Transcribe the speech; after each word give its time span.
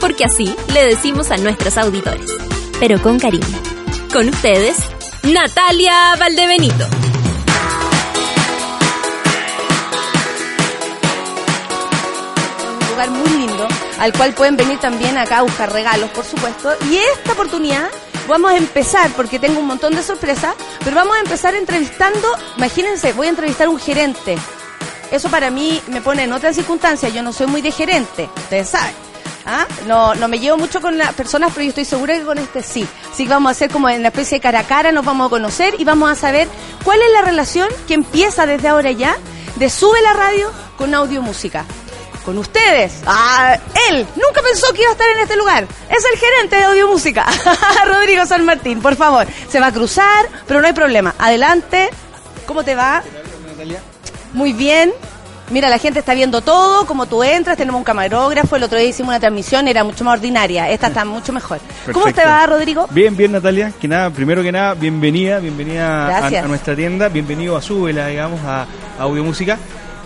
Porque 0.00 0.24
así 0.24 0.54
le 0.72 0.86
decimos 0.86 1.30
a 1.30 1.36
nuestros 1.36 1.76
auditores, 1.76 2.30
pero 2.80 3.00
con 3.00 3.18
cariño. 3.18 3.46
Con 4.12 4.28
ustedes, 4.28 4.78
Natalia 5.22 6.16
Valdebenito. 6.18 6.86
Un 12.80 12.88
lugar 12.90 13.10
muy 13.10 13.28
lindo, 13.28 13.68
al 13.98 14.12
cual 14.14 14.32
pueden 14.32 14.56
venir 14.56 14.78
también 14.78 15.18
acá 15.18 15.38
a 15.38 15.42
buscar 15.42 15.72
regalos, 15.72 16.10
por 16.10 16.24
supuesto. 16.24 16.74
Y 16.90 16.96
esta 16.96 17.32
oportunidad 17.32 17.88
vamos 18.26 18.52
a 18.52 18.56
empezar, 18.56 19.10
porque 19.10 19.38
tengo 19.38 19.60
un 19.60 19.66
montón 19.66 19.94
de 19.94 20.02
sorpresas, 20.02 20.54
pero 20.82 20.96
vamos 20.96 21.16
a 21.16 21.20
empezar 21.20 21.54
entrevistando, 21.54 22.26
imagínense, 22.56 23.12
voy 23.12 23.26
a 23.26 23.30
entrevistar 23.30 23.66
a 23.66 23.70
un 23.70 23.78
gerente. 23.78 24.38
Eso 25.10 25.28
para 25.28 25.50
mí 25.50 25.80
me 25.88 26.00
pone 26.00 26.22
en 26.24 26.32
otra 26.32 26.52
circunstancia, 26.52 27.08
yo 27.08 27.22
no 27.22 27.32
soy 27.32 27.48
muy 27.48 27.60
de 27.60 27.72
gerente, 27.72 28.30
ustedes 28.36 28.70
saben. 28.70 29.09
¿Ah? 29.46 29.66
No, 29.86 30.14
no 30.14 30.28
me 30.28 30.38
llevo 30.38 30.58
mucho 30.58 30.80
con 30.80 30.98
las 30.98 31.14
personas, 31.14 31.50
pero 31.52 31.64
yo 31.64 31.70
estoy 31.70 31.84
segura 31.84 32.14
que 32.14 32.24
con 32.24 32.38
este 32.38 32.62
sí. 32.62 32.86
Así 33.10 33.24
que 33.24 33.30
vamos 33.30 33.50
a 33.50 33.52
hacer 33.52 33.70
como 33.70 33.88
en 33.88 34.00
una 34.00 34.08
especie 34.08 34.38
de 34.38 34.42
cara 34.42 34.60
a 34.60 34.64
cara, 34.64 34.92
nos 34.92 35.04
vamos 35.04 35.26
a 35.26 35.30
conocer 35.30 35.74
y 35.78 35.84
vamos 35.84 36.10
a 36.10 36.14
saber 36.14 36.48
cuál 36.84 37.00
es 37.00 37.10
la 37.12 37.22
relación 37.22 37.68
que 37.88 37.94
empieza 37.94 38.46
desde 38.46 38.68
ahora 38.68 38.90
ya 38.92 39.16
de 39.56 39.70
Sube 39.70 40.00
la 40.02 40.12
Radio 40.12 40.50
con 40.76 40.94
Audio 40.94 41.22
Música. 41.22 41.64
Con 42.24 42.36
ustedes, 42.36 43.00
ah, 43.06 43.56
él 43.88 44.06
nunca 44.14 44.42
pensó 44.42 44.72
que 44.74 44.82
iba 44.82 44.90
a 44.90 44.92
estar 44.92 45.08
en 45.08 45.20
este 45.20 45.36
lugar. 45.36 45.66
Es 45.88 46.04
el 46.12 46.18
gerente 46.18 46.56
de 46.56 46.64
Audio 46.64 46.86
Música, 46.86 47.26
Rodrigo 47.86 48.26
San 48.26 48.44
Martín, 48.44 48.82
por 48.82 48.94
favor. 48.94 49.26
Se 49.48 49.58
va 49.58 49.68
a 49.68 49.72
cruzar, 49.72 50.28
pero 50.46 50.60
no 50.60 50.66
hay 50.66 50.74
problema. 50.74 51.14
Adelante, 51.18 51.88
¿cómo 52.46 52.62
te 52.62 52.74
va? 52.74 53.02
Muy 54.34 54.52
bien. 54.52 54.92
Mira, 55.50 55.68
la 55.68 55.78
gente 55.78 55.98
está 55.98 56.14
viendo 56.14 56.42
todo, 56.42 56.86
como 56.86 57.06
tú 57.06 57.24
entras, 57.24 57.56
tenemos 57.56 57.80
un 57.80 57.84
camarógrafo, 57.84 58.54
el 58.54 58.62
otro 58.62 58.78
día 58.78 58.86
hicimos 58.86 59.08
una 59.08 59.18
transmisión, 59.18 59.66
era 59.66 59.82
mucho 59.82 60.04
más 60.04 60.14
ordinaria, 60.14 60.70
esta 60.70 60.86
está 60.86 61.04
mucho 61.04 61.32
mejor. 61.32 61.58
¿Cómo 61.92 62.12
te 62.12 62.24
va, 62.24 62.46
Rodrigo? 62.46 62.86
Bien, 62.90 63.16
bien, 63.16 63.32
Natalia. 63.32 63.72
Que 63.80 63.88
nada, 63.88 64.10
primero 64.10 64.42
que 64.44 64.52
nada, 64.52 64.74
bienvenida, 64.74 65.40
bienvenida 65.40 66.26
a 66.26 66.42
nuestra 66.46 66.76
tienda, 66.76 67.08
bienvenido 67.08 67.56
a 67.56 67.62
Súbela, 67.62 68.06
digamos, 68.06 68.40
a, 68.44 68.62
a 68.62 69.02
Audio 69.02 69.24
Música. 69.24 69.58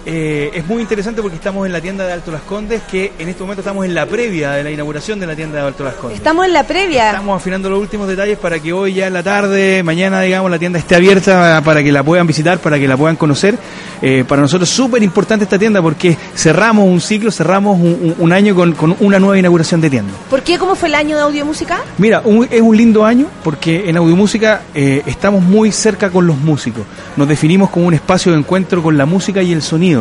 Eh, 0.06 0.50
es 0.54 0.66
muy 0.66 0.82
interesante 0.82 1.22
porque 1.22 1.36
estamos 1.36 1.64
en 1.66 1.72
la 1.72 1.80
tienda 1.80 2.06
de 2.06 2.12
Alto 2.12 2.30
Las 2.30 2.42
Condes, 2.42 2.82
que 2.90 3.12
en 3.18 3.28
este 3.28 3.42
momento 3.42 3.60
estamos 3.62 3.84
en 3.86 3.94
la 3.94 4.04
previa 4.06 4.50
de 4.52 4.62
la 4.64 4.70
inauguración 4.70 5.18
de 5.18 5.26
la 5.26 5.34
tienda 5.34 5.60
de 5.60 5.66
Alto 5.66 5.82
Las 5.82 5.94
Condes. 5.94 6.18
Estamos 6.18 6.44
en 6.46 6.52
la 6.52 6.64
previa. 6.64 7.06
Estamos 7.10 7.36
afinando 7.40 7.70
los 7.70 7.80
últimos 7.80 8.06
detalles 8.06 8.36
para 8.38 8.58
que 8.60 8.72
hoy 8.72 8.94
ya 8.94 9.06
en 9.06 9.14
la 9.14 9.22
tarde, 9.22 9.82
mañana, 9.82 10.20
digamos, 10.20 10.50
la 10.50 10.58
tienda 10.58 10.78
esté 10.78 10.94
abierta 10.96 11.62
para 11.64 11.82
que 11.82 11.90
la 11.90 12.02
puedan 12.02 12.26
visitar, 12.26 12.58
para 12.58 12.78
que 12.78 12.86
la 12.86 12.96
puedan 12.96 13.16
conocer. 13.16 13.56
Eh, 14.02 14.24
para 14.28 14.42
nosotros 14.42 14.68
es 14.68 14.74
súper 14.76 15.02
importante 15.02 15.44
esta 15.44 15.58
tienda 15.58 15.80
porque 15.80 16.16
cerramos 16.36 16.86
un 16.86 17.00
ciclo, 17.00 17.30
cerramos 17.30 17.80
un, 17.80 18.32
año 18.32 18.54
con, 18.54 18.72
con 18.72 18.94
una 19.00 19.18
nueva 19.18 19.38
inauguración 19.38 19.80
de 19.80 19.88
tienda. 19.88 20.12
¿Por 20.28 20.42
qué? 20.42 20.58
¿Cómo 20.58 20.74
fue 20.74 20.88
el 20.90 20.96
año 20.96 21.16
de 21.16 21.22
Audio 21.22 21.46
Música? 21.46 21.78
Mira, 21.96 22.20
un- 22.24 22.46
es 22.50 22.60
un 22.60 22.76
lindo 22.76 23.06
año 23.06 23.26
porque 23.42 23.88
en 23.88 23.96
Audiomúsica 23.96 24.62
eh, 24.74 25.02
estamos 25.06 25.42
muy 25.42 25.72
cerca 25.72 26.10
con 26.10 26.26
los 26.26 26.36
músicos. 26.36 26.82
Nos 27.16 27.26
definimos 27.28 27.70
como 27.70 27.86
un 27.86 27.94
espacio 27.94 28.32
de 28.32 28.38
encuentro 28.38 28.82
con 28.82 28.98
la 28.98 29.06
música 29.06 29.40
y 29.42 29.52
el 29.52 29.62
sonido. 29.62 29.93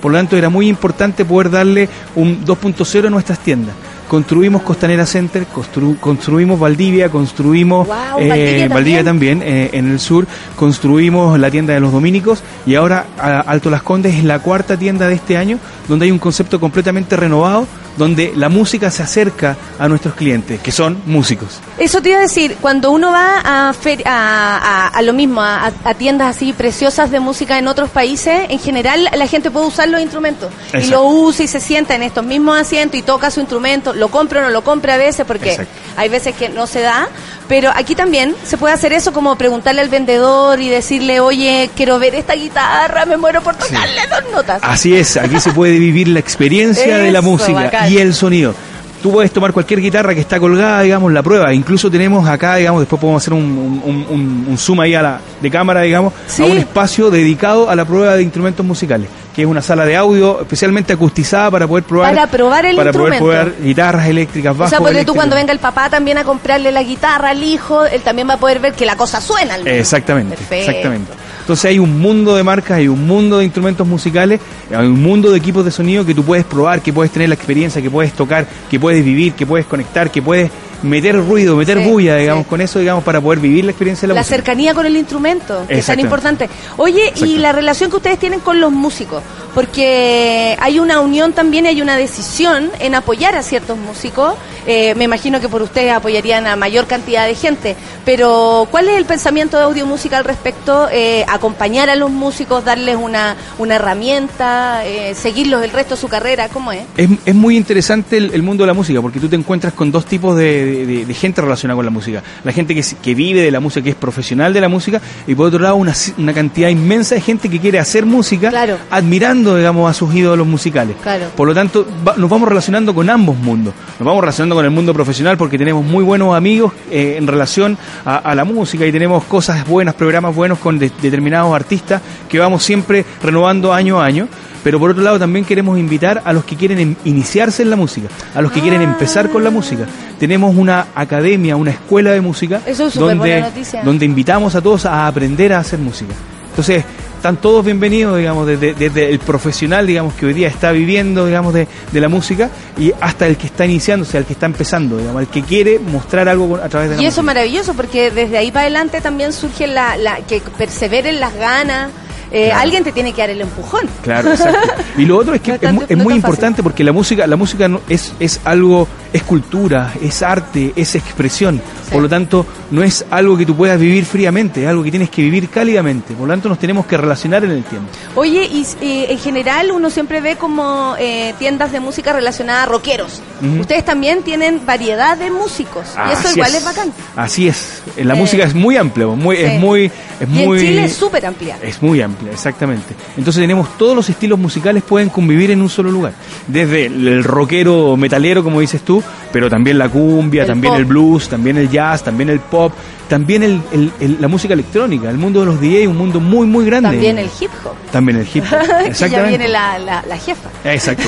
Por 0.00 0.12
lo 0.12 0.18
tanto, 0.18 0.36
era 0.36 0.48
muy 0.48 0.68
importante 0.68 1.24
poder 1.24 1.50
darle 1.50 1.88
un 2.14 2.44
2.0 2.44 3.06
a 3.06 3.10
nuestras 3.10 3.38
tiendas. 3.40 3.74
Construimos 4.08 4.62
Costanera 4.62 5.04
Center, 5.04 5.46
constru- 5.54 5.98
construimos 6.00 6.58
Valdivia, 6.58 7.10
construimos 7.10 7.86
eh, 8.20 8.66
Valdivia 8.72 9.04
también. 9.04 9.40
también 9.40 9.42
eh, 9.42 9.70
en 9.74 9.90
el 9.90 10.00
sur, 10.00 10.26
construimos 10.56 11.38
la 11.38 11.50
tienda 11.50 11.74
de 11.74 11.80
los 11.80 11.92
dominicos 11.92 12.42
y 12.66 12.74
ahora 12.74 13.06
a- 13.18 13.40
Alto 13.40 13.70
Las 13.70 13.82
Condes 13.82 14.14
es 14.14 14.24
la 14.24 14.38
cuarta 14.40 14.76
tienda 14.76 15.08
de 15.08 15.14
este 15.14 15.36
año 15.36 15.58
donde 15.88 16.06
hay 16.06 16.10
un 16.10 16.18
concepto 16.18 16.58
completamente 16.60 17.16
renovado 17.16 17.66
donde 17.98 18.32
la 18.34 18.48
música 18.48 18.90
se 18.90 19.02
acerca 19.02 19.56
a 19.78 19.88
nuestros 19.88 20.14
clientes, 20.14 20.60
que 20.60 20.72
son 20.72 21.02
músicos. 21.04 21.58
Eso 21.78 22.00
te 22.00 22.10
iba 22.10 22.18
a 22.18 22.22
decir, 22.22 22.56
cuando 22.60 22.90
uno 22.90 23.10
va 23.10 23.40
a, 23.44 23.72
fer- 23.74 24.02
a, 24.06 24.56
a- 24.56 24.88
a 24.88 25.02
lo 25.02 25.12
mismo, 25.12 25.42
a, 25.42 25.70
a 25.84 25.94
tiendas 25.94 26.34
así 26.36 26.52
preciosas 26.52 27.10
de 27.10 27.20
música 27.20 27.58
en 27.58 27.68
otros 27.68 27.90
países, 27.90 28.46
en 28.48 28.58
general 28.58 29.08
la 29.14 29.26
gente 29.26 29.50
puede 29.50 29.66
usar 29.66 29.88
los 29.88 30.00
instrumentos. 30.00 30.50
Y 30.72 30.86
lo 30.86 31.02
usa 31.04 31.44
y 31.44 31.48
se 31.48 31.60
sienta 31.60 31.94
en 31.94 32.02
estos 32.02 32.24
mismos 32.24 32.58
asientos 32.58 32.98
y 32.98 33.02
toca 33.02 33.30
su 33.30 33.40
instrumento, 33.40 33.92
lo 33.92 34.08
compra 34.08 34.40
o 34.40 34.42
no 34.44 34.50
lo 34.50 34.62
compra 34.62 34.94
a 34.94 34.96
veces 34.98 35.26
porque 35.26 35.50
Exacto. 35.50 35.72
hay 35.96 36.08
veces 36.08 36.34
que 36.34 36.48
no 36.48 36.66
se 36.66 36.80
da. 36.80 37.08
Pero 37.48 37.70
aquí 37.74 37.94
también 37.94 38.34
se 38.44 38.58
puede 38.58 38.74
hacer 38.74 38.92
eso 38.92 39.14
como 39.14 39.34
preguntarle 39.36 39.80
al 39.80 39.88
vendedor 39.88 40.60
y 40.60 40.68
decirle, 40.68 41.18
oye, 41.20 41.70
quiero 41.74 41.98
ver 41.98 42.14
esta 42.14 42.34
guitarra, 42.34 43.06
me 43.06 43.16
muero 43.16 43.40
por 43.42 43.56
tocarle 43.56 44.02
dos 44.06 44.30
notas. 44.30 44.60
Así 44.62 44.94
es, 44.94 45.16
aquí 45.16 45.40
se 45.40 45.52
puede 45.52 45.78
vivir 45.78 46.08
la 46.08 46.20
experiencia 46.20 46.98
de 46.98 47.10
la 47.10 47.22
música 47.22 47.54
bacán. 47.64 47.87
Y 47.88 47.98
el 47.98 48.14
sonido. 48.14 48.54
Tú 49.02 49.12
puedes 49.12 49.30
tomar 49.30 49.52
cualquier 49.52 49.80
guitarra 49.80 50.12
que 50.12 50.20
está 50.20 50.40
colgada, 50.40 50.80
digamos, 50.80 51.12
la 51.12 51.22
prueba. 51.22 51.54
Incluso 51.54 51.88
tenemos 51.88 52.28
acá, 52.28 52.56
digamos, 52.56 52.80
después 52.80 53.00
podemos 53.00 53.22
hacer 53.22 53.32
un, 53.32 53.42
un- 53.84 54.06
un- 54.10 54.46
un 54.50 54.58
zoom 54.58 54.80
ahí 54.80 54.96
a 54.96 55.02
la, 55.02 55.20
de 55.40 55.50
cámara, 55.52 55.82
digamos, 55.82 56.12
Sí. 56.26 56.42
a 56.42 56.46
un 56.46 56.58
espacio 56.58 57.08
dedicado 57.08 57.70
a 57.70 57.76
la 57.76 57.84
prueba 57.84 58.16
de 58.16 58.24
instrumentos 58.24 58.66
musicales, 58.66 59.08
que 59.36 59.42
es 59.42 59.46
una 59.46 59.62
sala 59.62 59.86
de 59.86 59.94
audio 59.94 60.40
especialmente 60.40 60.92
acustizada 60.92 61.48
para 61.48 61.68
poder 61.68 61.84
probar. 61.84 62.12
Para 62.12 62.26
probar 62.26 62.66
el 62.66 62.74
para 62.74 62.88
instrumento. 62.90 63.24
poder 63.24 63.44
probar 63.52 63.62
guitarras 63.64 64.08
eléctricas, 64.08 64.50
O 64.50 64.58
bajos 64.58 64.70
sea, 64.70 64.80
porque 64.80 65.04
tú 65.04 65.14
cuando 65.14 65.36
venga 65.36 65.52
el 65.52 65.60
papá 65.60 65.88
también 65.88 66.18
a 66.18 66.24
comprarle 66.24 66.72
la 66.72 66.82
guitarra 66.82 67.30
al 67.30 67.42
hijo, 67.44 67.84
él 67.86 68.00
también 68.02 68.28
va 68.28 68.34
a 68.34 68.38
poder 68.38 68.58
ver 68.58 68.72
que 68.72 68.84
la 68.84 68.96
cosa 68.96 69.20
suena. 69.20 69.54
al 69.54 69.62
menos. 69.62 69.78
Exactamente, 69.78 70.34
Perfecto. 70.34 70.70
exactamente. 70.72 71.12
Entonces 71.48 71.64
hay 71.64 71.78
un 71.78 71.98
mundo 71.98 72.36
de 72.36 72.42
marcas, 72.42 72.76
hay 72.76 72.88
un 72.88 73.06
mundo 73.06 73.38
de 73.38 73.44
instrumentos 73.46 73.86
musicales, 73.86 74.38
hay 74.70 74.86
un 74.86 75.00
mundo 75.00 75.30
de 75.30 75.38
equipos 75.38 75.64
de 75.64 75.70
sonido 75.70 76.04
que 76.04 76.14
tú 76.14 76.22
puedes 76.22 76.44
probar, 76.44 76.82
que 76.82 76.92
puedes 76.92 77.10
tener 77.10 77.30
la 77.30 77.36
experiencia, 77.36 77.80
que 77.80 77.90
puedes 77.90 78.12
tocar, 78.12 78.46
que 78.68 78.78
puedes 78.78 79.02
vivir, 79.02 79.32
que 79.32 79.46
puedes 79.46 79.64
conectar, 79.64 80.10
que 80.10 80.20
puedes 80.20 80.50
meter 80.82 81.16
ruido, 81.16 81.56
meter 81.56 81.78
Sí, 81.78 81.84
bulla, 81.88 82.16
digamos, 82.16 82.44
sí. 82.44 82.50
con 82.50 82.60
eso, 82.60 82.78
digamos, 82.78 83.04
para 83.04 83.20
poder 83.20 83.38
vivir 83.40 83.64
la 83.64 83.70
experiencia 83.72 84.02
de 84.02 84.08
la, 84.08 84.14
La 84.14 84.20
música. 84.20 84.36
cercanía 84.36 84.74
con 84.74 84.86
el 84.86 84.96
instrumento, 84.96 85.64
que 85.68 85.78
es 85.78 85.86
tan 85.86 86.00
importante. 86.00 86.48
Oye, 86.76 87.12
y 87.16 87.38
la 87.38 87.52
relación 87.52 87.90
que 87.90 87.96
ustedes 87.96 88.18
tienen 88.18 88.40
con 88.40 88.60
los 88.60 88.72
músicos, 88.72 89.22
porque 89.54 90.56
hay 90.60 90.78
una 90.78 91.00
unión 91.00 91.32
también, 91.32 91.66
hay 91.66 91.82
una 91.82 91.96
decisión 91.96 92.70
en 92.80 92.94
apoyar 92.94 93.34
a 93.36 93.42
ciertos 93.42 93.76
músicos. 93.78 94.34
Eh, 94.66 94.94
me 94.96 95.04
imagino 95.04 95.40
que 95.40 95.48
por 95.48 95.62
ustedes 95.62 95.92
apoyarían 95.92 96.46
a 96.46 96.54
mayor 96.56 96.86
cantidad 96.86 97.26
de 97.26 97.34
gente, 97.34 97.74
pero 98.04 98.68
¿cuál 98.70 98.88
es 98.88 98.96
el 98.98 99.04
pensamiento 99.06 99.56
de 99.56 99.64
Audio 99.64 99.86
Música 99.86 100.18
al 100.18 100.24
respecto? 100.24 100.88
Eh, 100.92 101.24
acompañar 101.28 101.88
a 101.90 101.96
los 101.96 102.10
músicos, 102.10 102.64
darles 102.64 102.96
una, 102.96 103.34
una 103.58 103.76
herramienta, 103.76 104.82
eh, 104.84 105.14
seguirlos 105.14 105.62
el 105.62 105.70
resto 105.70 105.94
de 105.94 106.00
su 106.00 106.08
carrera, 106.08 106.48
¿cómo 106.48 106.72
es? 106.72 106.82
Es, 106.96 107.08
es 107.24 107.34
muy 107.34 107.56
interesante 107.56 108.16
el, 108.18 108.30
el 108.34 108.42
mundo 108.42 108.64
de 108.64 108.68
la 108.68 108.74
música 108.74 109.00
porque 109.00 109.20
tú 109.20 109.28
te 109.28 109.36
encuentras 109.36 109.72
con 109.72 109.90
dos 109.90 110.04
tipos 110.04 110.36
de, 110.36 110.67
de- 110.70 110.86
de- 110.86 111.06
de 111.06 111.14
gente 111.14 111.40
relacionada 111.40 111.76
con 111.76 111.84
la 111.84 111.90
música. 111.90 112.22
La 112.44 112.52
gente 112.52 112.74
que, 112.74 113.14
vive 113.14 113.40
de 113.42 113.50
la 113.50 113.60
música, 113.60 113.82
que 113.84 113.90
es 113.90 113.96
profesional 113.96 114.52
de 114.52 114.60
la 114.60 114.68
música, 114.68 115.00
y 115.26 115.34
por 115.34 115.46
otro 115.46 115.58
lado 115.60 115.76
una, 115.76 115.94
una 116.18 116.32
cantidad 116.32 116.68
inmensa 116.68 117.14
de 117.14 117.20
gente 117.20 117.48
que 117.48 117.58
quiere 117.60 117.78
hacer 117.78 118.06
música 118.06 118.50
Claro. 118.50 118.76
admirando, 118.90 119.56
digamos, 119.56 119.90
a 119.90 119.94
sus 119.94 120.14
ídolos 120.14 120.46
musicales. 120.46 120.96
Claro. 121.02 121.26
Por 121.36 121.48
lo 121.48 121.54
tanto, 121.54 121.86
va- 122.06 122.14
nos 122.16 122.28
vamos 122.30 122.48
relacionando 122.48 122.94
con 122.94 123.08
ambos 123.10 123.36
mundos. 123.36 123.74
Nos 123.98 124.06
vamos 124.06 124.20
relacionando 124.20 124.54
con 124.54 124.64
el 124.64 124.70
mundo 124.70 124.92
profesional 124.94 125.36
porque 125.36 125.58
tenemos 125.58 125.84
muy 125.84 126.04
buenos 126.04 126.36
amigos 126.36 126.72
eh, 126.90 127.16
en 127.18 127.26
relación 127.26 127.76
a, 128.04 128.16
a 128.16 128.34
la 128.34 128.44
música 128.44 128.86
y 128.86 128.92
tenemos 128.92 129.24
cosas 129.24 129.66
buenas, 129.66 129.94
programas 129.94 130.34
buenos 130.34 130.58
con 130.58 130.78
de- 130.78 130.90
determinados 131.02 131.54
artistas 131.54 132.00
que 132.28 132.38
vamos 132.38 132.62
siempre 132.62 133.04
renovando 133.22 133.72
año 133.72 134.00
a 134.00 134.04
año. 134.04 134.28
Pero 134.64 134.78
por 134.78 134.90
otro 134.90 135.02
lado 135.02 135.18
también 135.18 135.44
queremos 135.44 135.78
invitar 135.78 136.22
a 136.24 136.32
los 136.32 136.44
que 136.44 136.56
quieren 136.56 136.78
em- 136.80 136.96
iniciarse 137.04 137.62
en 137.62 137.70
la 137.70 137.76
música, 137.76 138.08
a 138.34 138.42
los 138.42 138.50
que 138.52 138.60
quieren 138.60 138.82
empezar 138.82 139.30
con 139.30 139.44
la 139.44 139.50
música. 139.50 139.86
Tenemos 140.18 140.54
una 140.56 140.86
academia, 140.94 141.56
una 141.56 141.70
escuela 141.70 142.10
de 142.10 142.20
música 142.20 142.60
Eso 142.66 142.88
es 142.88 142.94
donde, 142.94 143.14
buena 143.14 143.40
noticia. 143.48 143.82
donde 143.82 144.04
invitamos 144.04 144.54
a 144.54 144.60
todos 144.60 144.84
a 144.86 145.06
aprender 145.06 145.52
a 145.52 145.60
hacer 145.60 145.78
música. 145.78 146.12
Entonces, 146.50 146.84
están 147.14 147.36
todos 147.36 147.64
bienvenidos, 147.64 148.16
digamos, 148.18 148.46
desde, 148.46 148.74
desde 148.74 149.10
el 149.10 149.20
profesional, 149.20 149.86
digamos, 149.86 150.14
que 150.14 150.26
hoy 150.26 150.32
día 150.34 150.48
está 150.48 150.72
viviendo, 150.72 151.26
digamos, 151.26 151.54
de, 151.54 151.68
de 151.92 152.00
la 152.00 152.08
música, 152.08 152.50
y 152.76 152.92
hasta 153.00 153.26
el 153.28 153.36
que 153.36 153.46
está 153.46 153.64
iniciándose, 153.64 154.18
el 154.18 154.24
que 154.24 154.32
está 154.32 154.46
empezando, 154.46 154.96
digamos, 154.98 155.22
el 155.22 155.28
que 155.28 155.42
quiere 155.42 155.78
mostrar 155.78 156.28
algo 156.28 156.56
a 156.56 156.68
través 156.68 156.90
de 156.90 156.96
la 156.96 157.02
Y 157.02 157.06
eso 157.06 157.08
es 157.08 157.16
música. 157.18 157.22
maravilloso 157.22 157.74
porque 157.74 158.10
desde 158.10 158.38
ahí 158.38 158.50
para 158.50 158.62
adelante 158.62 159.00
también 159.00 159.32
surge 159.32 159.68
la, 159.68 159.96
la 159.96 160.16
que 160.16 160.40
perseveren 160.58 161.20
las 161.20 161.34
ganas. 161.36 161.90
Eh, 162.30 162.46
Claro. 162.48 162.60
Alguien 162.62 162.84
te 162.84 162.92
tiene 162.92 163.12
que 163.12 163.20
dar 163.22 163.30
el 163.30 163.40
empujón. 163.40 163.82
Claro, 164.02 164.30
exacto. 164.32 164.70
Y 164.98 165.04
lo 165.06 165.16
otro 165.16 165.34
es 165.34 165.40
que 165.40 165.52
No 165.52 165.56
es, 165.56 165.64
no 165.64 165.74
muy 165.74 165.86
fácil. 165.96 166.16
importante 166.16 166.62
porque 166.62 166.84
la 166.84 166.92
música, 166.92 167.26
la 167.26 167.36
música 167.36 167.68
no- 167.68 167.80
es, 167.88 168.12
es 168.20 168.40
algo 168.44 168.86
es 169.12 169.22
cultura, 169.22 169.94
es 170.02 170.22
arte, 170.22 170.72
es 170.76 170.94
expresión. 170.94 171.60
Por 171.90 172.02
lo 172.02 172.08
tanto, 172.08 172.44
no 172.70 172.82
es 172.82 173.06
algo 173.10 173.36
que 173.36 173.46
tú 173.46 173.56
puedas 173.56 173.80
vivir 173.80 174.04
fríamente, 174.04 174.62
es 174.62 174.68
algo 174.68 174.82
que 174.82 174.90
tienes 174.90 175.10
que 175.10 175.22
vivir 175.22 175.48
cálidamente. 175.48 176.14
Por 176.14 176.28
lo 176.28 176.32
tanto, 176.34 176.48
nos 176.48 176.58
tenemos 176.58 176.86
que 176.86 176.96
relacionar 176.96 177.44
en 177.44 177.50
el 177.52 177.64
tiempo. 177.64 177.88
Oye, 178.14 178.44
y 178.44 178.66
eh, 178.82 179.06
en 179.10 179.18
general 179.18 179.70
uno 179.72 179.88
siempre 179.88 180.20
ve 180.20 180.36
como 180.36 180.94
eh, 180.98 181.34
tiendas 181.38 181.72
de 181.72 181.80
música 181.80 182.12
relacionada 182.12 182.64
a 182.64 182.66
rockeros. 182.66 183.22
Ustedes 183.60 183.84
también 183.84 184.22
tienen 184.22 184.66
variedad 184.66 185.16
de 185.16 185.30
músicos. 185.30 185.86
y 186.08 186.12
eso 186.12 186.32
igual 186.32 186.54
es. 186.54 186.64
bacán. 186.64 186.92
Así 187.16 187.48
es. 187.48 187.82
La 187.96 188.14
música 188.14 188.44
es 188.44 188.54
muy 188.54 188.76
amplia, 188.76 189.06
muy, 189.06 189.36
es 189.36 189.60
muy... 189.60 189.90
Es 190.20 190.28
y 190.28 190.46
muy, 190.46 190.58
en 190.58 190.66
Chile 190.66 190.84
es 190.86 190.94
súper 190.94 191.24
amplia. 191.26 191.58
Es 191.62 191.80
muy 191.80 192.02
amplia, 192.02 192.32
exactamente. 192.32 192.94
Entonces 193.16 193.40
tenemos 193.40 193.78
todos 193.78 193.94
los 193.94 194.08
estilos 194.10 194.36
musicales 194.36 194.82
pueden 194.82 195.10
convivir 195.10 195.52
en 195.52 195.62
un 195.62 195.68
solo 195.68 195.92
lugar. 195.92 196.12
Desde 196.48 196.86
el 196.86 197.22
rockero 197.22 197.96
metalero, 197.96 198.42
como 198.42 198.60
dices 198.60 198.82
tú, 198.82 198.97
pero 199.32 199.48
también 199.48 199.78
la 199.78 199.88
cumbia, 199.88 200.46
también 200.46 200.74
el 200.74 200.84
blues, 200.84 201.28
también 201.28 201.56
el 201.56 201.68
jazz, 201.68 202.02
también 202.02 202.30
el 202.30 202.40
pop, 202.40 202.72
también 203.08 203.42
el, 203.42 203.92
la 204.20 204.28
música 204.28 204.54
electrónica, 204.54 205.10
el 205.10 205.18
mundo 205.18 205.40
de 205.40 205.46
los 205.46 205.60
DJ, 205.60 205.88
un 205.88 205.96
mundo 205.96 206.20
muy, 206.20 206.46
muy 206.46 206.64
grande. 206.66 206.90
También 206.90 207.18
el 207.18 207.30
hip 207.40 207.50
hop. 207.64 207.74
También 207.90 208.18
el 208.18 208.28
hip 208.32 208.44
hop. 208.44 208.58
Exactamente. 208.86 209.10
ya 209.10 209.24
viene 209.24 209.48
la, 209.48 209.78
la, 209.78 210.18
jefa. 210.18 210.50
Exacto. 210.64 211.04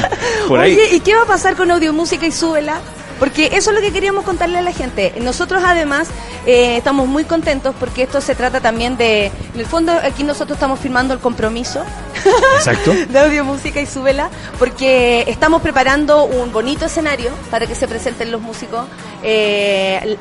Oye, 0.50 0.88
¿y 0.92 1.00
qué 1.00 1.14
va 1.14 1.22
a 1.22 1.26
pasar 1.26 1.54
con 1.54 1.70
audio 1.70 1.92
música 1.92 2.26
y 2.26 2.32
súbela? 2.32 2.80
Porque 3.22 3.50
eso 3.52 3.70
es 3.70 3.76
lo 3.76 3.80
que 3.80 3.92
queríamos 3.92 4.24
contarle 4.24 4.58
a 4.58 4.62
la 4.62 4.72
gente. 4.72 5.14
Nosotros 5.20 5.62
además 5.64 6.08
eh, 6.44 6.76
estamos 6.76 7.06
muy 7.06 7.22
contentos 7.22 7.72
porque 7.78 8.02
esto 8.02 8.20
se 8.20 8.34
trata 8.34 8.60
también 8.60 8.96
de, 8.96 9.26
en 9.26 9.60
el 9.60 9.64
fondo 9.64 9.92
aquí 9.92 10.24
nosotros 10.24 10.56
estamos 10.56 10.80
firmando 10.80 11.14
el 11.14 11.20
compromiso 11.20 11.84
Exacto. 12.56 12.92
de 13.08 13.18
audio, 13.20 13.44
música 13.44 13.80
y 13.80 13.86
súbela, 13.86 14.28
porque 14.58 15.24
estamos 15.28 15.62
preparando 15.62 16.24
un 16.24 16.50
bonito 16.50 16.86
escenario 16.86 17.30
para 17.48 17.68
que 17.68 17.76
se 17.76 17.86
presenten 17.86 18.32
los 18.32 18.40
músicos. 18.40 18.86
Eh, 19.22 20.16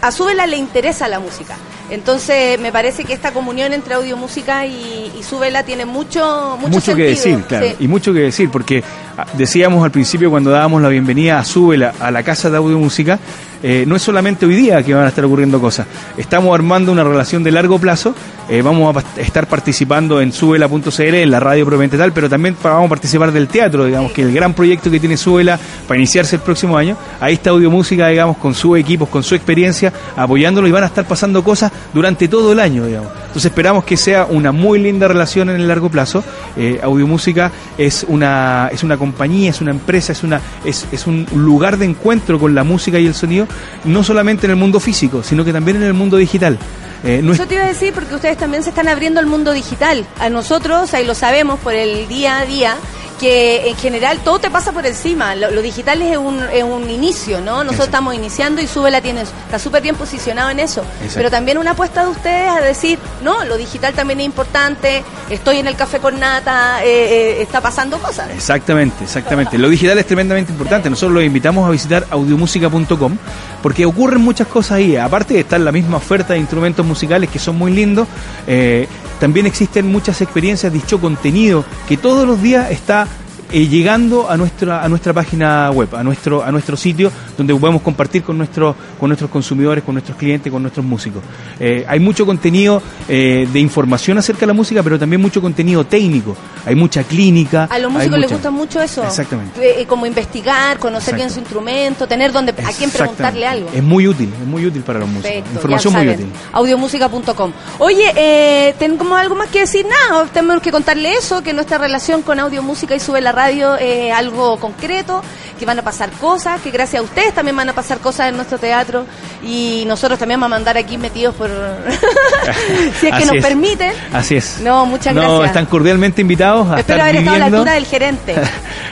a 0.00 0.10
súbela 0.10 0.46
le 0.46 0.56
interesa 0.56 1.08
la 1.08 1.20
música. 1.20 1.56
Entonces 1.90 2.58
me 2.60 2.70
parece 2.72 3.04
que 3.04 3.12
esta 3.12 3.32
comunión 3.32 3.72
entre 3.72 3.94
audio, 3.94 4.16
música 4.16 4.64
y, 4.64 5.12
y 5.18 5.22
súbela 5.22 5.64
tiene 5.64 5.84
mucho, 5.84 6.56
mucho, 6.58 6.72
mucho 6.72 6.94
que 6.94 7.02
decir, 7.02 7.42
claro, 7.42 7.66
y 7.78 7.88
mucho 7.88 8.12
que 8.12 8.20
decir, 8.20 8.48
porque 8.48 8.84
ah, 9.18 9.26
decíamos 9.34 9.84
al 9.84 9.90
principio 9.90 10.30
cuando 10.30 10.50
dábamos 10.50 10.80
la 10.82 10.88
bienvenida 10.88 11.40
a 11.40 11.44
Súbela 11.44 11.92
a 11.98 12.12
la 12.12 12.22
casa 12.30 12.48
de 12.48 12.56
audio 12.56 12.78
música, 12.78 13.18
eh, 13.62 13.84
no 13.86 13.96
es 13.96 14.02
solamente 14.02 14.46
hoy 14.46 14.54
día 14.54 14.82
que 14.82 14.94
van 14.94 15.04
a 15.04 15.08
estar 15.08 15.24
ocurriendo 15.24 15.60
cosas. 15.60 15.86
Estamos 16.16 16.54
armando 16.54 16.92
una 16.92 17.04
relación 17.04 17.42
de 17.42 17.50
largo 17.50 17.78
plazo. 17.78 18.14
Eh, 18.48 18.62
vamos 18.62 18.96
a 18.96 19.20
estar 19.20 19.46
participando 19.46 20.20
en 20.20 20.32
Subela.cl, 20.32 21.00
en 21.00 21.30
la 21.30 21.38
radio 21.38 21.64
propiamente 21.66 21.96
tal, 21.96 22.12
pero 22.12 22.28
también 22.28 22.56
vamos 22.62 22.86
a 22.86 22.88
participar 22.88 23.32
del 23.32 23.48
teatro, 23.48 23.84
digamos 23.84 24.12
que 24.12 24.22
el 24.22 24.32
gran 24.32 24.54
proyecto 24.54 24.90
que 24.90 24.98
tiene 24.98 25.16
Subela 25.16 25.58
para 25.86 25.98
iniciarse 25.98 26.36
el 26.36 26.42
próximo 26.42 26.76
año. 26.76 26.96
Ahí 27.20 27.34
está 27.34 27.50
Audio 27.50 27.70
Música, 27.70 28.08
digamos, 28.08 28.38
con 28.38 28.54
sus 28.54 28.78
equipos, 28.78 29.08
con 29.08 29.22
su 29.22 29.34
experiencia, 29.34 29.92
apoyándolo 30.16 30.66
y 30.66 30.72
van 30.72 30.84
a 30.84 30.86
estar 30.86 31.06
pasando 31.06 31.44
cosas 31.44 31.70
durante 31.92 32.26
todo 32.28 32.52
el 32.52 32.60
año, 32.60 32.86
digamos. 32.86 33.10
Entonces 33.20 33.46
esperamos 33.46 33.84
que 33.84 33.96
sea 33.96 34.26
una 34.28 34.50
muy 34.50 34.80
linda 34.80 35.06
relación 35.06 35.50
en 35.50 35.56
el 35.56 35.68
largo 35.68 35.88
plazo. 35.88 36.24
Eh, 36.56 36.80
Audio 36.82 37.06
Música 37.06 37.52
es 37.78 38.04
una, 38.08 38.68
es 38.72 38.82
una 38.82 38.96
compañía, 38.96 39.50
es 39.50 39.60
una 39.60 39.70
empresa, 39.70 40.12
es, 40.12 40.24
una, 40.24 40.40
es, 40.64 40.86
es 40.90 41.06
un 41.06 41.26
lugar 41.34 41.76
de 41.76 41.84
encuentro 41.84 42.40
con 42.40 42.54
la 42.54 42.64
música 42.64 42.98
y 42.98 43.06
el 43.06 43.14
sonido 43.14 43.46
no 43.84 44.02
solamente 44.02 44.46
en 44.46 44.52
el 44.52 44.56
mundo 44.56 44.80
físico, 44.80 45.22
sino 45.22 45.44
que 45.44 45.52
también 45.52 45.78
en 45.78 45.84
el 45.84 45.94
mundo 45.94 46.16
digital. 46.16 46.58
Eh, 47.02 47.22
Yo 47.24 47.46
te 47.46 47.54
iba 47.54 47.64
a 47.64 47.68
decir 47.68 47.92
porque 47.94 48.14
ustedes 48.14 48.36
también 48.36 48.62
se 48.62 48.70
están 48.70 48.88
abriendo 48.88 49.20
al 49.20 49.26
mundo 49.26 49.52
digital. 49.52 50.04
A 50.18 50.28
nosotros, 50.28 50.92
ahí 50.92 51.06
lo 51.06 51.14
sabemos 51.14 51.58
por 51.60 51.74
el 51.74 52.06
día 52.08 52.38
a 52.38 52.44
día, 52.46 52.76
que 53.20 53.68
en 53.68 53.76
general 53.76 54.18
todo 54.24 54.38
te 54.38 54.50
pasa 54.50 54.72
por 54.72 54.86
encima. 54.86 55.34
Lo, 55.34 55.60
digital 55.60 56.00
es 56.00 56.16
un, 56.16 56.42
es 56.52 56.64
un 56.64 56.88
inicio, 56.88 57.42
¿no? 57.42 57.62
Nosotros 57.62 57.88
estamos 57.88 58.14
iniciando 58.14 58.62
y 58.62 58.66
sube 58.66 58.90
la 58.90 59.02
tiene, 59.02 59.20
está 59.20 59.58
súper 59.58 59.82
bien 59.82 59.94
posicionado 59.94 60.48
en 60.48 60.58
eso. 60.58 60.82
Pero 61.14 61.30
también 61.30 61.58
una 61.58 61.72
apuesta 61.72 62.02
de 62.02 62.08
ustedes 62.08 62.48
a 62.48 62.60
decir, 62.62 62.98
no, 63.22 63.44
lo 63.44 63.58
digital 63.58 63.92
también 63.92 64.20
es 64.20 64.26
importante, 64.26 65.04
estoy 65.28 65.58
en 65.58 65.66
el 65.66 65.76
café 65.76 65.98
con 65.98 66.18
nata, 66.18 66.82
eh, 66.82 66.88
eh, 66.88 67.42
está 67.42 67.60
pasando 67.60 67.98
cosas. 67.98 68.30
Exactamente, 68.34 69.04
exactamente. 69.04 69.58
Lo 69.58 69.68
digital 69.68 69.98
es 69.98 70.06
tremendamente 70.06 70.52
importante. 70.52 70.88
Nosotros 70.88 71.12
los 71.12 71.24
invitamos 71.24 71.68
a 71.68 71.70
visitar 71.70 72.06
audiomúsica.com 72.10 73.18
porque 73.62 73.84
ocurren 73.84 74.22
muchas 74.22 74.46
cosas 74.46 74.72
ahí. 74.72 74.96
Aparte 74.96 75.34
de 75.34 75.40
estar 75.40 75.60
la 75.60 75.72
misma 75.72 75.98
oferta 75.98 76.32
de 76.32 76.38
instrumentos 76.38 76.86
musicales 76.86 77.28
que 77.28 77.38
son 77.38 77.58
muy 77.58 77.72
lindos, 77.72 78.08
eh, 78.46 78.88
también 79.20 79.46
existen 79.46 79.86
muchas 79.86 80.20
experiencias, 80.22 80.72
dicho 80.72 81.00
contenido 81.00 81.64
que 81.86 81.96
todos 81.96 82.26
los 82.26 82.42
días 82.42 82.70
está 82.70 83.06
eh, 83.52 83.66
llegando 83.66 84.30
a 84.30 84.36
nuestra 84.36 84.84
a 84.84 84.88
nuestra 84.88 85.12
página 85.12 85.70
web, 85.70 85.94
a 85.94 86.04
nuestro 86.04 86.42
a 86.44 86.52
nuestro 86.52 86.76
sitio 86.76 87.10
donde 87.36 87.54
podemos 87.54 87.82
compartir 87.82 88.22
con 88.22 88.38
nuestros 88.38 88.76
con 88.98 89.08
nuestros 89.08 89.30
consumidores, 89.30 89.82
con 89.82 89.94
nuestros 89.94 90.16
clientes, 90.16 90.52
con 90.52 90.62
nuestros 90.62 90.86
músicos. 90.86 91.22
Eh, 91.58 91.84
hay 91.88 91.98
mucho 91.98 92.24
contenido 92.24 92.80
eh, 93.08 93.48
de 93.52 93.60
información 93.60 94.18
acerca 94.18 94.40
de 94.40 94.48
la 94.48 94.52
música, 94.52 94.82
pero 94.82 94.98
también 94.98 95.20
mucho 95.20 95.40
contenido 95.40 95.84
técnico. 95.84 96.36
Hay 96.64 96.74
mucha 96.74 97.02
clínica. 97.02 97.64
A 97.64 97.78
los 97.78 97.90
músicos 97.90 98.18
les 98.18 98.30
gusta 98.30 98.50
mucho 98.50 98.80
eso. 98.80 99.04
Exactamente. 99.04 99.86
como 99.86 100.06
investigar, 100.06 100.78
conocer 100.78 101.16
bien 101.16 101.30
su 101.30 101.40
instrumento, 101.40 102.06
tener 102.06 102.32
donde 102.32 102.52
a 102.52 102.72
quién 102.72 102.90
preguntarle 102.90 103.46
algo. 103.46 103.68
Es 103.74 103.82
muy 103.82 104.06
útil, 104.06 104.32
es 104.40 104.46
muy 104.46 104.64
útil 104.66 104.82
para 104.82 105.00
los 105.00 105.08
músicos. 105.08 105.38
información 105.54 105.94
muy 105.94 106.08
útil. 106.08 106.26
Audiomusica.com. 106.52 107.52
Oye, 107.78 108.12
eh, 108.14 108.74
¿tenemos 108.78 109.18
algo 109.18 109.34
más 109.34 109.48
que 109.48 109.60
decir? 109.60 109.86
Nada, 109.86 110.26
tenemos 110.26 110.62
que 110.62 110.70
contarle 110.70 111.14
eso, 111.14 111.42
que 111.42 111.52
nuestra 111.52 111.78
relación 111.78 112.22
con 112.22 112.38
Audiomúsica 112.38 112.94
y 112.94 113.00
Sube 113.00 113.20
la 113.20 113.32
radio 113.32 113.39
es 113.48 114.12
algo 114.12 114.58
concreto, 114.58 115.22
que 115.58 115.66
van 115.66 115.78
a 115.78 115.82
pasar 115.82 116.10
cosas, 116.12 116.60
que 116.60 116.70
gracias 116.70 117.00
a 117.00 117.04
ustedes 117.04 117.34
también 117.34 117.56
van 117.56 117.68
a 117.68 117.72
pasar 117.74 117.98
cosas 117.98 118.28
en 118.28 118.36
nuestro 118.36 118.58
teatro 118.58 119.04
y 119.42 119.84
nosotros 119.86 120.18
también 120.18 120.40
vamos 120.40 120.54
a 120.54 120.58
mandar 120.58 120.76
aquí 120.78 120.96
metidos 120.96 121.34
por... 121.34 121.50
si 123.00 123.08
es 123.08 123.14
que 123.14 123.26
nos 123.26 123.42
permiten. 123.42 123.92
Así 124.12 124.36
es. 124.36 124.60
No, 124.60 124.86
muchas 124.86 125.14
gracias. 125.14 125.46
Están 125.46 125.66
cordialmente 125.66 126.22
invitados 126.22 126.70
a 126.70 126.80
Espero 126.80 127.02
haber 127.02 127.16
estado 127.16 127.36
a 127.36 127.38
la 127.38 127.46
altura 127.46 127.72
del 127.72 127.86
gerente, 127.86 128.34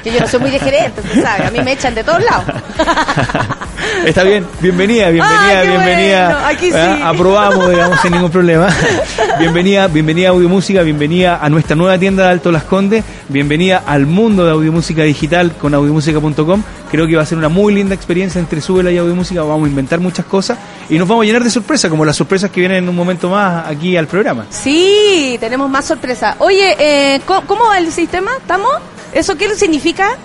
que 0.05 0.13
yo 0.13 0.21
no 0.21 0.29
soy 0.29 0.41
muy 0.41 0.51
de 0.51 0.59
gerente, 0.59 1.01
usted 1.01 1.23
sabe, 1.23 1.47
a 1.47 1.51
mí 1.51 1.61
me 1.63 1.73
echan 1.73 1.95
de 1.95 2.05
todos 2.05 2.23
lados. 2.23 2.45
Está 4.05 4.23
bien, 4.25 4.47
bienvenida, 4.61 5.11
bienvenida, 5.11 5.63
bienvenida. 5.63 6.49
Aquí 6.49 6.71
sí. 6.71 7.03
Aprobamos, 7.03 7.71
digamos, 7.71 8.01
sin 8.01 8.13
ningún 8.13 8.31
problema. 8.31 8.69
Bienvenida, 9.39 9.87
bienvenida 9.87 10.29
a 10.29 10.31
Audio 10.33 10.49
Música, 10.49 10.83
bienvenida 10.83 11.39
a 11.41 11.49
nuestra 11.49 11.77
nueva 11.77 11.97
tienda 11.97 12.25
de 12.25 12.31
Alto 12.31 12.51
Las 12.51 12.65
Condes, 12.65 13.05
bienvenida 13.29 13.85
al 13.87 14.05
mundo 14.05 14.45
de 14.45 14.51
Audiomúsica 14.51 15.05
Digital 15.05 15.53
con 15.53 15.75
audiomúsica.com. 15.75 16.63
Creo 16.91 17.07
que 17.07 17.15
va 17.15 17.23
a 17.23 17.27
ser 17.27 17.39
una 17.39 17.49
muy 17.49 17.73
linda 17.73 17.95
experiencia 17.95 18.41
entre 18.41 18.61
Súbela 18.61 18.91
y 18.91 18.99
Audiomúsica. 18.99 19.43
Vamos 19.43 19.67
a 19.67 19.69
inventar 19.69 20.01
muchas 20.01 20.27
cosas 20.27 20.59
y 20.89 20.99
nos 20.99 21.07
vamos 21.07 21.23
a 21.23 21.27
llenar 21.27 21.45
de 21.45 21.51
sorpresas, 21.51 21.89
como 21.89 22.05
las 22.05 22.17
sorpresas 22.17 22.51
que 22.51 22.61
vienen 22.61 22.79
en 22.79 22.89
un 22.89 22.97
momento 22.97 23.31
más 23.31 23.69
aquí 23.69 23.97
al 23.97 24.09
programa. 24.09 24.47
Sí, 24.51 25.37
tenemos 25.39 25.71
más 25.71 25.85
sorpresas. 25.85 26.35
Oye, 26.41 26.75
eh, 26.79 27.21
¿cómo 27.25 27.67
va 27.69 27.79
el 27.79 27.93
sistema? 27.93 28.33
¿Estamos? 28.39 28.73
¿Eso 29.13 29.37
qué 29.37 29.55
significa? 29.55 30.17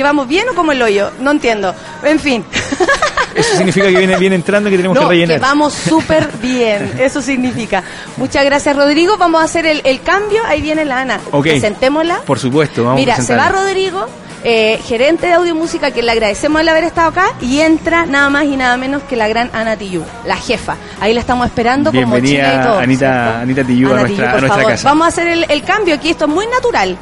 ¿Que 0.00 0.04
vamos 0.04 0.26
bien 0.28 0.48
o 0.48 0.54
como 0.54 0.72
el 0.72 0.80
hoyo? 0.80 1.10
No 1.20 1.30
entiendo. 1.30 1.74
En 2.02 2.18
fin. 2.18 2.42
Eso 3.34 3.56
significa 3.58 3.86
que 3.88 3.98
viene, 3.98 4.16
bien 4.16 4.32
entrando 4.32 4.70
y 4.70 4.72
que 4.72 4.78
tenemos 4.78 4.98
que 4.98 5.04
rellenar. 5.04 5.36
Que 5.36 5.42
vamos 5.42 5.74
súper 5.74 6.30
bien. 6.42 6.94
Eso 6.98 7.20
significa. 7.20 7.84
Muchas 8.16 8.42
gracias, 8.46 8.74
Rodrigo. 8.74 9.18
Vamos 9.18 9.42
a 9.42 9.44
hacer 9.44 9.66
el, 9.66 10.00
cambio. 10.00 10.40
Ahí 10.46 10.62
viene 10.62 10.86
la 10.86 11.02
Ana. 11.02 11.20
Presentémosla. 11.42 12.22
Por 12.22 12.38
supuesto. 12.38 12.82
Vamos 12.82 12.98
Mira, 12.98 13.16
se 13.16 13.36
va 13.36 13.50
Rodrigo. 13.50 14.06
Eh, 14.42 14.80
gerente 14.86 15.26
de 15.26 15.34
audio 15.34 15.54
música, 15.54 15.90
que 15.90 16.02
le 16.02 16.12
agradecemos 16.12 16.62
el 16.62 16.68
haber 16.70 16.84
estado 16.84 17.08
acá, 17.08 17.34
y 17.42 17.60
entra 17.60 18.06
nada 18.06 18.30
más 18.30 18.44
y 18.44 18.56
nada 18.56 18.78
menos 18.78 19.02
que 19.02 19.16
la 19.16 19.28
gran 19.28 19.50
Ana 19.52 19.76
Tillú, 19.76 20.02
la 20.24 20.36
jefa. 20.36 20.76
Ahí 20.98 21.12
la 21.12 21.20
estamos 21.20 21.46
esperando 21.46 21.92
con 21.92 22.08
mochila 22.08 22.54
y 22.54 22.66
todo. 22.66 22.78
Anita, 22.78 23.40
Anita 23.42 23.64
Tillú 23.64 23.92
a 23.92 24.00
nuestra, 24.00 24.32
a 24.32 24.40
nuestra 24.40 24.64
casa. 24.64 24.88
Vamos 24.88 25.04
a 25.04 25.08
hacer 25.08 25.28
el, 25.28 25.44
el 25.46 25.62
cambio 25.62 25.94
aquí, 25.94 26.08
esto 26.08 26.24
es 26.24 26.30
muy 26.30 26.46
natural. 26.46 26.96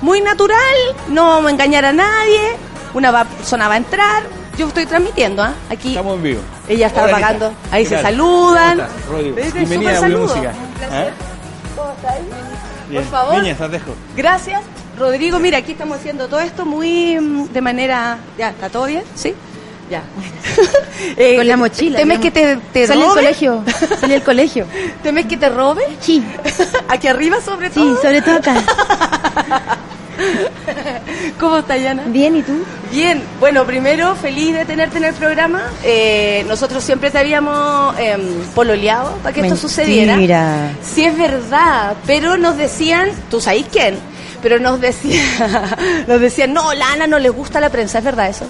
Muy 0.00 0.20
natural, 0.20 0.76
no 1.08 1.28
vamos 1.28 1.46
a 1.46 1.50
engañar 1.50 1.84
a 1.86 1.92
nadie, 1.92 2.56
una 2.94 3.24
persona 3.24 3.66
va 3.68 3.74
a 3.74 3.76
entrar, 3.78 4.24
yo 4.58 4.68
estoy 4.68 4.86
transmitiendo, 4.86 5.42
¿ah? 5.42 5.54
Aquí. 5.70 5.90
Estamos 5.90 6.16
en 6.16 6.22
vivo. 6.22 6.40
Ella 6.68 6.86
está 6.86 7.04
apagando. 7.06 7.52
Ahí 7.70 7.86
se 7.86 8.00
saludan. 8.00 8.86
Bienvenida 9.54 9.98
a 9.98 10.08
Música. 10.08 10.52
¿Eh? 10.92 11.10
¿Cómo 11.76 11.92
estáis? 11.92 12.24
Por 12.92 13.04
favor. 13.04 13.42
Niñas, 13.42 13.58
te 13.58 13.68
dejo. 13.68 13.94
Gracias. 14.16 14.62
Rodrigo, 14.98 15.38
mira, 15.38 15.58
aquí 15.58 15.72
estamos 15.72 15.98
haciendo 15.98 16.28
todo 16.28 16.40
esto 16.40 16.64
muy 16.64 17.20
mm, 17.20 17.52
de 17.52 17.60
manera... 17.60 18.18
¿Ya? 18.38 18.50
¿Está 18.50 18.70
todo 18.70 18.86
bien? 18.86 19.02
¿Sí? 19.14 19.34
Ya. 19.90 20.02
eh, 21.16 21.36
Con 21.36 21.46
la 21.46 21.56
mochila. 21.56 21.98
¿Temes 21.98 22.18
que 22.18 22.30
te, 22.30 22.56
te 22.72 22.86
Sale 22.86 23.04
robe? 23.04 23.14
colegio. 23.14 23.62
Sale 24.00 24.14
del 24.14 24.22
colegio. 24.22 24.66
¿Temes 25.02 25.26
que 25.26 25.36
te 25.36 25.48
robe? 25.48 25.82
Sí. 26.00 26.22
¿Aquí 26.88 27.06
arriba 27.06 27.40
sobre 27.40 27.70
todo? 27.70 27.94
Sí, 27.94 28.02
sobre 28.02 28.22
todo 28.22 28.36
acá. 28.36 28.56
¿Cómo 31.38 31.58
estás, 31.58 31.80
Yana? 31.80 32.04
Bien, 32.06 32.36
¿y 32.36 32.42
tú? 32.42 32.64
Bien. 32.90 33.22
Bueno, 33.38 33.64
primero, 33.66 34.14
feliz 34.16 34.54
de 34.54 34.64
tenerte 34.64 34.98
en 34.98 35.04
el 35.04 35.14
programa. 35.14 35.62
Eh, 35.84 36.44
nosotros 36.48 36.82
siempre 36.82 37.10
te 37.10 37.18
habíamos 37.18 37.94
eh, 37.98 38.16
pololeado 38.54 39.12
para 39.22 39.34
que 39.34 39.42
esto 39.42 39.56
sucediera. 39.56 40.16
Mira. 40.16 40.70
Sí, 40.82 41.04
es 41.04 41.16
verdad, 41.16 41.94
pero 42.06 42.36
nos 42.36 42.56
decían, 42.56 43.10
¿tú 43.30 43.40
sabes 43.40 43.66
quién? 43.70 43.96
Pero 44.42 44.58
nos 44.58 44.80
decían, 44.80 45.22
nos 46.06 46.20
decían, 46.20 46.52
no, 46.52 46.72
Lana 46.72 47.06
no 47.06 47.18
le 47.18 47.28
gusta 47.28 47.60
la 47.60 47.68
prensa, 47.70 47.98
¿es 47.98 48.04
verdad 48.04 48.28
eso? 48.28 48.46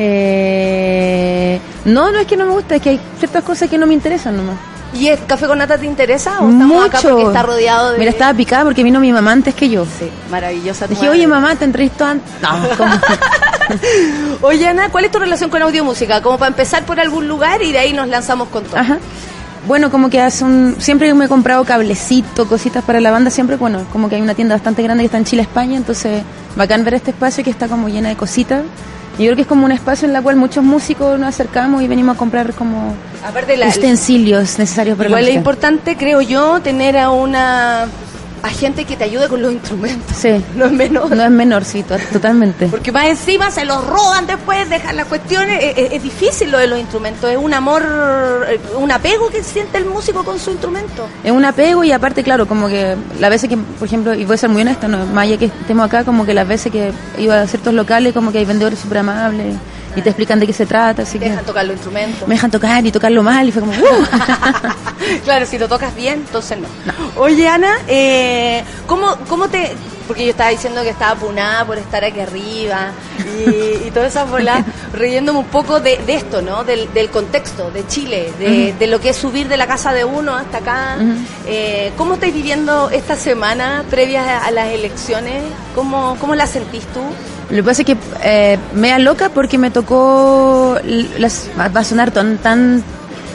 Eh, 0.00 1.60
no, 1.84 2.10
no 2.12 2.18
es 2.18 2.26
que 2.26 2.36
no 2.36 2.46
me 2.46 2.52
gusta, 2.52 2.76
es 2.76 2.82
que 2.82 2.90
hay 2.90 3.00
ciertas 3.18 3.42
cosas 3.42 3.68
que 3.68 3.76
no 3.78 3.86
me 3.86 3.94
interesan 3.94 4.36
nomás. 4.36 4.56
¿Y 4.94 5.08
el 5.08 5.18
café 5.26 5.46
con 5.46 5.58
nata 5.58 5.76
te 5.76 5.84
interesa 5.84 6.40
o 6.40 6.48
estamos 6.48 6.86
acá 6.86 6.96
Mucho. 6.98 7.10
porque 7.10 7.26
está 7.26 7.42
rodeado 7.42 7.92
de... 7.92 7.98
Mira, 7.98 8.10
estaba 8.10 8.32
picada 8.32 8.64
porque 8.64 8.82
vino 8.82 9.00
mi 9.00 9.12
mamá 9.12 9.32
antes 9.32 9.54
que 9.54 9.68
yo. 9.68 9.84
Sí, 9.84 10.08
maravillosa 10.30 10.86
Dije, 10.86 11.02
madre. 11.02 11.18
oye 11.18 11.26
mamá, 11.26 11.56
te 11.56 11.64
entrevistó 11.66 12.06
antes. 12.06 12.30
No, 12.40 12.48
¿cómo? 12.76 12.94
Oye, 14.40 14.66
Ana, 14.66 14.88
¿cuál 14.88 15.04
es 15.04 15.10
tu 15.10 15.18
relación 15.18 15.50
con 15.50 15.60
audiomúsica? 15.60 16.22
Como 16.22 16.38
para 16.38 16.48
empezar 16.48 16.84
por 16.86 16.98
algún 17.00 17.28
lugar 17.28 17.60
y 17.60 17.72
de 17.72 17.78
ahí 17.78 17.92
nos 17.92 18.08
lanzamos 18.08 18.48
con 18.48 18.64
todo. 18.64 18.78
Ajá. 18.78 18.96
Bueno, 19.66 19.90
como 19.90 20.08
que 20.08 20.22
hace 20.22 20.44
un... 20.44 20.76
Siempre 20.78 21.12
me 21.12 21.26
he 21.26 21.28
comprado 21.28 21.64
cablecito, 21.64 22.48
cositas 22.48 22.82
para 22.82 23.00
la 23.00 23.10
banda, 23.10 23.30
siempre, 23.30 23.56
bueno, 23.56 23.84
como 23.92 24.08
que 24.08 24.14
hay 24.14 24.22
una 24.22 24.34
tienda 24.34 24.54
bastante 24.54 24.82
grande 24.82 25.02
que 25.02 25.06
está 25.06 25.18
en 25.18 25.24
Chile, 25.26 25.42
España, 25.42 25.76
entonces 25.76 26.22
bacán 26.56 26.82
ver 26.84 26.94
este 26.94 27.10
espacio 27.10 27.44
que 27.44 27.50
está 27.50 27.68
como 27.68 27.88
llena 27.90 28.08
de 28.08 28.16
cositas. 28.16 28.62
Yo 29.18 29.24
creo 29.24 29.36
que 29.36 29.42
es 29.42 29.48
como 29.48 29.64
un 29.64 29.72
espacio 29.72 30.08
en 30.08 30.14
el 30.14 30.22
cual 30.22 30.36
muchos 30.36 30.62
músicos 30.62 31.18
nos 31.18 31.30
acercamos 31.30 31.82
y 31.82 31.88
venimos 31.88 32.14
a 32.14 32.18
comprar 32.18 32.54
como 32.54 32.94
Aparte 33.26 33.56
la, 33.56 33.68
utensilios 33.68 34.58
necesarios 34.60 34.96
para 34.96 35.08
igual 35.08 35.24
la 35.24 35.30
es 35.30 35.36
importante, 35.36 35.96
creo 35.96 36.20
yo, 36.20 36.60
tener 36.60 36.96
a 36.96 37.10
una 37.10 37.88
a 38.42 38.48
gente 38.50 38.84
que 38.84 38.96
te 38.96 39.04
ayude 39.04 39.28
con 39.28 39.42
los 39.42 39.52
instrumentos. 39.52 40.16
Sí. 40.16 40.42
No 40.54 40.66
es 40.66 40.72
menos. 40.72 41.10
No 41.10 41.22
es 41.24 41.30
menor, 41.30 41.64
sí, 41.64 41.82
to- 41.82 41.96
totalmente. 42.12 42.66
Porque 42.68 42.92
más 42.92 43.06
encima 43.06 43.50
se 43.50 43.64
los 43.64 43.84
roban 43.86 44.26
después, 44.26 44.68
dejan 44.70 44.96
las 44.96 45.06
cuestiones. 45.06 45.62
Es, 45.62 45.78
es- 45.78 45.92
es 45.92 46.02
difícil 46.02 46.50
lo 46.50 46.58
de 46.58 46.66
los 46.66 46.78
instrumentos. 46.78 47.30
Es 47.30 47.36
un 47.36 47.52
amor, 47.54 47.82
eh, 48.48 48.60
un 48.78 48.90
apego 48.92 49.28
que 49.30 49.42
siente 49.42 49.78
el 49.78 49.84
músico 49.86 50.24
con 50.24 50.38
su 50.38 50.50
instrumento. 50.50 51.06
Es 51.24 51.32
un 51.32 51.44
apego 51.44 51.84
y 51.84 51.92
aparte, 51.92 52.22
claro, 52.22 52.46
como 52.46 52.68
que 52.68 52.96
las 53.20 53.30
veces 53.30 53.48
que, 53.48 53.56
por 53.56 53.86
ejemplo, 53.86 54.14
y 54.14 54.24
voy 54.24 54.34
a 54.34 54.38
ser 54.38 54.50
muy 54.50 54.62
honesta, 54.62 54.88
no, 54.88 55.04
más 55.06 55.24
allá 55.24 55.36
que 55.38 55.46
estemos 55.46 55.86
acá, 55.86 56.04
como 56.04 56.24
que 56.24 56.34
las 56.34 56.46
veces 56.46 56.70
que 56.72 56.92
iba 57.18 57.40
a 57.40 57.46
ciertos 57.46 57.74
locales, 57.74 58.12
como 58.12 58.32
que 58.32 58.38
hay 58.38 58.44
vendedores 58.44 58.78
súper 58.78 58.98
amables 58.98 59.54
y 59.98 60.02
te 60.02 60.10
explican 60.10 60.38
de 60.40 60.46
qué 60.46 60.52
se 60.52 60.66
trata, 60.66 61.02
así 61.02 61.18
que 61.18 61.28
Dejan 61.30 61.44
tocar 61.44 61.64
los 61.64 61.74
instrumentos. 61.74 62.26
me 62.28 62.34
dejan 62.34 62.50
tocar 62.50 62.84
y 62.86 62.92
tocarlo 62.92 63.22
mal 63.22 63.48
y 63.48 63.52
fue 63.52 63.60
como, 63.62 63.72
"Uh". 63.72 64.04
claro, 65.24 65.46
si 65.46 65.58
lo 65.58 65.68
tocas 65.68 65.94
bien, 65.94 66.20
entonces 66.26 66.58
no. 66.58 66.68
Oye, 67.20 67.48
Ana, 67.48 67.72
eh, 67.88 68.62
¿cómo, 68.86 69.16
¿cómo 69.28 69.48
te...? 69.48 69.72
Porque 70.08 70.24
yo 70.24 70.30
estaba 70.30 70.50
diciendo 70.50 70.82
que 70.82 70.88
estaba 70.88 71.14
punada 71.14 71.64
por 71.64 71.78
estar 71.78 72.02
aquí 72.04 72.18
arriba 72.18 72.90
y, 73.18 73.86
y 73.86 73.90
todas 73.92 74.10
esas 74.10 74.28
bolas, 74.28 74.64
riéndome 74.94 75.38
un 75.38 75.44
poco 75.46 75.80
de, 75.80 75.98
de 75.98 76.14
esto, 76.16 76.42
¿no? 76.42 76.64
Del, 76.64 76.92
del 76.92 77.10
contexto, 77.10 77.70
de 77.70 77.86
Chile, 77.86 78.32
de, 78.38 78.74
de 78.76 78.86
lo 78.86 79.00
que 79.00 79.10
es 79.10 79.16
subir 79.16 79.48
de 79.48 79.56
la 79.56 79.66
casa 79.66 79.92
de 79.92 80.04
uno 80.04 80.34
hasta 80.34 80.58
acá. 80.58 80.96
Eh, 81.46 81.92
¿Cómo 81.96 82.14
estáis 82.14 82.34
viviendo 82.34 82.90
esta 82.90 83.14
semana 83.14 83.84
previas 83.90 84.26
a, 84.26 84.50
las 84.50 84.68
elecciones? 84.68 85.42
¿Cómo, 85.74 86.16
¿Cómo 86.20 86.34
la 86.34 86.46
sentís 86.46 86.84
tú? 86.86 87.00
Lo 87.50 87.56
que 87.56 87.62
pasa 87.62 87.82
es 87.82 87.86
que 87.86 87.96
eh, 88.22 88.58
me 88.74 88.90
da 88.90 88.98
loca 88.98 89.28
porque 89.28 89.58
me 89.58 89.70
tocó, 89.70 90.76
las, 91.18 91.48
va 91.58 91.68
va 91.68 91.80
a 91.80 91.84
sonar 91.84 92.10
tan, 92.10 92.38
tan 92.38 92.82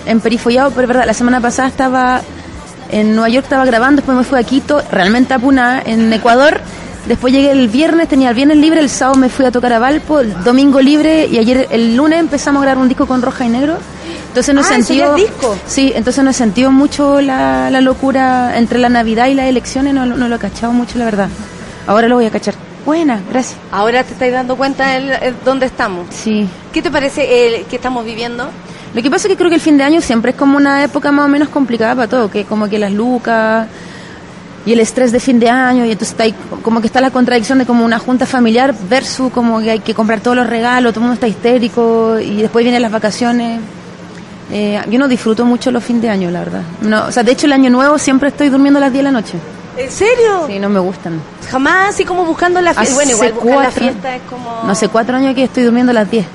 emperifollado, 0.05 0.71
pero 0.71 0.83
es 0.83 0.87
verdad, 0.87 1.05
la 1.05 1.13
semana 1.13 1.39
pasada 1.39 1.67
estaba 1.67 2.21
en 2.93 3.15
Nueva 3.15 3.29
York, 3.29 3.45
estaba 3.45 3.65
grabando, 3.65 3.97
después 4.01 4.17
me 4.17 4.23
fui 4.23 4.39
a 4.39 4.43
Quito, 4.43 4.81
realmente 4.91 5.33
a 5.33 5.39
Puna, 5.39 5.81
en 5.85 6.11
Ecuador. 6.13 6.61
Después 7.07 7.33
llegué 7.33 7.51
el 7.51 7.67
viernes, 7.67 8.07
tenía 8.07 8.29
el 8.29 8.35
viernes 8.35 8.55
libre, 8.57 8.79
el 8.79 8.89
sábado 8.89 9.17
me 9.19 9.27
fui 9.27 9.45
a 9.45 9.51
tocar 9.51 9.73
a 9.73 9.79
Valpo, 9.79 10.21
el 10.21 10.33
domingo 10.43 10.79
libre 10.79 11.27
y 11.27 11.37
ayer, 11.37 11.67
el 11.71 11.97
lunes 11.97 12.19
empezamos 12.19 12.61
a 12.61 12.65
grabar 12.65 12.81
un 12.81 12.87
disco 12.87 13.05
con 13.05 13.21
Roja 13.21 13.43
y 13.45 13.49
Negro. 13.49 13.75
Entonces 14.29 14.55
no 14.55 14.61
he 14.61 14.63
Ah, 14.63 14.67
sí, 15.67 15.91
entonces 15.95 16.23
no 16.23 16.29
he 16.29 16.33
sentido 16.33 16.71
mucho 16.71 17.19
la, 17.19 17.69
la 17.69 17.81
locura 17.81 18.57
entre 18.57 18.79
la 18.79 18.87
Navidad 18.89 19.27
y 19.27 19.33
las 19.33 19.47
elecciones, 19.47 19.93
no, 19.93 20.05
lo- 20.05 20.15
no 20.15 20.27
lo 20.29 20.35
he 20.35 20.39
cachado 20.39 20.71
mucho, 20.71 20.97
la 20.97 21.05
verdad. 21.05 21.27
Ahora 21.87 22.07
lo 22.07 22.15
voy 22.15 22.25
a 22.25 22.31
cachar. 22.31 22.53
Buena, 22.85 23.19
gracias. 23.29 23.57
Ahora 23.71 24.03
te 24.03 24.13
estáis 24.13 24.31
dando 24.33 24.55
cuenta 24.55 24.87
de 24.87 24.97
el- 25.27 25.35
dónde 25.45 25.65
estamos. 25.65 26.07
Sí. 26.09 26.47
¿Qué 26.71 26.81
te 26.81 26.89
parece 26.89 27.57
el 27.57 27.65
que 27.65 27.75
estamos 27.75 28.05
viviendo? 28.05 28.49
Lo 28.93 29.01
que 29.01 29.09
pasa 29.09 29.27
es 29.27 29.31
que 29.33 29.37
creo 29.37 29.49
que 29.49 29.55
el 29.55 29.61
fin 29.61 29.77
de 29.77 29.83
año 29.83 30.01
siempre 30.01 30.31
es 30.31 30.37
como 30.37 30.55
una 30.57 30.83
época 30.83 31.11
más 31.11 31.25
o 31.25 31.27
menos 31.27 31.49
complicada 31.49 31.95
para 31.95 32.07
todo, 32.07 32.29
que 32.29 32.45
como 32.45 32.69
que 32.69 32.77
las 32.77 32.91
lucas 32.91 33.67
y 34.65 34.71
el 34.73 34.79
estrés 34.79 35.11
de 35.11 35.19
fin 35.19 35.39
de 35.39 35.49
año, 35.49 35.83
y 35.83 35.91
entonces 35.91 36.11
está 36.11 36.23
ahí, 36.23 36.33
como 36.61 36.79
que 36.79 36.87
está 36.87 37.01
la 37.01 37.09
contradicción 37.11 37.57
de 37.57 37.65
como 37.65 37.83
una 37.83 37.99
junta 37.99 38.25
familiar 38.25 38.73
versus 38.89 39.31
como 39.33 39.59
que 39.59 39.71
hay 39.71 39.79
que 39.79 39.93
comprar 39.93 40.21
todos 40.21 40.37
los 40.37 40.47
regalos, 40.47 40.93
todo 40.93 41.01
el 41.01 41.07
mundo 41.07 41.13
está 41.15 41.27
histérico 41.27 42.17
y 42.19 42.41
después 42.43 42.63
vienen 42.63 42.81
las 42.81 42.91
vacaciones. 42.91 43.59
Eh, 44.51 44.79
yo 44.89 44.99
no 44.99 45.07
disfruto 45.07 45.43
mucho 45.45 45.71
los 45.71 45.83
fin 45.83 45.99
de 45.99 46.09
año, 46.09 46.29
la 46.29 46.39
verdad. 46.39 46.61
No, 46.81 47.05
o 47.07 47.11
sea, 47.11 47.23
de 47.23 47.31
hecho 47.31 47.47
el 47.47 47.53
año 47.53 47.69
nuevo 47.71 47.97
siempre 47.97 48.29
estoy 48.29 48.49
durmiendo 48.49 48.77
a 48.77 48.81
las 48.81 48.91
10 48.93 48.99
de 48.99 49.11
la 49.11 49.11
noche. 49.11 49.33
¿En 49.75 49.89
serio? 49.89 50.45
Sí, 50.47 50.59
no 50.59 50.69
me 50.69 50.79
gustan. 50.79 51.19
Jamás 51.49 51.89
así 51.89 52.05
como 52.05 52.23
buscando 52.25 52.61
la 52.61 52.73
fiesta. 52.75 52.81
Hace 52.83 52.93
Bueno, 52.93 53.11
igual 53.11 53.33
buscar 53.33 53.49
la 53.49 53.55
cuatro- 53.63 53.81
fiesta 53.81 54.15
es 54.15 54.21
como... 54.29 54.63
No 54.67 54.75
sé, 54.75 54.87
cuatro 54.89 55.17
años 55.17 55.33
que 55.33 55.45
estoy 55.45 55.63
durmiendo 55.63 55.89
a 55.89 55.93
las 55.95 56.11
10. 56.11 56.25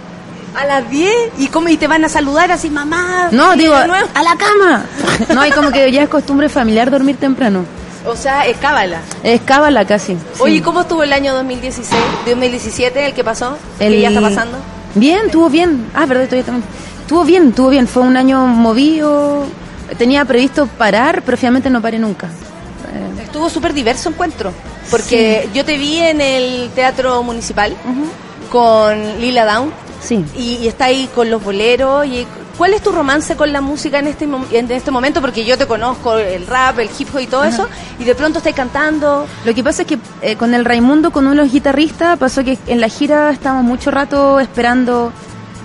A 0.58 0.66
las 0.66 0.90
10 0.90 1.10
y 1.38 1.46
cómo 1.48 1.68
y 1.68 1.76
te 1.76 1.86
van 1.86 2.04
a 2.04 2.08
saludar 2.08 2.50
así, 2.50 2.68
mamá. 2.68 3.28
No, 3.30 3.54
digo, 3.54 3.74
a 3.74 4.22
la 4.22 4.36
cama. 4.36 4.84
No, 5.34 5.40
hay 5.40 5.50
como 5.52 5.70
que 5.70 5.90
ya 5.92 6.02
es 6.02 6.08
costumbre 6.08 6.48
familiar 6.48 6.90
dormir 6.90 7.16
temprano. 7.16 7.64
O 8.06 8.16
sea, 8.16 8.46
es 8.46 8.56
cábala. 8.56 9.00
Es 9.22 9.40
cábala 9.42 9.84
casi. 9.84 10.16
Oye, 10.38 10.56
¿y 10.56 10.60
¿cómo 10.60 10.80
estuvo 10.82 11.02
el 11.02 11.12
año 11.12 11.34
2016? 11.34 12.00
2017, 12.26 13.06
el 13.06 13.14
que 13.14 13.22
pasó? 13.24 13.56
El- 13.78 13.92
Que 13.94 14.00
ya 14.00 14.08
está 14.08 14.20
pasando. 14.20 14.58
Bien, 14.94 15.26
estuvo 15.26 15.48
bien. 15.50 15.90
Ah, 15.94 16.06
verdad, 16.06 16.24
todavía 16.24 16.44
también. 16.44 16.64
Estuvo 17.02 17.24
bien, 17.24 17.48
estuvo 17.48 17.68
bien. 17.68 17.86
Fue 17.86 18.02
un 18.02 18.16
año 18.16 18.46
movido. 18.46 19.44
Tenía 19.98 20.24
previsto 20.24 20.66
parar, 20.66 21.22
pero 21.24 21.36
finalmente 21.36 21.70
no 21.70 21.80
paré 21.82 21.98
nunca. 21.98 22.26
Eh, 22.28 23.22
Estuvo 23.24 23.48
súper 23.50 23.72
diverso 23.74 24.08
encuentro. 24.08 24.52
Porque 24.90 25.48
yo 25.54 25.64
te 25.64 25.76
vi 25.76 25.98
en 25.98 26.20
el 26.20 26.70
Teatro 26.74 27.22
Municipal 27.22 27.74
con 28.50 29.20
Lila 29.20 29.44
Down 29.44 29.72
sí. 30.00 30.24
y, 30.36 30.56
y 30.56 30.68
está 30.68 30.86
ahí 30.86 31.08
con 31.14 31.30
los 31.30 31.42
boleros. 31.42 32.06
y 32.06 32.26
¿Cuál 32.56 32.74
es 32.74 32.82
tu 32.82 32.90
romance 32.90 33.36
con 33.36 33.52
la 33.52 33.60
música 33.60 34.00
en 34.00 34.08
este, 34.08 34.24
en 34.50 34.70
este 34.72 34.90
momento? 34.90 35.20
Porque 35.20 35.44
yo 35.44 35.56
te 35.56 35.66
conozco 35.66 36.18
el 36.18 36.44
rap, 36.46 36.80
el 36.80 36.90
hip 36.98 37.08
hop 37.14 37.20
y 37.20 37.26
todo 37.28 37.42
Ajá. 37.42 37.50
eso, 37.50 37.68
y 38.00 38.04
de 38.04 38.16
pronto 38.16 38.38
estás 38.38 38.52
cantando. 38.52 39.28
Lo 39.44 39.54
que 39.54 39.62
pasa 39.62 39.82
es 39.82 39.88
que 39.88 39.98
eh, 40.22 40.34
con 40.34 40.54
el 40.54 40.64
Raimundo, 40.64 41.12
con 41.12 41.24
uno 41.26 41.36
de 41.36 41.42
los 41.42 41.52
guitarristas, 41.52 42.18
pasó 42.18 42.42
que 42.42 42.58
en 42.66 42.80
la 42.80 42.88
gira 42.88 43.30
estábamos 43.30 43.64
mucho 43.64 43.92
rato 43.92 44.40
esperando. 44.40 45.12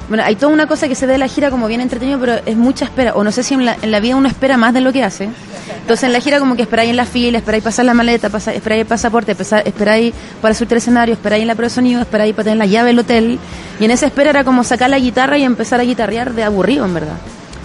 Bueno, 0.10 0.24
hay 0.26 0.36
toda 0.36 0.52
una 0.52 0.68
cosa 0.68 0.88
que 0.88 0.96
se 0.96 1.06
ve 1.06 1.14
de 1.14 1.18
la 1.18 1.28
gira 1.28 1.50
como 1.50 1.68
bien 1.68 1.80
entretenido, 1.80 2.20
pero 2.20 2.34
es 2.46 2.58
mucha 2.58 2.86
espera. 2.86 3.14
O 3.14 3.24
no 3.24 3.32
sé 3.32 3.42
si 3.42 3.54
en 3.54 3.66
la, 3.66 4.00
vida 4.00 4.16
uno 4.16 4.28
espera 4.28 4.58
más 4.58 4.74
de 4.74 4.82
lo 4.82 4.92
que 4.92 5.04
hace. 5.04 5.30
Entonces 5.82 6.04
en 6.04 6.14
la 6.14 6.20
gira 6.20 6.40
como 6.40 6.56
que 6.56 6.62
esperáis 6.62 6.90
en 6.90 6.98
la 6.98 7.06
fila, 7.06 7.38
esperáis 7.38 7.64
pasar 7.64 7.86
la 7.86 7.94
maleta, 7.94 8.28
esperáis 8.28 8.82
el 8.82 8.86
pasaporte, 8.86 9.32
esperáis 9.32 10.14
para 10.42 10.54
subir 10.54 10.74
al 10.74 10.78
escenario, 10.78 11.14
esperáis 11.14 11.42
en 11.42 11.48
la 11.48 11.56
prueba 11.56 11.70
de 11.70 11.76
sonido, 11.76 12.02
esperáis 12.02 12.34
para 12.34 12.44
tener 12.46 12.58
la 12.58 12.66
llave 12.66 12.90
del 12.90 13.00
hotel. 13.00 13.40
Y 13.80 13.86
en 13.86 13.92
esa 13.92 14.06
espera 14.06 14.32
era 14.32 14.44
como 14.44 14.64
sacar 14.64 14.90
la 14.90 15.00
guitarra 15.00 15.38
y 15.38 15.44
empezar 15.44 15.80
a 15.80 15.84
guitarrear 15.84 16.34
de 16.34 16.44
aburrido, 16.44 16.86
en 16.86 16.94
verdad. 16.94 17.18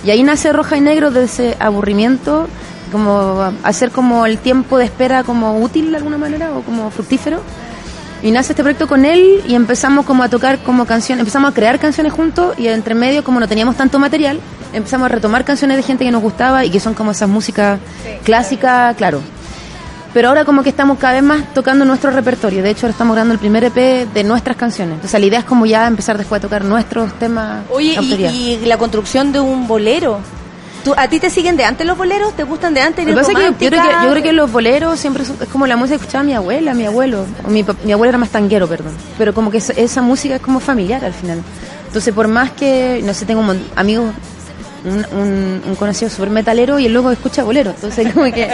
Y 0.04 0.11
ahí 0.11 0.23
nace 0.23 0.52
Roja 0.52 0.76
y 0.76 0.80
Negro 0.80 1.11
de 1.11 1.25
ese 1.25 1.57
aburrimiento, 1.59 2.49
como 2.92 3.52
hacer 3.64 3.90
como 3.90 4.26
el 4.26 4.38
tiempo 4.38 4.78
de 4.78 4.85
espera 4.85 5.25
como 5.25 5.59
útil 5.59 5.90
de 5.90 5.97
alguna 5.97 6.18
manera 6.18 6.52
o 6.52 6.62
como 6.62 6.90
fructífero. 6.90 7.42
Y 8.22 8.32
nace 8.32 8.52
este 8.52 8.62
proyecto 8.62 8.88
con 8.88 9.04
él 9.04 9.42
y 9.46 9.54
empezamos 9.54 10.04
como 10.04 10.22
a 10.22 10.28
tocar 10.28 10.58
como 10.58 10.87
canciones, 10.87 11.20
empezamos 11.20 11.52
a 11.52 11.54
crear 11.54 11.78
canciones 11.78 12.12
juntos 12.12 12.58
y 12.58 12.66
entre 12.66 12.94
medio 12.94 13.22
como 13.22 13.38
no 13.38 13.46
teníamos 13.46 13.76
tanto 13.76 13.98
material, 13.98 14.40
empezamos 14.72 15.06
a 15.06 15.08
retomar 15.08 15.44
canciones 15.44 15.76
de 15.76 15.82
gente 15.84 16.04
que 16.04 16.10
nos 16.10 16.22
gustaba 16.22 16.64
y 16.64 16.70
que 16.70 16.80
son 16.80 16.94
como 16.94 17.12
esas 17.12 17.28
músicas 17.28 17.78
clásicas, 18.25 18.96
claro. 18.96 19.20
Pero 20.14 20.30
ahora 20.30 20.44
como 20.44 20.62
que 20.62 20.70
estamos 20.70 20.98
cada 20.98 21.14
vez 21.14 21.22
más 21.22 21.54
tocando 21.54 21.84
nuestro 21.84 22.10
repertorio. 22.10 22.62
De 22.62 22.70
hecho, 22.70 22.87
ahora 22.87 22.92
estamos 22.92 23.14
grabando 23.14 23.34
el 23.34 23.40
primer 23.40 23.62
EP 23.64 24.08
de 24.12 24.25
nuestras 24.25 24.56
canciones. 24.56 24.94
Entonces 24.94 25.20
la 25.20 25.26
idea 25.26 25.38
es 25.40 25.44
como 25.44 25.66
ya 25.66 25.87
empezar 25.87 26.16
después 26.16 26.40
a 26.40 26.42
tocar 26.42 26.64
nuestros 26.64 27.12
temas. 27.18 27.64
Oye, 27.70 27.96
y 28.00 28.58
la 28.64 28.78
construcción 28.78 29.32
de 29.32 29.40
un 29.40 29.68
bolero. 29.68 30.20
¿Tú, 30.88 30.95
¿A 30.97 31.09
ti 31.09 31.21
te 31.21 31.30
siguen 31.30 31.57
de 31.57 31.64
antes 31.64 31.87
los 31.87 31.97
boleros? 31.97 32.35
¿Te 32.35 32.45
gustan 32.45 32.75
de 32.75 32.80
antes? 32.80 33.04
Lo 33.04 33.09
que 33.09 33.12
¿Eres 33.12 33.26
pasa 33.26 33.33
es 33.33 33.38
que 33.38 33.64
yo 33.64 33.71
creo 33.71 33.71
que, 33.71 33.76
romántica? 33.76 34.04
yo 34.04 34.11
creo 34.11 34.23
que 34.23 34.33
los 34.33 34.52
boleros 34.52 34.99
siempre 35.00 35.25
son- 35.25 35.37
es 35.40 35.49
como 35.49 35.66
la 35.66 35.76
música 35.76 35.97
que 35.99 36.02
escuchaba 36.02 36.25
mi 36.25 36.35
abuela, 36.35 36.75
mi 36.75 36.85
abuelo. 36.87 37.25
O 37.47 37.50
mi, 37.50 37.64
mi 37.85 37.92
abuelo 37.92 38.09
era 38.11 38.18
más 38.18 38.30
tanguero, 38.30 38.66
perdón. 38.68 38.92
Pero 39.18 39.33
como 39.35 39.50
que 39.50 39.59
esa, 39.59 39.73
esa 39.75 40.02
música 40.02 40.37
es 40.37 40.40
como 40.40 40.61
familiar 40.61 41.04
al 41.04 41.12
final. 41.14 41.42
Entonces, 41.87 42.12
por 42.14 42.28
más 42.28 42.50
que, 42.52 43.00
no 43.04 43.14
sé, 43.14 43.25
tengo 43.26 43.40
un 43.40 43.66
amigos, 43.76 44.12
un, 44.85 45.18
un, 45.18 45.62
un 45.66 45.75
conocido 45.75 46.11
súper 46.11 46.30
metalero 46.30 46.78
y 46.78 46.87
él 46.87 46.92
luego 46.92 47.11
escucha 47.11 47.42
bolero. 47.45 47.71
Entonces, 47.71 48.12
como 48.14 48.26
que, 48.26 48.49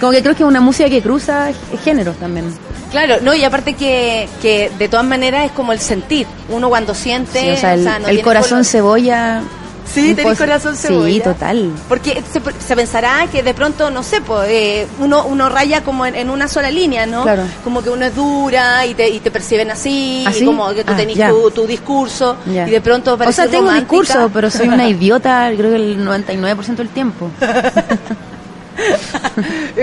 como 0.00 0.12
que 0.12 0.22
creo 0.22 0.34
que 0.36 0.42
es 0.42 0.48
una 0.48 0.60
música 0.60 0.88
que 0.88 1.00
cruza 1.02 1.48
géneros 1.84 2.16
también. 2.16 2.46
Claro, 2.90 3.16
no, 3.22 3.32
y 3.34 3.44
aparte 3.44 3.74
que, 3.74 4.28
que 4.42 4.70
de 4.78 4.88
todas 4.88 5.06
maneras 5.06 5.46
es 5.46 5.52
como 5.52 5.72
el 5.72 5.78
sentir. 5.80 6.26
Uno 6.48 6.68
cuando 6.68 6.94
siente... 6.94 7.40
Sí, 7.40 7.50
o 7.50 7.56
sea, 7.56 7.74
el, 7.74 7.84
no 7.84 8.08
el 8.08 8.20
corazón 8.22 8.50
color. 8.50 8.64
cebolla. 8.64 9.42
Sí, 9.92 10.14
tenés 10.14 10.38
corazón 10.38 10.76
cebolla. 10.76 11.12
Sí, 11.14 11.20
total. 11.20 11.72
Porque 11.88 12.22
se, 12.32 12.40
se 12.64 12.76
pensará 12.76 13.26
que 13.30 13.42
de 13.42 13.54
pronto, 13.54 13.90
no 13.90 14.02
sé, 14.02 14.20
pues, 14.20 14.48
eh, 14.48 14.86
uno, 15.00 15.24
uno 15.26 15.48
raya 15.48 15.82
como 15.82 16.06
en, 16.06 16.14
en 16.14 16.30
una 16.30 16.46
sola 16.48 16.70
línea, 16.70 17.06
¿no? 17.06 17.22
Claro. 17.24 17.42
Como 17.64 17.82
que 17.82 17.90
uno 17.90 18.04
es 18.06 18.14
dura 18.14 18.86
y 18.86 18.94
te, 18.94 19.08
y 19.08 19.18
te 19.20 19.30
perciben 19.30 19.70
así, 19.70 20.24
¿Ah, 20.26 20.32
sí? 20.32 20.42
y 20.42 20.46
como 20.46 20.68
que 20.72 20.84
tú 20.84 20.92
Ah, 20.92 20.96
tenés 20.96 21.18
tu, 21.28 21.50
tu 21.50 21.66
discurso, 21.66 22.36
Ya. 22.46 22.68
y 22.68 22.70
de 22.70 22.80
pronto 22.80 23.14
O 23.14 23.32
sea, 23.32 23.46
tengo 23.48 23.64
romántica. 23.66 23.80
discurso, 23.96 24.30
pero 24.32 24.50
soy 24.50 24.68
una 24.68 24.88
idiota, 24.88 25.50
creo 25.56 25.70
que 25.70 25.76
el 25.76 25.98
99% 26.06 26.76
del 26.76 26.88
tiempo. 26.90 27.30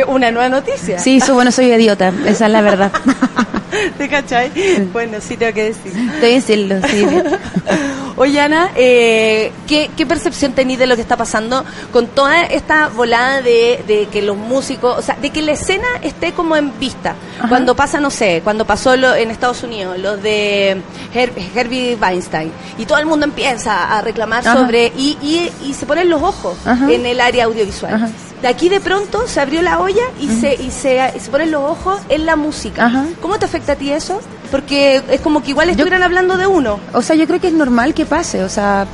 Una 0.07 0.31
nueva 0.31 0.49
noticia. 0.49 0.97
Sí, 0.99 1.19
soy, 1.19 1.35
bueno, 1.35 1.51
soy 1.51 1.71
idiota, 1.71 2.11
esa 2.25 2.45
es 2.47 2.51
la 2.51 2.61
verdad. 2.61 2.91
¿Te 3.97 4.09
cachai? 4.09 4.51
Bueno, 4.93 5.17
sí 5.21 5.37
tengo 5.37 5.53
que 5.53 5.63
decir. 5.65 5.93
Estoy 6.15 6.33
decirlo, 6.35 6.75
sí. 6.87 7.05
Oye, 8.19 8.39
Ana, 8.41 8.71
eh, 8.75 9.51
¿qué, 9.67 9.91
¿qué 9.95 10.05
percepción 10.07 10.53
tenéis 10.53 10.79
de 10.79 10.87
lo 10.87 10.95
que 10.95 11.03
está 11.03 11.15
pasando 11.17 11.63
con 11.93 12.07
toda 12.07 12.41
esta 12.45 12.87
volada 12.87 13.43
de, 13.43 13.83
de 13.87 14.07
que 14.11 14.23
los 14.23 14.35
músicos, 14.35 14.97
o 14.97 15.01
sea, 15.03 15.15
de 15.21 15.29
que 15.29 15.43
la 15.43 15.51
escena 15.51 15.85
esté 16.01 16.31
como 16.33 16.55
en 16.55 16.79
vista? 16.79 17.13
Cuando 17.47 17.75
pasa, 17.75 17.99
no 17.99 18.09
sé, 18.09 18.41
cuando 18.43 18.65
pasó 18.65 18.97
lo, 18.97 19.13
en 19.13 19.29
Estados 19.29 19.61
Unidos, 19.61 19.99
los 19.99 20.21
de 20.23 20.77
Her- 21.13 21.31
Herbie 21.55 21.95
Weinstein, 22.01 22.51
y 22.79 22.85
todo 22.87 22.97
el 22.97 23.05
mundo 23.05 23.25
empieza 23.25 23.95
a 23.95 24.01
reclamar 24.01 24.47
Ajá. 24.47 24.57
sobre, 24.57 24.91
y, 24.97 25.15
y, 25.21 25.51
y 25.69 25.73
se 25.75 25.85
ponen 25.85 26.09
los 26.09 26.23
ojos 26.23 26.57
Ajá. 26.65 26.91
en 26.91 27.05
el 27.05 27.21
área 27.21 27.45
audiovisual. 27.45 28.11
De 28.41 28.47
aquí 28.47 28.69
de 28.69 28.79
pronto 28.79 29.27
se 29.27 29.39
abrió 29.39 29.61
la 29.63 29.79
olla 29.79 30.03
y, 30.19 30.27
se, 30.27 30.53
y, 30.53 30.69
se, 30.69 31.11
y 31.15 31.19
se 31.19 31.31
ponen 31.31 31.51
los 31.51 31.63
ojos 31.63 31.99
en 32.09 32.25
la 32.25 32.35
música. 32.35 32.85
Ajá. 32.85 33.05
¿Cómo 33.19 33.39
te 33.39 33.45
afecta 33.45 33.73
a 33.73 33.75
ti 33.75 33.91
eso? 33.91 34.21
Porque 34.51 35.01
es 35.09 35.21
como 35.21 35.41
que 35.41 35.51
igual 35.51 35.69
estuvieran 35.69 36.03
hablando 36.03 36.37
de 36.37 36.45
uno. 36.45 36.79
O 36.93 37.01
sea, 37.01 37.15
yo 37.15 37.25
creo 37.25 37.41
que 37.41 37.47
es 37.47 37.53
normal 37.53 37.95
que 37.95 38.05
pase. 38.05 38.43
O 38.43 38.49
sea, 38.49 38.85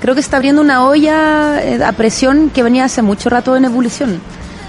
creo 0.00 0.16
que 0.16 0.22
se 0.22 0.26
está 0.26 0.38
abriendo 0.38 0.60
una 0.60 0.84
olla 0.84 1.62
eh, 1.62 1.82
a 1.82 1.92
presión 1.92 2.50
que 2.50 2.64
venía 2.64 2.84
hace 2.84 3.02
mucho 3.02 3.30
rato 3.30 3.56
en 3.56 3.66
ebullición. 3.66 4.20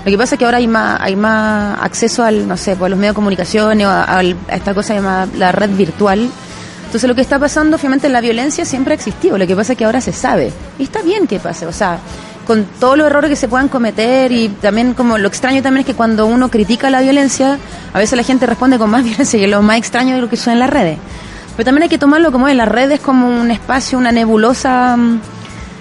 Lo 0.06 0.12
que 0.12 0.18
pasa 0.18 0.36
es 0.36 0.40
que 0.40 0.46
ahora 0.46 0.58
hay 0.58 0.68
más, 0.68 1.02
hay 1.02 1.16
más 1.16 1.80
acceso 1.82 2.24
al, 2.24 2.48
no 2.48 2.56
sé, 2.56 2.76
pues, 2.76 2.88
a 2.88 2.90
los 2.90 3.00
medios 3.00 3.14
de 3.14 3.16
comunicación 3.16 3.82
o 3.82 3.90
a, 3.90 4.22
esta 4.50 4.74
cosa 4.74 4.94
llamada 4.94 5.28
la 5.38 5.52
red 5.52 5.72
virtual. 5.72 6.30
Entonces 6.86 7.08
lo 7.08 7.16
que 7.16 7.22
está 7.22 7.38
pasando, 7.38 7.78
obviamente, 7.78 8.10
la 8.10 8.22
violencia 8.22 8.64
siempre 8.64 8.94
ha 8.94 8.96
existido. 8.96 9.38
Lo 9.38 9.46
que 9.46 9.56
pasa 9.56 9.74
es 9.74 9.78
que 9.78 9.86
ahora 9.86 10.02
se 10.02 10.14
sabe. 10.14 10.52
Y 10.80 10.84
está 10.84 11.02
bien 11.02 11.28
que 11.28 11.40
pase. 11.40 11.66
O 11.68 11.74
sea, 11.74 12.00
con 12.50 12.66
todos 12.80 12.98
los 12.98 13.06
errores 13.06 13.30
que 13.30 13.36
se 13.36 13.48
puedan 13.48 13.68
cometer 13.68 14.32
y 14.32 14.50
también 14.50 14.96
como 14.96 15.20
lo 15.20 15.28
extraño 15.28 15.62
también 15.62 15.82
es 15.82 15.86
que 15.86 15.94
cuando 15.94 16.26
uno 16.26 16.50
critica 16.50 16.90
la 16.90 17.00
violencia, 17.00 17.60
a 17.94 18.00
veces 18.00 18.18
la 18.18 18.24
gente 18.24 18.48
responde 18.48 18.80
con 18.80 18.90
más 18.90 19.04
violencia 19.10 19.40
y 19.40 19.44
es 19.44 19.50
lo 19.52 19.62
más 19.62 19.78
extraño 19.78 20.16
de 20.16 20.22
lo 20.22 20.30
que 20.30 20.36
suena 20.36 20.54
en 20.54 20.60
las 20.62 20.70
redes. 20.72 20.98
Pero 21.56 21.66
también 21.66 21.84
hay 21.84 21.90
que 21.90 22.00
tomarlo 22.00 22.32
como 22.32 22.48
es, 22.48 22.56
las 22.56 22.68
redes 22.68 23.02
como 23.02 23.28
un 23.28 23.52
espacio, 23.52 24.00
una 24.00 24.12
nebulosa 24.12 24.98
mm, 24.98 25.20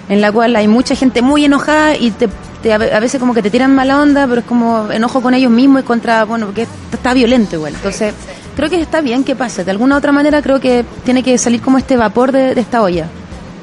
en 0.09 0.21
la 0.21 0.31
cual 0.31 0.55
hay 0.55 0.67
mucha 0.67 0.93
gente 0.93 1.23
muy 1.23 1.43
enojada 1.45 1.95
y 1.95 2.11
te, 2.11 2.29
a 2.71 2.77
ve- 2.77 2.93
a 2.93 2.99
veces 2.99 3.19
como 3.19 3.33
que 3.33 3.41
te 3.41 3.49
tiran 3.49 3.73
mala 3.73 3.99
onda, 3.99 4.27
pero 4.27 4.41
es 4.41 4.45
como 4.45 4.91
enojo 4.91 5.21
con 5.21 5.33
ellos 5.33 5.51
mismos 5.51 5.81
y 5.81 5.85
contra, 5.85 6.23
bueno, 6.25 6.45
porque 6.45 6.67
está- 6.93 7.13
violento 7.15 7.55
igual. 7.55 7.73
Entonces, 7.73 8.13
creo 8.55 8.69
que 8.69 8.79
está 8.79 9.01
bien 9.01 9.23
que 9.23 9.35
pase. 9.35 9.63
De 9.63 9.71
alguna 9.71 9.97
otra 9.97 10.11
manera 10.11 10.41
creo 10.43 10.59
que 10.59 10.85
tiene 11.03 11.23
que 11.23 11.35
salir 11.39 11.61
como 11.61 11.79
este 11.79 11.97
vapor 11.97 12.31
de, 12.31 12.53
de 12.53 12.61
esta 12.61 12.83
olla. 12.83 13.07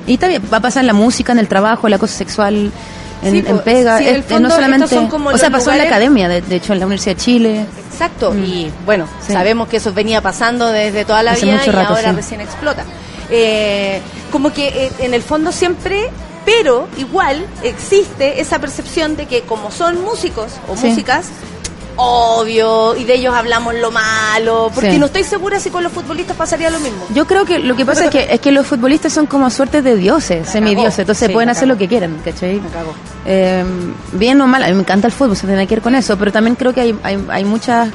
Y 0.06 0.18
también 0.18 0.42
va 0.52 0.58
a 0.58 0.60
pasar 0.60 0.82
en 0.82 0.86
la 0.88 0.92
música, 0.92 1.32
en 1.32 1.38
el 1.38 1.48
trabajo, 1.48 1.86
el 1.86 1.94
acoso 1.94 2.14
sexual, 2.16 2.70
en, 3.22 3.32
Sí, 3.32 3.38
en 3.38 3.44
pues, 3.44 3.60
pega. 3.62 3.98
sí, 3.98 4.08
en 4.08 4.22
fondo 4.22 4.48
no 4.48 4.54
solamente, 4.54 4.84
estos 4.84 4.98
son 4.98 5.08
como 5.08 5.30
o 5.30 5.38
sea, 5.38 5.50
pasó 5.50 5.72
en 5.72 5.78
la 5.78 5.84
academia, 5.84 6.28
de, 6.28 6.42
de 6.42 6.56
hecho, 6.56 6.72
en 6.74 6.80
la 6.80 6.86
Universidad 6.86 7.16
de 7.16 7.22
Chile. 7.22 7.66
Exacto, 7.92 8.32
Mm. 8.32 8.44
y 8.44 8.70
bueno, 8.84 9.08
Sí. 9.26 9.32
sabemos 9.32 9.68
que 9.68 9.78
eso 9.78 9.92
venía 9.92 10.20
pasando 10.20 10.68
desde 10.68 11.04
toda 11.04 11.22
la 11.22 11.32
Hace 11.32 11.46
vida 11.46 11.62
y 11.66 11.70
rato, 11.70 11.94
ahora 11.94 12.12
recién 12.12 12.40
explota. 12.40 12.84
Eh, 13.30 14.00
como 14.30 14.52
que 14.52 14.68
eh, 14.68 14.92
en 15.00 15.14
el 15.14 15.22
fondo 15.22 15.50
siempre, 15.50 16.10
pero 16.44 16.86
igual 16.98 17.44
existe 17.64 18.40
esa 18.40 18.58
percepción 18.60 19.16
de 19.16 19.26
que 19.26 19.42
como 19.42 19.70
son 19.72 20.00
músicos 20.04 20.52
o 20.68 20.76
Sí. 20.76 20.88
músicas, 20.88 21.26
obvio, 21.96 22.94
y 22.96 23.04
de 23.04 23.14
ellos 23.14 23.34
hablamos 23.34 23.74
lo 23.74 23.90
malo, 23.90 24.70
porque 24.74 24.92
Sí. 24.92 24.98
no 24.98 25.06
estoy 25.06 25.24
segura 25.24 25.58
si 25.60 25.70
con 25.70 25.82
los 25.82 25.92
futbolistas 25.92 26.36
pasaría 26.36 26.70
lo 26.70 26.78
mismo. 26.80 27.06
Yo 27.14 27.26
creo 27.26 27.44
que 27.44 27.58
lo 27.58 27.74
que 27.74 27.84
pasa 27.86 28.04
es 28.04 28.10
que, 28.10 28.28
es 28.30 28.40
que 28.40 28.52
los 28.52 28.66
futbolistas 28.66 29.12
son 29.12 29.26
como 29.26 29.48
suertes 29.50 29.82
de 29.82 29.96
dioses, 29.96 30.48
semidioses, 30.48 31.00
entonces 31.00 31.26
Sí, 31.28 31.32
pueden 31.32 31.48
hacer 31.50 31.68
lo 31.68 31.76
que 31.78 31.88
quieran, 31.88 32.16
¿cachai? 32.24 32.60
Me 32.60 32.68
cago. 32.68 32.92
Eh, 33.24 33.64
bien 34.12 34.40
o 34.40 34.46
mal, 34.46 34.62
a 34.62 34.68
mí 34.68 34.74
me 34.74 34.80
encanta 34.80 35.06
el 35.06 35.12
fútbol, 35.12 35.36
se 35.36 35.46
tiene 35.46 35.66
que 35.66 35.74
ver 35.76 35.82
con 35.82 35.94
eso, 35.94 36.16
pero 36.18 36.30
también 36.32 36.54
creo 36.56 36.72
que 36.74 36.80
hay, 36.82 36.98
hay, 37.02 37.18
hay 37.28 37.44
muchas, 37.44 37.88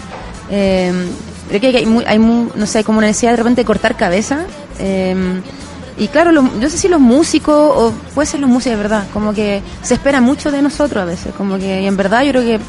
eh, 0.50 0.92
creo 1.50 1.62
que 1.62 1.68
hay, 1.78 2.04
hay 2.08 2.20
mu- 2.20 2.50
no 2.56 2.66
sé, 2.66 2.84
como 2.84 2.98
una 2.98 3.08
necesidad 3.08 3.32
de 3.32 3.38
repente 3.38 3.62
de 3.62 3.66
cortar 3.66 3.96
cabeza. 3.96 4.46
eh, 4.80 5.42
y 5.98 6.08
claro, 6.08 6.32
los, 6.32 6.46
yo 6.60 6.68
sé 6.70 6.78
si 6.80 6.88
los 6.88 7.00
músicos, 7.00 7.54
o 7.54 7.94
puede 8.16 8.26
ser 8.26 8.40
los 8.40 8.50
músicos 8.50 8.78
de 8.78 8.82
verdad, 8.84 9.04
como 9.14 9.34
que 9.34 9.62
se 9.84 9.94
espera 9.94 10.20
mucho 10.20 10.50
de 10.50 10.62
nosotros 10.64 11.04
a 11.04 11.06
veces, 11.06 11.32
como 11.38 11.58
que 11.60 11.82
y 11.82 11.86
en 11.86 11.96
verdad 11.96 12.24
yo 12.24 12.32
creo 12.32 12.42
que 12.44 12.60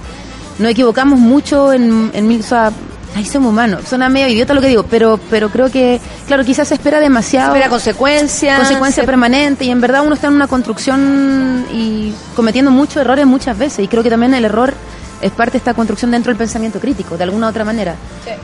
nos 0.59 0.71
equivocamos 0.71 1.19
mucho 1.19 1.73
en, 1.73 2.11
en 2.15 2.29
mil- 2.29 2.41
o 2.41 2.45
sea, 2.45 2.71
ay, 3.17 3.25
somos 3.27 3.51
humanos, 3.51 3.83
suena 3.89 4.09
medio 4.09 4.29
idiota 4.29 4.55
lo 4.55 4.61
que 4.61 4.69
digo, 4.69 4.85
pero, 4.85 5.19
pero 5.31 5.51
creo 5.51 5.71
que, 5.71 6.01
claro, 6.27 6.45
quizás 6.45 6.69
se 6.69 6.75
espera 6.75 7.01
demasiado 7.01 7.49
Espera 7.55 7.69
consecuencias. 7.71 8.59
consecuencia 8.59 9.03
se- 9.03 9.07
permanente 9.07 9.65
y 9.65 9.71
en 9.71 9.81
verdad 9.81 10.03
uno 10.05 10.15
está 10.15 10.29
en 10.29 10.35
una 10.35 10.47
construcción 10.49 11.67
y 11.73 12.13
cometiendo 12.37 12.71
muchos 12.71 12.97
errores 12.99 13.27
muchas 13.27 13.57
veces 13.59 13.85
y 13.85 13.89
creo 13.89 14.03
que 14.03 14.11
también 14.11 14.35
el 14.35 14.45
error 14.45 14.73
es 15.21 15.31
parte 15.31 15.53
de 15.53 15.59
esta 15.59 15.75
construcción 15.75 16.11
dentro 16.11 16.31
del 16.31 16.37
pensamiento 16.39 16.81
crítico, 16.81 17.17
de 17.17 17.25
alguna 17.25 17.47
u 17.47 17.51
otra 17.51 17.65
manera. 17.65 17.95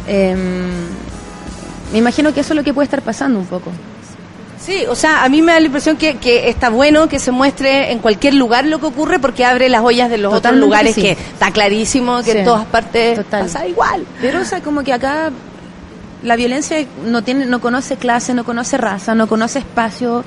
Em, 0.06 0.38
me 1.92 1.98
imagino 1.98 2.32
que 2.32 2.40
eso 2.40 2.52
es 2.52 2.56
lo 2.56 2.62
que 2.64 2.72
puede 2.74 2.84
estar 2.84 3.02
pasando 3.02 3.38
un 3.38 3.46
poco. 3.46 3.70
Sí, 4.68 4.84
o 4.86 4.94
sea, 4.94 5.24
a 5.24 5.28
mí 5.30 5.40
me 5.40 5.52
da 5.52 5.60
la 5.60 5.66
impresión 5.66 5.96
que, 5.96 6.18
que 6.18 6.50
está 6.50 6.68
bueno 6.68 7.08
que 7.08 7.18
se 7.18 7.30
muestre 7.30 7.90
en 7.90 8.00
cualquier 8.00 8.34
lugar 8.34 8.66
lo 8.66 8.78
que 8.80 8.84
ocurre 8.86 9.18
porque 9.18 9.44
abre 9.46 9.70
las 9.70 9.82
ollas 9.82 10.10
de 10.10 10.18
los 10.18 10.30
Totalmente 10.30 10.66
otros 10.66 10.68
lugares 10.68 10.94
que 10.94 11.12
está 11.12 11.50
clarísimo 11.52 12.18
que 12.18 12.32
Sí. 12.32 12.38
en 12.38 12.44
todas 12.44 12.66
partes 12.66 13.16
Total. 13.16 13.44
pasa 13.44 13.66
igual. 13.66 14.04
Pero 14.20 14.40
o 14.42 14.44
sea, 14.44 14.60
como 14.60 14.84
que 14.84 14.92
acá 14.92 15.30
la 16.22 16.36
violencia 16.36 16.84
no 17.06 17.22
tiene 17.22 17.46
no 17.46 17.60
conoce 17.62 17.96
clase, 17.96 18.34
no 18.34 18.44
conoce 18.44 18.76
raza, 18.76 19.14
no 19.14 19.26
conoce 19.26 19.60
espacio. 19.60 20.22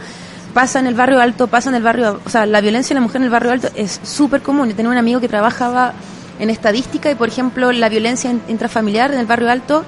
Pasa 0.56 0.80
en 0.80 0.88
el 0.88 0.96
barrio 0.96 1.22
alto, 1.22 1.46
pasa 1.48 1.70
en 1.70 1.76
el 1.76 1.84
barrio, 1.84 2.20
o 2.26 2.30
sea, 2.30 2.46
la 2.48 2.62
violencia 2.62 2.96
de 2.96 3.00
la 3.00 3.02
mujer 3.06 3.18
en 3.18 3.26
el 3.26 3.30
barrio 3.30 3.52
alto 3.52 3.70
es 3.76 4.02
súper 4.04 4.42
común. 4.42 4.68
Yo 4.70 4.76
tenía 4.76 4.92
un 4.92 4.98
amigo 4.98 5.22
que 5.22 5.30
trabajaba 5.30 5.94
en 6.40 6.50
estadística 6.50 7.12
y, 7.12 7.16
por 7.16 7.28
ejemplo, 7.30 7.72
la 7.72 7.88
violencia 7.90 8.32
in- 8.32 8.42
intrafamiliar 8.48 9.14
en 9.14 9.20
el 9.20 9.28
barrio 9.28 9.52
alto, 9.52 9.86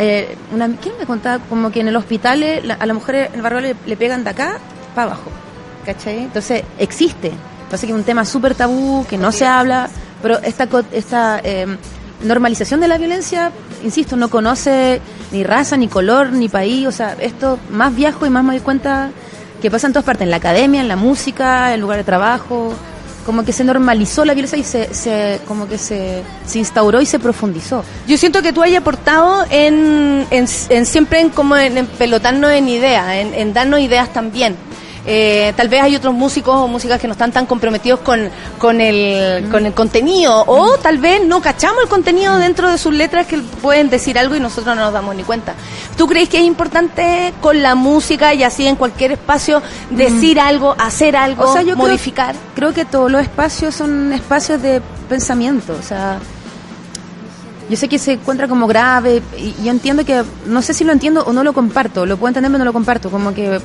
eh, 0.00 0.36
una, 0.52 0.68
¿quién 0.80 0.94
me 0.98 1.06
contaba? 1.06 1.42
Como 1.48 1.70
que 1.70 1.80
en 1.80 1.88
el 1.88 1.96
hospital 1.96 2.42
eh, 2.42 2.60
la- 2.64 2.74
a 2.74 2.86
las 2.86 2.94
mujeres 2.94 3.28
en 3.28 3.34
el 3.36 3.42
barrio 3.42 3.60
le, 3.60 3.76
le 3.86 3.96
pegan 3.96 4.24
de 4.24 4.30
acá 4.30 4.58
para 4.94 5.12
abajo, 5.12 5.30
¿cachai? 5.84 6.18
Entonces, 6.24 6.62
existe. 6.78 7.30
Pasa 7.70 7.86
que 7.86 7.92
es 7.92 7.98
un 7.98 8.04
tema 8.04 8.24
súper 8.24 8.54
tabú, 8.56 9.06
que 9.08 9.16
no 9.18 9.30
se 9.30 9.46
habla, 9.46 9.88
pero 10.22 10.38
esta, 10.42 10.66
esta 10.92 11.40
eh, 11.44 11.66
normalización 12.24 12.80
de 12.80 12.88
la 12.88 12.98
violencia, 12.98 13.52
insisto, 13.84 14.16
no 14.16 14.28
conoce 14.28 15.00
ni 15.30 15.44
raza, 15.44 15.76
ni 15.76 15.86
color, 15.86 16.32
ni 16.32 16.48
país, 16.48 16.86
o 16.86 16.92
sea, 16.92 17.14
esto 17.20 17.58
más 17.70 17.94
viejo 17.94 18.26
y 18.26 18.30
más 18.30 18.42
me 18.42 18.54
doy 18.54 18.60
cuenta 18.60 19.10
que 19.62 19.70
pasa 19.70 19.86
en 19.86 19.92
todas 19.92 20.04
partes, 20.06 20.22
en 20.24 20.30
la 20.30 20.38
academia, 20.38 20.80
en 20.80 20.88
la 20.88 20.96
música, 20.96 21.68
en 21.68 21.74
el 21.74 21.80
lugar 21.80 21.98
de 21.98 22.04
trabajo, 22.04 22.72
como 23.30 23.44
que 23.44 23.52
se 23.52 23.62
normalizó 23.62 24.24
la 24.24 24.34
violencia 24.34 24.58
y 24.58 24.64
se, 24.64 24.92
se 24.92 25.40
como 25.46 25.68
que 25.68 25.78
se, 25.78 26.24
se 26.44 26.58
instauró 26.58 27.00
y 27.00 27.06
se 27.06 27.20
profundizó. 27.20 27.84
Yo 28.08 28.18
siento 28.18 28.42
que 28.42 28.52
tú 28.52 28.60
hayas 28.60 28.80
aportado 28.80 29.44
en, 29.50 30.26
en, 30.32 30.46
en 30.68 30.84
siempre 30.84 31.20
en 31.20 31.28
como 31.28 31.56
en, 31.56 31.78
en 31.78 31.86
pelotarnos 31.86 32.50
en 32.50 32.68
ideas, 32.68 33.14
en, 33.14 33.32
en 33.32 33.52
darnos 33.52 33.78
ideas 33.78 34.12
también. 34.12 34.56
Eh, 35.06 35.52
tal 35.56 35.68
vez 35.68 35.82
hay 35.82 35.96
otros 35.96 36.12
músicos 36.12 36.54
o 36.56 36.68
músicas 36.68 37.00
que 37.00 37.06
no 37.06 37.12
están 37.12 37.32
tan 37.32 37.46
comprometidos 37.46 38.00
con, 38.00 38.28
con, 38.58 38.80
el, 38.80 39.48
con 39.50 39.64
el 39.64 39.72
contenido 39.72 40.44
o 40.46 40.76
tal 40.76 40.98
vez 40.98 41.24
no 41.26 41.40
cachamos 41.40 41.82
el 41.82 41.88
contenido 41.88 42.36
dentro 42.36 42.70
de 42.70 42.76
sus 42.76 42.92
letras 42.92 43.26
que 43.26 43.38
pueden 43.38 43.88
decir 43.88 44.18
algo 44.18 44.36
y 44.36 44.40
nosotros 44.40 44.76
no 44.76 44.82
nos 44.82 44.92
damos 44.92 45.14
ni 45.16 45.22
cuenta. 45.22 45.54
¿Tú 45.96 46.06
crees 46.06 46.28
que 46.28 46.38
es 46.38 46.44
importante 46.44 47.32
con 47.40 47.62
la 47.62 47.74
música 47.74 48.34
y 48.34 48.42
así 48.42 48.66
en 48.66 48.76
cualquier 48.76 49.12
espacio 49.12 49.62
decir 49.88 50.38
algo, 50.38 50.74
hacer 50.78 51.16
algo, 51.16 51.44
O 51.44 51.52
sea, 51.52 51.62
yo 51.62 51.74
creo- 51.74 51.86
modificar? 51.88 52.34
Creo, 52.54 52.74
que 52.74 52.84
todos 52.84 53.10
los 53.10 53.22
espacios 53.22 53.74
son 53.74 54.12
espacios 54.12 54.60
de 54.60 54.82
pensamiento, 55.08 55.74
o 55.78 55.82
sea, 55.82 56.18
yo 57.70 57.76
sé 57.76 57.88
que 57.88 58.00
se 58.00 58.14
encuentra 58.14 58.48
como 58.48 58.66
grave 58.66 59.22
y 59.38 59.54
yo 59.62 59.70
entiendo 59.70 60.04
que, 60.04 60.24
no 60.46 60.60
sé 60.60 60.74
si 60.74 60.82
lo 60.82 60.92
entiendo 60.92 61.22
o 61.24 61.32
no 61.32 61.44
lo 61.44 61.52
comparto, 61.52 62.04
lo 62.04 62.16
puedo 62.16 62.28
entender 62.28 62.50
pero 62.50 62.58
no 62.58 62.64
lo 62.64 62.72
comparto, 62.72 63.10
como 63.10 63.32
que 63.32 63.56
eh, 63.56 63.60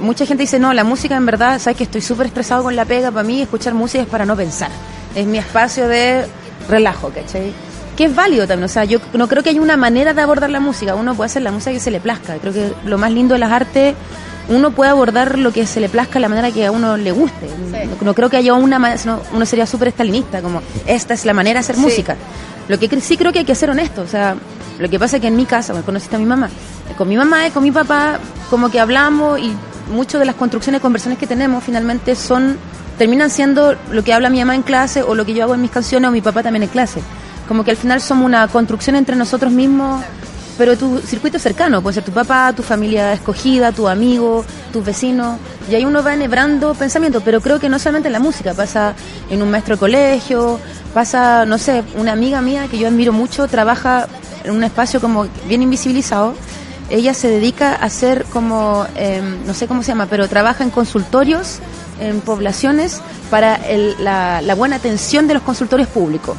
mucha 0.00 0.24
gente 0.24 0.44
dice, 0.44 0.58
no, 0.58 0.72
la 0.72 0.82
música 0.82 1.14
en 1.14 1.26
verdad, 1.26 1.58
sabes 1.58 1.76
que 1.76 1.84
estoy 1.84 2.00
súper 2.00 2.28
estresado 2.28 2.62
con 2.62 2.74
la 2.74 2.86
pega, 2.86 3.10
para 3.10 3.22
mí 3.22 3.42
escuchar 3.42 3.74
música 3.74 4.02
es 4.02 4.08
para 4.08 4.24
no 4.24 4.34
pensar, 4.34 4.70
es 5.14 5.26
mi 5.26 5.36
espacio 5.36 5.88
de 5.88 6.24
relajo, 6.70 7.10
¿cachai? 7.10 7.52
Que 7.98 8.06
es 8.06 8.14
válido 8.14 8.46
también, 8.46 8.64
o 8.64 8.68
sea, 8.68 8.84
yo 8.86 8.98
no 9.12 9.28
creo 9.28 9.42
que 9.42 9.50
haya 9.50 9.60
una 9.60 9.76
manera 9.76 10.14
de 10.14 10.22
abordar 10.22 10.48
la 10.48 10.60
música, 10.60 10.94
uno 10.94 11.14
puede 11.14 11.26
hacer 11.26 11.42
la 11.42 11.52
música 11.52 11.72
que 11.72 11.80
se 11.80 11.90
le 11.90 12.00
plazca, 12.00 12.36
creo 12.38 12.54
que 12.54 12.72
lo 12.86 12.96
más 12.96 13.12
lindo 13.12 13.34
de 13.34 13.40
las 13.40 13.52
artes 13.52 13.94
uno 14.48 14.70
puede 14.72 14.90
abordar 14.90 15.38
lo 15.38 15.52
que 15.52 15.66
se 15.66 15.80
le 15.80 15.88
plazca 15.88 16.14
de 16.14 16.20
la 16.20 16.28
manera 16.28 16.50
que 16.50 16.66
a 16.66 16.72
uno 16.72 16.96
le 16.96 17.12
guste. 17.12 17.46
No, 18.00 18.04
no 18.06 18.14
creo 18.14 18.28
que 18.30 18.36
haya 18.36 18.54
una 18.54 18.78
manera, 18.78 18.98
sino 18.98 19.20
uno 19.32 19.46
sería 19.46 19.66
súper 19.66 19.88
estalinista, 19.88 20.40
como 20.42 20.60
esta 20.86 21.14
es 21.14 21.24
la 21.24 21.32
manera 21.34 21.54
de 21.60 21.64
hacer 21.64 21.76
Sí. 21.76 21.82
música. 21.82 22.16
Lo 22.68 22.78
que 22.78 22.88
sí 23.00 23.16
creo 23.16 23.32
que 23.32 23.40
hay 23.40 23.44
que 23.44 23.54
ser 23.54 23.70
honesto, 23.70 24.02
o 24.02 24.06
sea, 24.06 24.34
lo 24.78 24.88
que 24.88 24.98
pasa 24.98 25.16
es 25.16 25.22
que 25.22 25.28
en 25.28 25.36
mi 25.36 25.44
casa, 25.46 25.72
me 25.74 25.82
conociste 25.82 26.16
a 26.16 26.18
mi 26.18 26.24
mamá, 26.24 26.48
con 26.96 27.08
mi 27.08 27.16
mamá 27.16 27.46
y 27.46 27.50
con 27.50 27.62
mi 27.62 27.70
papá, 27.70 28.18
como 28.48 28.70
que 28.70 28.80
hablamos 28.80 29.38
y 29.40 29.52
muchas 29.92 30.18
de 30.20 30.24
las 30.26 30.34
construcciones, 30.36 30.80
conversaciones 30.80 31.18
que 31.18 31.26
tenemos 31.26 31.62
finalmente 31.64 32.14
son, 32.14 32.56
terminan 32.98 33.30
siendo 33.30 33.76
lo 33.92 34.02
que 34.04 34.12
habla 34.12 34.30
mi 34.30 34.38
mamá 34.40 34.54
en 34.54 34.62
clase 34.62 35.02
o 35.02 35.14
lo 35.14 35.24
que 35.26 35.34
yo 35.34 35.44
hago 35.44 35.54
en 35.54 35.62
mis 35.62 35.70
canciones 35.70 36.08
o 36.08 36.12
mi 36.12 36.20
papá 36.20 36.42
también 36.42 36.62
en 36.64 36.68
clase. 36.68 37.00
Como 37.48 37.64
que 37.64 37.72
al 37.72 37.76
final 37.76 38.00
somos 38.00 38.24
una 38.26 38.46
construcción 38.48 38.94
entre 38.96 39.16
nosotros 39.16 39.52
mismos 39.52 40.04
pero 40.60 40.76
tu 40.76 40.98
circuito 40.98 41.38
cercano, 41.38 41.80
puede 41.80 41.94
ser 41.94 42.04
tu 42.04 42.12
papá, 42.12 42.52
tu 42.54 42.62
familia 42.62 43.14
escogida, 43.14 43.72
tu 43.72 43.88
amigo, 43.88 44.44
tus 44.74 44.84
vecinos, 44.84 45.38
y 45.70 45.74
ahí 45.74 45.86
uno 45.86 46.02
va 46.02 46.12
enhebrando 46.12 46.74
pensamientos, 46.74 47.22
pero 47.24 47.40
creo 47.40 47.58
que 47.58 47.70
no 47.70 47.78
solamente 47.78 48.08
en 48.08 48.12
la 48.12 48.18
música, 48.20 48.52
pasa 48.52 48.92
en 49.30 49.40
un 49.40 49.50
maestro 49.50 49.76
de 49.76 49.80
colegio, 49.80 50.60
pasa, 50.92 51.46
no 51.46 51.56
sé, 51.56 51.82
una 51.96 52.12
amiga 52.12 52.42
mía 52.42 52.68
que 52.70 52.76
yo 52.76 52.88
admiro 52.88 53.10
mucho, 53.10 53.48
trabaja 53.48 54.06
en 54.44 54.50
un 54.50 54.62
espacio 54.62 55.00
como 55.00 55.26
bien 55.48 55.62
invisibilizado, 55.62 56.34
ella 56.90 57.14
se 57.14 57.28
dedica 57.28 57.70
a 57.76 57.86
hacer 57.86 58.26
como, 58.30 58.84
em, 58.96 59.38
no 59.46 59.54
sé 59.54 59.66
cómo 59.66 59.82
se 59.82 59.88
llama, 59.92 60.08
pero 60.10 60.28
trabaja 60.28 60.62
en 60.62 60.68
consultorios, 60.68 61.60
en 62.00 62.20
poblaciones, 62.20 63.00
para 63.30 63.54
el- 63.54 63.94
la, 64.04 64.42
la 64.42 64.54
buena 64.54 64.76
atención 64.76 65.26
de 65.26 65.32
los 65.32 65.42
consultorios 65.42 65.88
públicos. 65.88 66.36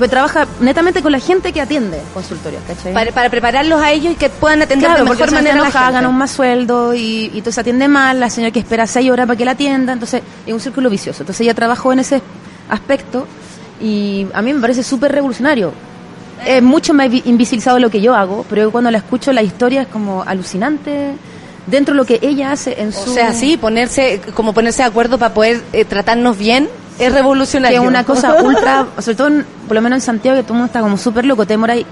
Pues 0.00 0.10
trabaja 0.10 0.46
netamente 0.60 1.02
con 1.02 1.12
la 1.12 1.20
gente 1.20 1.52
que 1.52 1.60
atiende 1.60 2.00
consultorios, 2.14 2.62
¿cachai? 2.66 2.94
Para, 2.94 3.12
para 3.12 3.28
prepararlos 3.28 3.80
a 3.82 3.92
ellos 3.92 4.14
y 4.14 4.16
que 4.16 4.30
puedan 4.30 4.62
atender 4.62 4.88
Claro, 4.88 5.04
de 5.04 5.10
mejor 5.10 5.30
manera 5.30 5.52
a 5.52 5.56
la 5.58 5.62
enoja, 5.64 5.78
gente. 5.80 5.92
ganan 5.92 6.10
un 6.10 6.16
más 6.16 6.30
sueldo 6.30 6.94
y, 6.94 7.30
y 7.34 7.38
entonces 7.38 7.58
atiende 7.58 7.86
mal, 7.86 8.18
la 8.18 8.30
señora 8.30 8.50
que 8.50 8.60
espera 8.60 8.86
seis 8.86 9.10
horas 9.10 9.26
para 9.26 9.36
que 9.36 9.44
la 9.44 9.50
atienda, 9.50 9.92
entonces 9.92 10.22
es 10.46 10.52
un 10.54 10.58
círculo 10.58 10.88
vicioso. 10.88 11.22
Entonces 11.22 11.42
ella 11.42 11.52
trabajó 11.54 11.92
en 11.92 11.98
ese 11.98 12.22
aspecto 12.70 13.26
y 13.80 14.26
a 14.32 14.40
mí 14.42 14.54
me 14.54 14.60
parece 14.60 14.82
súper 14.82 15.12
revolucionario. 15.12 15.72
Es 16.46 16.62
mucho 16.62 16.94
más 16.94 17.10
vi- 17.10 17.22
invisibilizado 17.26 17.78
lo 17.78 17.90
que 17.90 18.00
yo 18.00 18.14
hago, 18.14 18.46
pero 18.48 18.70
cuando 18.70 18.90
la 18.90 18.96
escucho 18.98 19.32
la 19.34 19.42
historia 19.42 19.82
es 19.82 19.88
como 19.88 20.22
alucinante 20.26 21.12
dentro 21.66 21.92
de 21.92 21.98
lo 21.98 22.06
que 22.06 22.18
ella 22.22 22.52
hace 22.52 22.80
en 22.80 22.88
O 22.88 22.92
su... 22.92 23.12
sea, 23.12 23.34
sí, 23.34 23.58
ponerse, 23.58 24.20
como 24.34 24.54
ponerse 24.54 24.82
de 24.82 24.88
acuerdo 24.88 25.18
para 25.18 25.34
poder 25.34 25.60
eh, 25.74 25.84
tratarnos 25.84 26.38
bien 26.38 26.68
es 27.04 27.10
que 27.12 27.18
revolucionario. 27.18 27.82
es 27.82 27.86
una 27.88 28.04
cosa 28.04 28.34
ultra, 28.42 28.86
sobre 28.98 29.14
todo 29.16 29.28
en- 29.28 29.46
por 29.66 29.74
lo 29.74 29.80
menos 29.82 29.96
en 29.98 30.00
Santiago, 30.02 30.36
que 30.36 30.42
todo 30.42 30.52
el 30.54 30.58
mundo 30.58 30.66
está 30.66 30.80
como 30.80 30.96
súper 30.98 31.24
loco, 31.24 31.46
te 31.46 31.54
demora 31.54 31.74
ahí 31.74 31.86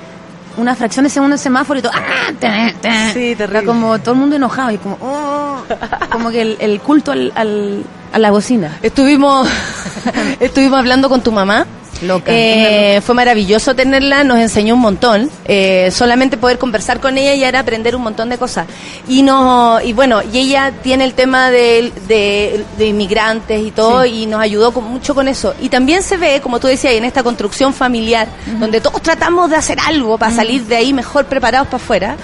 una 0.56 0.74
fracción 0.74 1.04
de 1.04 1.10
segundo 1.10 1.34
en 1.36 1.38
semáforo 1.38 1.78
y 1.78 1.82
todo, 1.82 1.92
¡ah! 1.94 2.32
te- 2.40 2.74
te- 2.80 3.12
Sí, 3.12 3.32
Está 3.32 3.46
terrible. 3.46 3.64
como 3.66 3.98
todo 4.00 4.14
el 4.14 4.20
mundo 4.20 4.34
enojado 4.36 4.70
y 4.72 4.78
como, 4.78 4.98
oh, 5.00 5.62
como 6.10 6.30
que 6.30 6.42
el, 6.42 6.56
el 6.60 6.80
culto 6.80 7.12
al, 7.12 7.32
al- 7.36 7.84
a 8.12 8.18
la 8.18 8.30
bocina. 8.32 8.76
Estuvimos, 8.82 9.48
estuvimos 10.40 10.78
hablando 10.80 11.08
con 11.08 11.20
tu 11.20 11.30
mamá. 11.30 11.64
Loca. 12.02 12.30
Eh, 12.32 13.00
fue 13.04 13.14
maravilloso 13.14 13.74
tenerla, 13.74 14.22
nos 14.24 14.38
enseñó 14.38 14.74
un 14.74 14.80
montón. 14.80 15.30
Eh, 15.46 15.90
solamente 15.92 16.36
poder 16.36 16.58
conversar 16.58 17.00
con 17.00 17.18
ella 17.18 17.34
y 17.34 17.42
era 17.44 17.60
aprender 17.60 17.96
un 17.96 18.02
montón 18.02 18.28
de 18.28 18.38
cosas. 18.38 18.66
Y 19.08 19.22
no, 19.22 19.80
y 19.80 19.92
bueno, 19.92 20.20
y 20.32 20.38
ella 20.38 20.72
tiene 20.82 21.04
el 21.04 21.14
tema 21.14 21.50
de, 21.50 21.92
de, 22.06 22.64
de 22.76 22.86
inmigrantes 22.86 23.60
y 23.60 23.70
todo, 23.72 24.04
y 24.04 24.26
nos 24.26 24.40
ayudó 24.40 24.72
con- 24.72 24.84
mucho 24.84 25.14
con 25.14 25.26
eso. 25.28 25.54
Y 25.60 25.68
también 25.68 26.02
se 26.02 26.16
ve, 26.16 26.40
como 26.40 26.60
tú 26.60 26.66
decías, 26.68 26.92
en 26.94 27.04
esta 27.04 27.22
construcción 27.22 27.74
familiar, 27.74 28.28
donde 28.60 28.80
todos 28.80 29.02
tratamos 29.02 29.50
de 29.50 29.56
hacer 29.56 29.78
algo 29.84 30.18
para 30.18 30.32
salir 30.32 30.62
de 30.64 30.76
ahí 30.76 30.92
mejor 30.92 31.24
preparados 31.26 31.66
para 31.68 31.82
afuera, 31.82 32.16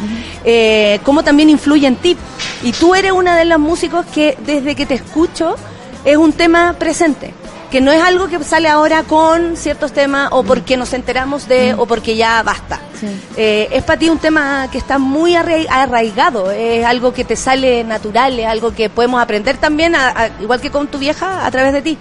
eh, 0.45 1.01
cómo 1.03 1.23
también 1.25 1.51
influye 1.51 1.87
en 1.87 1.97
ti. 1.97 2.17
Y 2.63 2.73
tú 2.73 2.95
eres 2.95 3.13
una 3.13 3.37
de 3.37 3.45
los 3.45 3.59
músicos 3.59 4.07
que 4.15 4.37
desde 4.47 4.75
que 4.75 4.87
te 4.87 4.95
escucho 4.95 5.57
es 6.05 6.17
un 6.17 6.33
tema 6.33 6.75
presente 6.79 7.35
que 7.75 7.81
no 7.81 7.91
es 7.91 8.01
algo 8.01 8.29
que 8.29 8.39
sale 8.45 8.69
ahora 8.69 9.03
con 9.03 9.57
ciertos 9.57 9.91
temas 9.93 10.29
o 10.31 10.45
porque 10.45 10.77
nos 10.77 10.93
enteramos 10.93 11.49
de 11.49 11.75
o 11.75 11.87
porque 11.87 12.15
ya 12.15 12.41
basta. 12.45 12.79
Sí. 13.01 13.09
Eh, 13.37 13.69
es 13.73 13.83
para 13.83 13.99
ti 13.99 14.09
un 14.09 14.19
tema 14.21 14.69
que 14.71 14.79
está 14.79 14.97
muy 14.99 15.33
arrai- 15.33 15.67
arraigado, 15.69 16.53
es 16.53 16.85
algo 16.87 17.13
que 17.13 17.25
te 17.25 17.35
sale 17.35 17.83
natural, 17.83 18.39
es 18.39 18.47
algo 18.47 18.73
que 18.73 18.91
podemos 18.91 19.21
aprender 19.21 19.57
también, 19.57 19.97
a- 19.97 20.11
a- 20.11 20.29
igual 20.41 20.61
que 20.61 20.71
con 20.71 20.87
tu 20.87 20.99
vieja, 20.99 21.45
a 21.45 21.51
través 21.51 21.73
de 21.73 21.83
ti, 21.83 21.99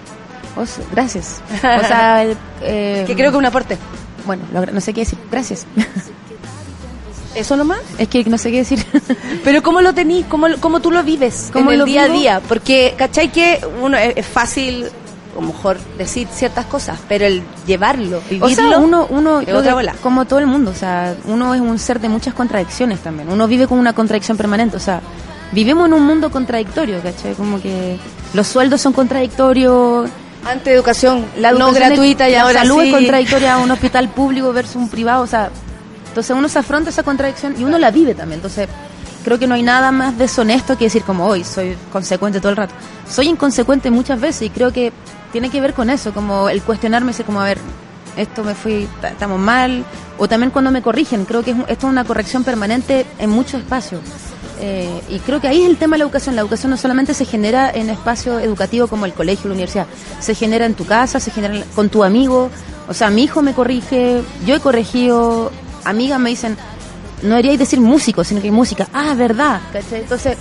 O 0.56 0.64
sea, 0.68 0.86
gracias. 0.92 1.42
O 1.56 1.88
sea, 1.88 2.24
eh, 2.62 3.04
que 3.08 3.16
creo 3.16 3.32
que 3.32 3.36
es 3.38 3.40
un 3.40 3.46
aporte. 3.48 3.76
Bueno, 4.28 4.44
lo- 4.54 4.68
no 4.68 4.80
sé 4.80 4.94
qué 4.94 5.00
decir. 5.02 5.18
Gracias. 5.32 5.66
¿Eso 7.36 7.58
nomás? 7.58 7.80
es 7.98 8.08
que 8.10 8.24
no 8.26 8.38
sé 8.38 8.52
qué 8.52 8.58
decir. 8.58 8.86
Pero 9.44 9.64
¿cómo 9.64 9.82
lo 9.82 9.92
tenís? 9.94 10.24
¿Cómo, 10.28 10.46
cómo 10.60 10.82
tú 10.82 10.92
lo 10.92 11.02
vives 11.04 11.50
¿Cómo 11.52 11.72
en 11.72 11.74
el 11.74 11.80
lo 11.80 11.86
día 11.86 12.04
vivo? 12.04 12.14
a 12.16 12.20
día? 12.20 12.42
Porque, 12.48 12.94
¿cachai? 12.96 13.32
Que 13.32 13.60
uno 13.82 13.98
es, 13.98 14.14
es 14.18 14.26
fácil, 14.28 14.86
a 15.38 15.42
lo 15.42 15.48
mejor, 15.48 15.78
decir 15.98 16.28
ciertas 16.32 16.66
cosas, 16.68 17.00
pero 17.10 17.26
el 17.26 17.42
llevarlo, 17.66 18.22
vivirlo... 18.30 18.46
O 18.46 18.50
sea, 18.50 18.78
uno, 18.78 19.08
uno 19.10 19.40
es 19.42 19.54
otra 19.54 19.74
bola. 19.74 19.96
como 20.02 20.26
todo 20.26 20.40
el 20.40 20.48
mundo, 20.48 20.72
o 20.72 20.76
sea, 20.76 21.16
uno 21.26 21.54
es 21.56 21.62
un 21.62 21.80
ser 21.80 22.00
de 22.00 22.10
muchas 22.10 22.34
contradicciones 22.34 23.00
también. 23.00 23.30
Uno 23.32 23.48
vive 23.48 23.68
con 23.68 23.80
una 23.80 23.94
contradicción 23.94 24.38
permanente, 24.38 24.78
o 24.78 24.80
sea, 24.80 25.02
vivimos 25.52 25.88
en 25.88 25.94
un 25.94 26.06
mundo 26.06 26.30
contradictorio, 26.32 27.02
¿cachai? 27.02 27.34
Como 27.36 27.62
que 27.62 27.98
los 28.34 28.48
sueldos 28.48 28.80
son 28.82 28.94
contradictorios, 28.94 30.10
Antes 30.46 30.74
educación, 30.74 31.26
la 31.38 31.52
no 31.52 31.68
educación 31.68 31.84
es- 31.84 31.90
gratuita 31.90 32.30
y 32.30 32.34
la 32.34 32.42
ahora 32.44 32.60
salud 32.62 32.82
sí. 32.82 32.88
es 32.90 32.94
contradictoria 32.94 33.54
a 33.56 33.58
un 33.60 33.72
hospital 33.72 34.10
público 34.10 34.52
versus 34.54 34.76
un 34.76 34.90
privado, 34.90 35.24
o 35.24 35.28
sea, 35.28 35.50
entonces 36.10 36.36
uno 36.36 36.48
se 36.50 36.60
afronta 36.60 36.90
esa 36.90 37.02
contradicción 37.04 37.56
y 37.58 37.64
uno 37.64 37.78
la 37.80 37.90
vive 37.92 38.14
también. 38.14 38.38
Entonces, 38.40 38.68
creo 39.24 39.40
que 39.40 39.48
no 39.48 39.56
hay 39.56 39.64
nada 39.64 39.92
más 39.92 40.18
deshonesto 40.18 40.78
que 40.78 40.86
decir 40.86 41.04
como 41.04 41.26
hoy 41.28 41.44
soy 41.44 41.76
consecuente 41.92 42.40
todo 42.40 42.52
el 42.52 42.58
rato. 42.58 42.74
Soy 43.10 43.28
inconsecuente 43.30 43.90
muchas 43.92 44.20
veces 44.20 44.44
y 44.44 44.50
creo 44.50 44.72
que 44.72 44.92
tiene 45.32 45.50
que 45.50 45.62
ver 45.62 45.74
con 45.74 45.90
eso, 45.90 46.14
como 46.14 46.50
el 46.50 46.62
cuestionarme, 46.62 47.12
decir 47.12 47.26
como 47.26 47.42
a 47.42 47.46
ver, 47.46 47.58
esto 48.18 48.44
me 48.44 48.54
fui, 48.54 48.88
ta- 49.02 49.10
estamos 49.10 49.40
mal, 49.40 49.84
o 50.20 50.28
también 50.28 50.52
cuando 50.52 50.70
me 50.72 50.82
corrigen, 50.82 51.26
creo 51.26 51.42
que 51.44 51.52
es, 51.52 51.58
esto 51.68 51.88
es 51.88 51.92
una 51.92 52.04
corrección 52.06 52.44
permanente 52.44 53.06
en 53.18 53.30
muchos 53.32 53.62
espacios. 53.62 54.02
Eh, 54.60 55.02
y 55.10 55.20
creo 55.20 55.42
que 55.42 55.48
ahí 55.48 55.64
es 55.64 55.68
el 55.70 55.78
tema 55.78 55.96
de 55.96 56.00
la 56.00 56.04
educación. 56.06 56.36
La 56.36 56.42
educación 56.42 56.70
no 56.70 56.78
solamente 56.78 57.14
se 57.16 57.26
genera 57.26 57.70
en 57.72 57.90
espacios 57.90 58.42
educativos 58.42 58.90
como 58.90 59.06
el 59.06 59.14
colegio, 59.14 59.48
la 59.50 59.56
universidad, 59.56 59.88
se 60.20 60.36
genera 60.36 60.66
en 60.68 60.76
tu 60.76 60.86
casa, 60.86 61.20
se 61.20 61.32
genera 61.32 61.56
en- 61.56 61.64
con 61.76 61.90
tu 61.90 62.04
amigo. 62.04 62.50
O 62.88 62.94
sea, 62.94 63.10
mi 63.10 63.24
hijo 63.24 63.42
me 63.42 63.54
corrige, 63.54 64.22
yo 64.46 64.56
he 64.56 64.60
corregido, 64.60 65.52
amigas 65.84 66.20
me 66.20 66.30
dicen, 66.30 66.56
no 67.24 67.30
deberíais 67.32 67.60
decir 67.60 67.80
músico, 67.82 68.24
sino 68.24 68.42
que 68.42 68.52
música. 68.52 68.88
Ah, 68.94 69.14
verdad. 69.16 69.60
¿cachai? 69.72 70.02
Entonces, 70.02 70.38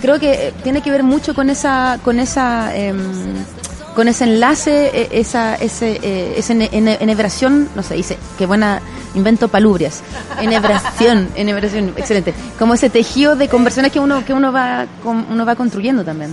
creo 0.00 0.18
que 0.20 0.48
eh, 0.48 0.54
tiene 0.62 0.80
que 0.82 0.90
ver 0.90 1.02
mucho 1.02 1.34
con 1.34 1.50
esa, 1.50 1.98
con 2.04 2.18
esa, 2.20 2.74
em, 2.76 2.98
con 3.94 4.06
ese 4.08 4.24
enlace, 4.24 4.90
eh, 4.94 5.08
esa, 5.12 5.56
ese, 5.56 5.98
eh, 6.02 6.34
esa 6.36 6.52
enhebración, 6.54 7.68
no 7.74 7.82
sé, 7.82 7.94
dice, 7.94 8.16
qué 8.38 8.46
buena 8.46 8.80
invento 9.14 9.48
palubrias, 9.48 10.02
enhebración, 10.40 11.28
enhebración, 11.34 11.92
excelente, 11.96 12.32
como 12.58 12.74
ese 12.74 12.90
tejido 12.90 13.34
de 13.34 13.48
conversiones 13.48 13.90
que 13.90 13.98
uno, 13.98 14.24
que 14.24 14.32
uno 14.32 14.52
va, 14.52 14.86
uno 15.04 15.44
va 15.44 15.56
construyendo 15.56 16.04
también. 16.04 16.30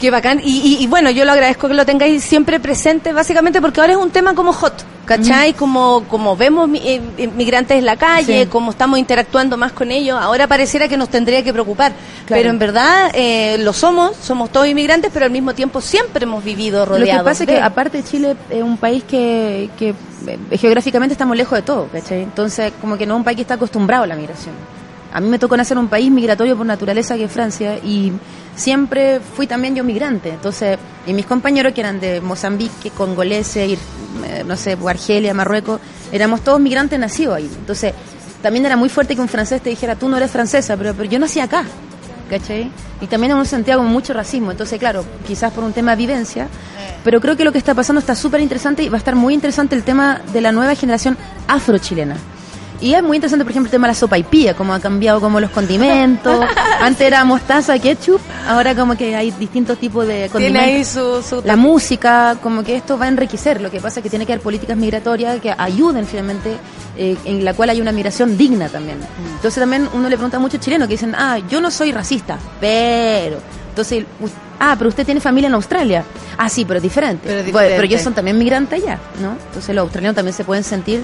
Qué 0.00 0.10
bacán. 0.10 0.40
Y, 0.44 0.58
y- 0.58 0.82
y 0.84 0.86
bueno, 0.86 1.10
yo 1.10 1.24
lo 1.24 1.32
agradezco 1.32 1.66
que 1.68 1.74
lo 1.74 1.86
tengáis 1.86 2.22
siempre 2.22 2.60
presente, 2.60 3.12
básicamente 3.12 3.60
porque 3.60 3.80
ahora 3.80 3.94
es 3.94 3.98
un 3.98 4.10
tema 4.10 4.34
como 4.34 4.52
hot, 4.52 4.74
¿cachai? 5.04 5.52
Como, 5.54 6.04
como 6.08 6.36
vemos 6.36 6.68
eh, 6.74 7.00
eh, 7.18 7.28
migrantes 7.28 7.78
en 7.78 7.84
la 7.84 7.96
calle, 7.96 8.44
Sí. 8.44 8.48
como 8.48 8.70
estamos 8.70 8.98
interactuando 8.98 9.56
más 9.56 9.72
con 9.72 9.90
ellos, 9.90 10.18
ahora 10.20 10.46
pareciera 10.46 10.88
que 10.88 10.96
nos 10.96 11.08
tendría 11.08 11.42
que 11.44 11.52
preocupar. 11.52 11.92
Claro. 12.26 12.40
Pero 12.40 12.50
en 12.50 12.58
verdad 12.58 13.10
eh, 13.14 13.56
lo 13.58 13.72
somos, 13.72 14.16
somos 14.16 14.50
todos 14.50 14.66
inmigrantes, 14.66 15.10
pero 15.12 15.26
al 15.26 15.30
mismo 15.30 15.54
tiempo 15.54 15.80
siempre 15.80 16.24
hemos 16.24 16.42
vivido 16.42 16.84
rodeados. 16.84 17.08
Lo 17.16 17.18
que 17.24 17.24
pasa 17.30 17.44
es 17.44 17.48
que 17.50 17.60
aparte 17.60 18.02
Chile 18.02 18.36
es 18.50 18.62
un 18.62 18.76
país 18.78 19.04
que, 19.04 19.70
que 19.78 19.94
eh, 20.26 20.58
geográficamente 20.58 21.12
estamos 21.12 21.36
lejos 21.36 21.56
de 21.58 21.62
todo, 21.62 21.88
¿cachai? 21.92 22.22
Entonces 22.22 22.72
como 22.80 22.96
que 22.96 23.06
no 23.06 23.14
es 23.14 23.18
un 23.18 23.24
país 23.24 23.36
que 23.36 23.42
está 23.42 23.54
acostumbrado 23.54 24.04
a 24.04 24.06
la 24.06 24.16
migración. 24.16 24.54
A 25.12 25.20
mí 25.20 25.28
me 25.28 25.38
tocó 25.38 25.56
nacer 25.56 25.76
en 25.76 25.84
un 25.84 25.88
país 25.88 26.10
migratorio 26.10 26.56
por 26.56 26.66
naturaleza 26.66 27.14
que 27.14 27.24
es 27.24 27.30
Francia 27.30 27.76
y 27.78 28.10
siempre 28.56 29.20
fui 29.20 29.46
también 29.46 29.74
yo 29.76 29.84
migrante. 29.84 30.30
Entonces, 30.30 30.76
y 31.06 31.12
mis 31.12 31.26
compañeros 31.26 31.72
que 31.72 31.80
eran 31.82 32.00
de 32.00 32.20
Mozambique, 32.20 32.90
congoleses, 32.90 33.70
ir- 33.70 33.78
no 34.46 34.56
sé, 34.56 34.76
Argelia, 34.86 35.34
Marruecos, 35.34 35.80
éramos 36.12 36.42
todos 36.42 36.60
migrantes 36.60 36.98
nacidos 36.98 37.36
ahí. 37.36 37.50
Entonces, 37.58 37.94
también 38.42 38.66
era 38.66 38.76
muy 38.76 38.88
fuerte 38.88 39.14
que 39.14 39.20
un 39.20 39.28
francés 39.28 39.62
te 39.62 39.70
dijera, 39.70 39.96
tú 39.96 40.08
no 40.08 40.16
eres 40.16 40.30
francesa, 40.30 40.76
pero, 40.76 40.94
pero 40.94 41.08
yo 41.08 41.18
nací 41.18 41.40
acá. 41.40 41.64
¿cachai? 42.28 42.70
Y 43.00 43.06
también 43.06 43.32
en 43.32 43.38
un 43.38 43.46
sentido 43.46 43.78
como 43.78 43.90
mucho 43.90 44.12
racismo. 44.12 44.50
Entonces, 44.50 44.78
claro, 44.78 45.04
quizás 45.26 45.52
por 45.52 45.64
un 45.64 45.72
tema 45.72 45.92
de 45.92 45.96
vivencia, 45.96 46.48
pero 47.02 47.20
creo 47.20 47.36
que 47.36 47.44
lo 47.44 47.52
que 47.52 47.58
está 47.58 47.74
pasando 47.74 48.00
está 48.00 48.14
súper 48.14 48.40
interesante 48.40 48.82
y 48.82 48.88
va 48.88 48.96
a 48.96 48.98
estar 48.98 49.14
muy 49.14 49.34
interesante 49.34 49.76
el 49.76 49.82
tema 49.82 50.20
de 50.32 50.40
la 50.40 50.52
nueva 50.52 50.74
generación 50.74 51.16
afrochilena. 51.46 52.16
Y 52.80 52.92
es 52.94 53.02
muy 53.02 53.16
interesante, 53.16 53.44
por 53.44 53.52
ejemplo, 53.52 53.68
el 53.68 53.70
tema 53.70 53.86
de 53.86 53.92
la 53.92 53.98
sopa 53.98 54.18
y 54.18 54.22
pía, 54.24 54.54
cómo 54.54 54.74
ha 54.74 54.80
cambiado 54.80 55.20
como 55.20 55.40
los 55.40 55.50
condimentos. 55.50 56.44
Antes 56.80 57.06
era 57.06 57.24
mostaza, 57.24 57.78
ketchup, 57.78 58.20
ahora 58.46 58.74
como 58.74 58.96
que 58.96 59.14
hay 59.16 59.30
distintos 59.30 59.78
tipos 59.78 60.06
de 60.06 60.28
Tiene 60.28 60.30
condimentos. 60.30 60.68
ahí 60.68 60.84
su... 60.84 61.22
su 61.22 61.42
La 61.46 61.56
música, 61.56 62.36
como 62.42 62.62
que 62.62 62.76
esto 62.76 62.98
va 62.98 63.06
a 63.06 63.08
enriquecer. 63.08 63.60
Lo 63.60 63.70
que 63.70 63.80
pasa 63.80 64.00
es 64.00 64.02
que 64.04 64.10
tiene 64.10 64.26
que 64.26 64.32
haber 64.32 64.42
políticas 64.42 64.76
migratorias 64.76 65.40
que 65.40 65.54
ayuden 65.56 66.06
finalmente, 66.06 66.56
eh, 66.96 67.16
en 67.24 67.44
la 67.44 67.54
cual 67.54 67.70
hay 67.70 67.80
una 67.80 67.92
migración 67.92 68.36
digna 68.36 68.68
también. 68.68 68.98
Entonces 69.36 69.60
también 69.60 69.88
uno 69.94 70.08
le 70.08 70.16
pregunta 70.16 70.36
a 70.36 70.40
muchos 70.40 70.60
chilenos 70.60 70.88
que 70.88 70.94
dicen, 70.94 71.14
ah, 71.16 71.38
yo 71.48 71.60
no 71.60 71.70
soy 71.70 71.92
racista, 71.92 72.38
pero... 72.60 73.38
Entonces, 73.70 74.04
ah, 74.60 74.76
pero 74.78 74.88
usted 74.88 75.04
tiene 75.04 75.20
familia 75.20 75.48
en 75.48 75.54
Australia. 75.54 76.04
Ah, 76.38 76.48
sí, 76.48 76.64
pero 76.64 76.76
es 76.76 76.82
diferente. 76.84 77.22
Pero 77.24 77.38
Bueno, 77.42 77.52
pero 77.52 77.62
diferente. 77.64 77.86
ellos 77.86 78.02
son 78.02 78.14
también 78.14 78.38
migrantes 78.38 78.80
allá, 78.80 79.00
¿no? 79.20 79.32
Entonces 79.48 79.74
los 79.74 79.82
australianos 79.82 80.14
también 80.14 80.32
se 80.32 80.44
pueden 80.44 80.62
sentir 80.62 81.02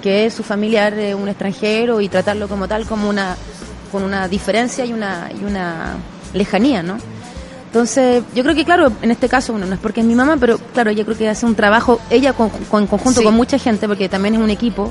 que 0.00 0.30
su 0.30 0.42
familiar 0.42 0.94
es 0.98 1.14
un 1.14 1.28
extranjero 1.28 2.00
y 2.00 2.08
tratarlo 2.08 2.48
como 2.48 2.66
tal, 2.68 2.86
como 2.86 3.08
una 3.08 3.36
con 3.92 4.02
una 4.04 4.28
diferencia 4.28 4.84
y 4.84 4.92
una 4.92 5.30
y 5.40 5.44
una 5.44 5.94
lejanía, 6.32 6.82
¿no? 6.82 6.96
Entonces, 7.66 8.22
yo 8.34 8.42
creo 8.42 8.54
que, 8.54 8.64
claro, 8.64 8.92
en 9.00 9.10
este 9.12 9.28
caso, 9.28 9.52
bueno, 9.52 9.66
no 9.66 9.74
es 9.74 9.80
porque 9.80 10.00
es 10.00 10.06
mi 10.06 10.14
mamá, 10.14 10.36
pero 10.38 10.58
claro, 10.58 10.90
ella 10.90 11.04
creo 11.04 11.16
que 11.16 11.28
hace 11.28 11.46
un 11.46 11.54
trabajo, 11.54 12.00
ella 12.10 12.32
con, 12.32 12.48
con- 12.48 12.82
en 12.82 12.86
conjunto 12.88 13.20
Sí. 13.20 13.24
con 13.24 13.34
mucha 13.34 13.58
gente, 13.58 13.86
porque 13.86 14.08
también 14.08 14.34
es 14.34 14.40
un 14.40 14.50
equipo 14.50 14.90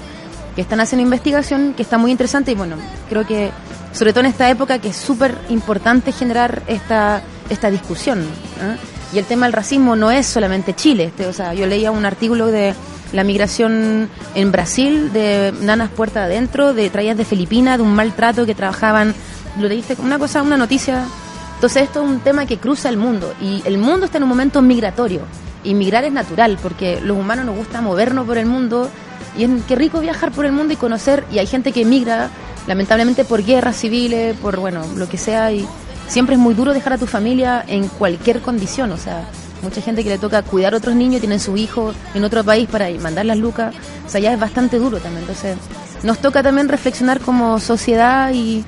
que 0.56 0.62
están 0.62 0.80
haciendo 0.80 1.04
investigación, 1.04 1.74
que 1.76 1.82
está 1.84 1.98
muy 1.98 2.12
interesante 2.12 2.52
y 2.52 2.56
bueno, 2.56 2.78
creo 3.10 3.26
que, 3.28 3.52
sobre 3.92 4.14
todo 4.14 4.22
en 4.22 4.28
esta 4.28 4.50
época, 4.50 4.80
que 4.80 4.90
es 4.90 4.96
súper 4.96 5.36
importante 5.50 6.12
generar 6.14 6.62
esta, 6.68 7.22
esta 7.50 7.70
discusión. 7.70 8.20
¿ah? 8.62 8.76
Y 9.14 9.18
el 9.20 9.26
tema 9.26 9.46
del 9.46 9.54
racismo 9.54 9.96
no 9.98 10.10
es 10.12 10.26
solamente 10.26 10.74
Chile, 10.74 11.06
este, 11.06 11.26
o 11.26 11.34
sea, 11.34 11.54
yo 11.54 11.66
leía 11.66 11.92
un 11.92 12.06
artículo 12.06 12.48
de 12.48 12.74
la 13.12 13.24
migración 13.24 14.10
en 14.36 14.52
Brasil 14.52 15.12
de 15.12 15.54
nanas 15.62 15.90
puertas 15.90 16.26
adentro, 16.26 16.74
de 16.74 16.90
traídas 16.90 17.18
de 17.18 17.26
Filipinas, 17.26 17.78
de 17.78 17.84
un 17.84 17.94
maltrato 17.94 18.46
que 18.46 18.56
trabajaban, 18.56 19.14
lo 19.60 19.68
leíste, 19.68 19.96
una 20.00 20.20
cosa, 20.20 20.42
una 20.42 20.58
noticia. 20.58 21.06
Entonces 21.56 21.84
esto 21.84 22.04
es 22.04 22.10
un 22.10 22.20
tema 22.20 22.46
que 22.46 22.58
cruza 22.58 22.90
el 22.90 22.98
mundo 22.98 23.34
y 23.42 23.62
el 23.66 23.78
mundo 23.78 24.06
está 24.06 24.18
en 24.18 24.24
un 24.24 24.30
momento 24.30 24.62
migratorio. 24.62 25.22
Y 25.64 25.74
migrar 25.74 26.06
es 26.06 26.14
natural 26.14 26.58
porque 26.62 27.02
los 27.02 27.18
humanos 27.18 27.46
nos 27.46 27.58
gusta 27.58 27.82
movernos 27.82 28.26
por 28.26 28.38
el 28.38 28.46
mundo 28.46 28.90
y 29.38 29.44
es 29.44 29.50
qué 29.68 29.76
rico 29.76 30.00
viajar 30.00 30.32
por 30.32 30.46
el 30.46 30.54
mundo 30.54 30.74
y 30.74 30.78
conocer 30.78 31.26
y 31.32 31.40
hay 31.40 31.48
gente 31.48 31.74
que 31.74 31.84
migra 31.84 32.30
lamentablemente 32.68 33.26
por 33.26 33.44
guerras 33.44 33.76
civiles, 33.76 34.38
por 34.38 34.58
bueno, 34.58 34.86
lo 34.96 35.10
que 35.10 35.18
sea 35.18 35.52
y 35.52 35.68
siempre 36.08 36.36
es 36.36 36.40
muy 36.40 36.54
duro 36.54 36.74
dejar 36.74 36.94
a 36.94 36.98
tu 36.98 37.08
familia 37.08 37.64
en 37.68 37.88
cualquier 37.88 38.42
condición, 38.42 38.92
o 38.92 38.98
sea, 38.98 39.28
mucha 39.62 39.82
gente 39.82 40.04
que 40.04 40.10
le 40.10 40.18
toca 40.18 40.42
cuidar 40.42 40.74
a 40.74 40.78
otros 40.78 40.96
niños, 40.96 41.20
tienen 41.22 41.40
su 41.40 41.58
hijo 41.58 41.94
en 42.14 42.24
otro 42.24 42.44
país 42.44 42.68
para 42.70 42.90
mandar 43.00 43.26
las 43.26 43.38
lucas, 43.38 43.74
o 44.06 44.10
sea, 44.10 44.22
ya 44.22 44.34
es 44.34 44.40
bastante 44.40 44.78
duro 44.78 45.00
también, 45.00 45.22
entonces 45.22 45.58
nos 46.04 46.20
toca 46.20 46.44
también 46.44 46.70
reflexionar 46.70 47.20
como 47.20 47.60
sociedad 47.60 48.32
y, 48.34 48.64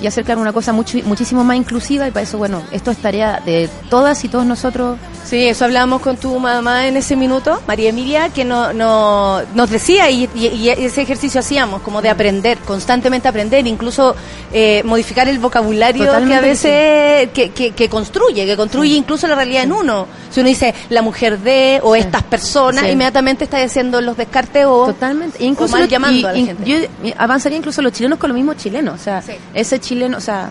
y 0.00 0.06
acercar 0.06 0.38
una 0.38 0.52
cosa 0.52 0.72
mucho, 0.72 0.98
muchísimo 1.04 1.44
más 1.44 1.56
inclusiva 1.56 2.08
y 2.08 2.10
para 2.10 2.24
eso, 2.24 2.38
bueno, 2.38 2.62
esto 2.72 2.90
es 2.90 2.98
tarea 2.98 3.40
de 3.44 3.68
todas 3.88 4.24
y 4.24 4.28
todos 4.28 4.46
nosotros 4.46 4.98
Sí, 5.24 5.46
eso 5.46 5.64
hablábamos 5.64 6.02
con 6.02 6.16
tu 6.16 6.36
mamá 6.40 6.88
en 6.88 6.96
ese 6.96 7.14
minuto, 7.14 7.60
María 7.66 7.90
Emilia, 7.90 8.30
que 8.30 8.44
no, 8.44 8.72
no, 8.72 9.40
nos 9.54 9.70
decía 9.70 10.10
y, 10.10 10.28
ese 10.70 11.02
ejercicio 11.02 11.38
hacíamos, 11.38 11.82
como 11.82 12.02
de 12.02 12.08
mm. 12.08 12.12
aprender, 12.12 12.58
constantemente 12.58 13.28
aprender, 13.28 13.64
incluso 13.66 14.16
eh, 14.52 14.82
modificar 14.84 15.28
el 15.28 15.38
vocabulario 15.38 16.10
que 16.10 16.34
a 16.34 16.40
veces 16.40 17.30
que, 17.32 17.50
que, 17.52 17.88
construye, 17.88 18.46
que 18.46 18.56
construye 18.56 18.94
incluso 18.94 19.28
la 19.28 19.36
realidad 19.36 19.62
en 19.62 19.72
uno. 19.72 20.08
Si 20.30 20.40
uno 20.40 20.48
dice 20.48 20.74
la 20.88 21.02
mujer 21.02 21.38
de 21.38 21.80
o 21.82 21.94
estas 21.94 22.22
personas, 22.24 22.90
inmediatamente 22.90 23.44
está 23.44 23.62
haciendo 23.62 24.00
los 24.00 24.16
descartes 24.16 24.64
o, 24.66 24.86
Totalmente. 24.86 25.44
incluso 25.44 25.76
mal 25.76 25.88
llamando 25.88 26.28
a 26.28 26.32
la 26.32 26.38
gente. 26.38 26.64
Yo 26.64 26.76
avanzaría 27.16 27.58
incluso 27.58 27.82
los 27.82 27.92
chilenos 27.92 28.18
con 28.18 28.30
los 28.30 28.36
mismos 28.36 28.56
chilenos, 28.56 29.00
o 29.00 29.02
sea, 29.02 29.22
ese 29.54 29.78
chileno, 29.78 29.89
o 30.16 30.20
sea, 30.20 30.50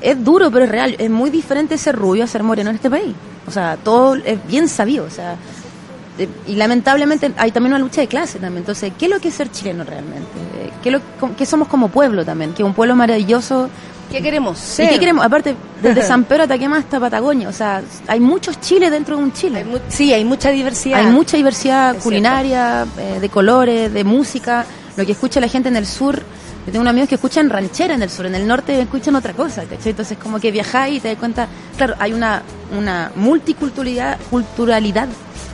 es 0.00 0.22
duro, 0.24 0.50
pero 0.50 0.64
es 0.64 0.70
real. 0.70 0.96
Es 0.98 1.10
muy 1.10 1.30
diferente 1.30 1.76
ser 1.78 1.96
rubio 1.96 2.24
a 2.24 2.26
ser 2.26 2.42
moreno 2.42 2.70
en 2.70 2.76
este 2.76 2.90
país. 2.90 3.14
O 3.46 3.50
sea, 3.50 3.76
todo 3.76 4.14
es 4.16 4.46
bien 4.46 4.68
sabido, 4.68 5.04
o 5.04 5.10
sea, 5.10 5.36
eh, 6.18 6.28
y 6.46 6.54
lamentablemente 6.56 7.32
hay 7.36 7.50
también 7.50 7.72
una 7.72 7.78
lucha 7.82 8.00
de 8.02 8.06
clase 8.06 8.38
también. 8.38 8.58
Entonces, 8.58 8.92
¿qué 8.98 9.06
es 9.06 9.10
lo 9.10 9.20
que 9.20 9.28
es 9.28 9.34
ser 9.34 9.50
chileno 9.50 9.84
realmente? 9.84 10.28
¿Qué, 10.82 10.90
lo, 10.90 11.00
qué 11.36 11.46
somos 11.46 11.68
como 11.68 11.88
pueblo 11.88 12.24
también? 12.24 12.52
Que 12.52 12.62
es 12.62 12.66
un 12.66 12.74
pueblo 12.74 12.94
maravilloso. 12.94 13.68
¿Qué 14.10 14.20
queremos 14.20 14.58
ser? 14.58 14.86
¿Y 14.86 14.88
qué 14.90 14.98
queremos? 14.98 15.24
Aparte, 15.24 15.56
desde 15.80 16.02
San 16.06 16.24
Pedro 16.24 16.42
hasta 16.42 16.54
Taquema 16.54 16.78
hasta 16.78 17.00
Patagonia. 17.00 17.48
O 17.48 17.52
sea, 17.52 17.82
hay 18.06 18.20
muchos 18.20 18.60
chiles 18.60 18.90
dentro 18.90 19.16
de 19.16 19.22
un 19.22 19.32
Chile. 19.32 19.64
sí, 19.88 20.12
hay 20.12 20.24
mucha 20.24 20.50
diversidad. 20.50 21.00
Hay 21.00 21.06
mucha 21.06 21.36
diversidad 21.36 21.96
culinaria, 21.98 22.86
eh, 22.98 23.18
de 23.20 23.28
colores, 23.28 23.92
de 23.92 24.04
música. 24.04 24.66
Lo 24.96 25.06
que 25.06 25.12
escucha 25.12 25.40
la 25.40 25.48
gente 25.48 25.68
en 25.68 25.76
el 25.76 25.86
sur 25.86 26.22
yo 26.66 26.72
tengo 26.72 26.80
unos 26.82 26.90
amigos 26.90 27.08
que 27.08 27.14
escuchan 27.14 27.48
ranchera 27.48 27.94
en 27.94 28.02
el 28.02 28.10
sur, 28.10 28.26
en 28.26 28.34
el 28.34 28.46
norte 28.46 28.80
escuchan 28.80 29.16
otra 29.16 29.32
cosa, 29.32 29.64
¿cachai? 29.64 29.90
Entonces 29.90 30.18
como 30.18 30.38
que 30.38 30.50
viajáis 30.50 30.98
y 30.98 31.00
te 31.00 31.08
das 31.08 31.18
cuenta, 31.18 31.48
claro, 31.76 31.94
hay 31.98 32.12
una, 32.12 32.42
una 32.76 33.10
multiculturalidad 33.16 34.18
culturalidad 34.30 35.08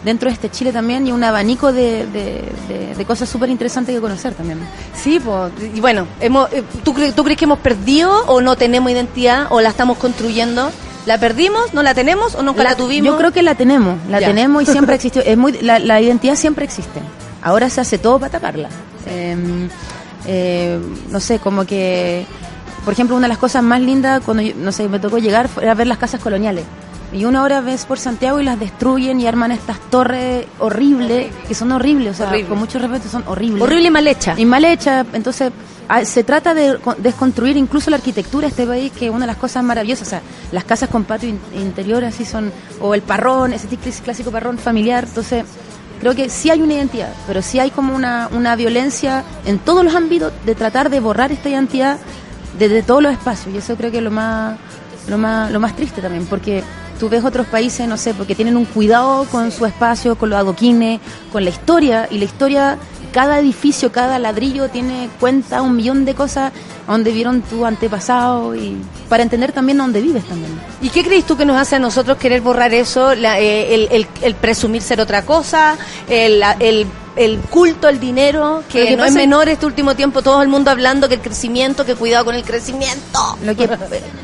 dentro 0.05 0.29
de 0.29 0.35
este 0.35 0.51
Chile 0.51 0.73
también 0.73 1.07
y 1.07 1.13
un 1.13 1.23
abanico 1.25 1.73
de, 1.73 2.07
de, 2.07 3.05
cosas 3.07 3.29
súper 3.29 3.51
interesantes 3.51 3.95
que 3.95 4.01
conocer 4.01 4.35
también. 4.35 4.59
Sí, 4.95 5.21
pues, 5.21 5.53
y 5.75 5.81
bueno, 5.81 6.07
hemos, 6.21 6.53
eh, 6.53 6.65
¿tú, 6.83 6.93
¿tú 7.15 7.25
crees 7.25 7.39
que 7.39 7.45
hemos 7.45 7.61
perdido 7.61 8.25
o 8.27 8.41
no 8.41 8.57
tenemos 8.57 8.91
identidad 8.91 9.47
o 9.51 9.61
la 9.61 9.69
estamos 9.69 9.99
construyendo? 9.99 10.71
¿La 11.07 11.19
perdimos? 11.19 11.73
¿No 11.73 11.85
la 11.85 11.95
tenemos 11.95 12.35
o 12.35 12.43
nunca 12.43 12.65
la, 12.65 12.77
tuvimos? 12.77 13.13
Yo 13.13 13.17
creo 13.17 13.33
que 13.33 13.43
la 13.43 13.55
tenemos, 13.55 13.97
la 14.09 14.19
tenemos 14.19 14.63
y 14.65 14.67
siempre 14.67 14.95
existió. 14.97 15.23
Es 15.23 15.37
muy, 15.37 15.53
la, 15.53 15.79
la, 15.79 16.01
identidad 16.01 16.35
siempre 16.35 16.65
existe. 16.65 17.01
Ahora 17.43 17.71
se 17.71 17.81
hace 17.81 17.99
todo 17.99 18.19
para 18.19 18.33
taparla. 18.33 18.69
Eh, 19.07 19.69
eh, 20.27 20.79
no 21.11 21.21
sé, 21.21 21.39
como 21.39 21.65
que, 21.65 22.27
por 22.85 22.93
ejemplo, 22.93 23.17
una 23.17 23.27
de 23.27 23.31
las 23.31 23.39
cosas 23.39 23.63
más 23.63 23.81
lindas 23.81 24.23
cuando, 24.25 24.43
no 24.57 24.73
sé, 24.73 24.89
me 24.89 24.99
tocó 24.99 25.19
llegar 25.19 25.49
era 25.61 25.75
ver 25.75 25.87
las 25.87 25.99
casas 25.99 26.21
coloniales. 26.21 26.65
Y 27.13 27.25
una 27.25 27.43
hora 27.43 27.61
ves 27.61 27.87
por 27.87 27.99
Santiago 27.99 28.41
y 28.41 28.45
las 28.45 28.59
destruyen 28.59 29.21
y 29.21 29.27
arman 29.27 29.53
estas 29.53 29.79
torres 29.91 30.45
horribles, 30.59 31.33
que 31.47 31.55
son 31.55 31.71
horribles, 31.71 32.21
o 32.21 32.27
sea, 32.27 32.47
con 32.47 32.59
mucho 32.59 32.79
respeto 32.81 33.09
son 33.09 33.23
horribles. 33.27 33.63
Horrible 33.63 33.87
y 33.87 33.91
mal 33.91 34.07
hecha. 34.09 34.35
Y 34.37 34.45
mal 34.45 34.65
hecha, 34.65 35.07
entonces 35.13 35.53
ah, 35.89 36.05
se 36.05 36.25
trata 36.25 36.53
de 36.53 36.79
desconstruir 36.99 37.57
incluso 37.57 37.91
la 37.91 37.97
arquitectura 37.97 38.43
de 38.43 38.51
este 38.51 38.67
país, 38.67 38.93
que 38.93 39.07
es 39.07 39.11
una 39.11 39.21
de 39.21 39.29
las 39.29 39.37
cosas 39.37 39.63
maravillosas, 39.63 40.09
o 40.09 40.11
sea, 40.11 40.23
las 40.51 40.65
casas 40.65 40.89
con 40.89 41.05
patio 41.05 41.29
interior 41.55 42.05
así 42.05 42.25
son, 42.25 42.53
o 42.81 42.93
el 42.93 43.03
parrón, 43.03 43.53
ese 43.53 43.69
clásico 44.03 44.33
parrón 44.33 44.59
familiar, 44.59 45.05
entonces 45.07 45.45
creo 46.01 46.15
que 46.15 46.29
sí 46.29 46.51
hay 46.51 46.63
una 46.63 46.75
identidad, 46.75 47.13
pero 47.27 47.43
sí 47.43 47.59
hay 47.59 47.71
como 47.71 47.95
una, 47.95 48.29
una 48.33 48.57
violencia 48.57 49.25
en 49.45 49.59
todos 49.59 49.85
los 49.85 49.95
ámbitos 49.95 50.33
de 50.45 50.55
tratar 50.55 50.91
de 50.91 51.01
borrar 51.01 51.33
esta 51.33 51.49
identidad 51.49 51.99
desde 52.59 52.83
todos 52.83 53.03
los 53.03 53.13
espacios. 53.13 53.55
Y 53.55 53.59
eso 53.59 53.77
creo 53.77 53.91
que 53.91 53.99
es 53.99 54.03
lo 54.03 54.11
más, 54.11 54.59
lo 55.09 55.19
más, 55.19 55.51
lo 55.51 55.61
más 55.61 55.75
triste 55.77 56.01
también, 56.01 56.27
porque 56.27 56.63
tú 56.97 57.09
ves 57.09 57.25
otros 57.25 57.47
países, 57.47 57.87
no 57.87 57.97
sé, 57.97 58.15
porque 58.15 58.35
tienen 58.35 58.57
un 58.57 58.65
cuidado 58.65 59.25
con 59.31 59.51
su 59.53 59.67
espacio, 59.67 60.17
con 60.17 60.31
los 60.31 60.39
adoquines, 60.39 61.01
con 61.33 61.45
la 61.45 61.51
historia, 61.51 62.09
y 62.11 62.19
la 62.19 62.25
historia 62.25 62.79
cada 63.17 63.39
edificio, 63.39 63.91
cada 63.93 64.19
ladrillo 64.19 64.69
tiene 64.69 65.09
cuenta 65.19 65.63
un 65.63 65.75
millón 65.75 66.05
de 66.05 66.15
cosas 66.15 66.53
a 66.87 66.93
donde 66.93 67.13
vieron 67.13 67.41
tu 67.41 67.65
antepasado 67.65 68.55
y 68.55 68.77
para 69.09 69.23
entender 69.23 69.53
también 69.53 69.79
dónde 69.79 70.03
vives 70.03 70.25
también. 70.25 70.53
¿Y 70.83 70.91
qué 70.91 71.03
crees 71.03 71.25
tú 71.25 71.35
que 71.35 71.47
nos 71.47 71.57
hace 71.57 71.77
a 71.77 71.79
nosotros 71.79 72.19
querer 72.19 72.43
borrar 72.43 72.75
eso? 72.75 73.13
Eh, 73.13 73.89
el, 73.91 74.07
el, 74.21 74.35
presumir 74.35 74.83
ser 74.83 75.01
otra 75.01 75.23
cosa, 75.25 75.79
el, 76.11 76.43
el 76.61 76.87
culto 77.51 77.89
al 77.89 77.99
dinero, 77.99 78.63
que, 78.71 78.97
no 78.97 79.05
es 79.05 79.13
menor 79.13 79.49
este 79.49 79.67
último 79.67 79.95
tiempo, 79.95 80.23
todo 80.23 80.43
el 80.43 80.49
mundo 80.49 80.71
hablando 80.71 81.09
que 81.09 81.15
el 81.15 81.21
crecimiento, 81.21 81.85
que 81.85 81.95
cuidado 81.95 82.25
con 82.25 82.35
el 82.35 82.45
crecimiento. 82.45 83.39
Lo 83.43 83.57
que, 83.57 83.69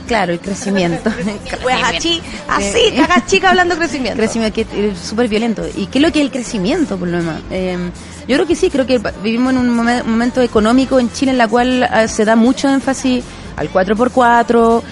claro, 0.06 0.32
el 0.32 0.40
crecimiento. 0.40 1.10
pues 1.62 1.76
así, 1.82 2.20
así, 2.48 2.92
cagas 2.96 3.26
chica 3.26 3.50
hablando 3.50 3.74
de 3.74 3.80
crecimiento. 3.80 4.18
Crecimiento 4.18 4.54
que 4.54 4.90
es 4.90 4.98
súper 4.98 5.28
violento. 5.28 5.64
¿Y 5.74 5.86
qué 5.86 5.98
es 5.98 6.02
lo 6.02 6.12
que 6.12 6.20
es 6.20 6.26
el 6.26 6.30
crecimiento, 6.30 6.96
por 6.96 7.08
lo 7.08 7.18
demás? 7.18 7.40
Eh, 7.50 7.90
yo 8.28 8.36
creo 8.36 8.46
que 8.46 8.54
sí, 8.54 8.70
creo 8.70 8.86
que 8.86 9.00
vivimos 9.22 9.52
en 9.52 9.58
un 9.58 9.70
momento 9.70 10.42
económico 10.42 11.00
en 11.00 11.10
Chile 11.12 11.32
en 11.32 11.38
la 11.38 11.48
cual 11.48 11.88
se 12.08 12.24
da 12.24 12.36
mucho 12.36 12.68
énfasis 12.68 13.24
al 13.56 13.72
4x4. 13.72 14.82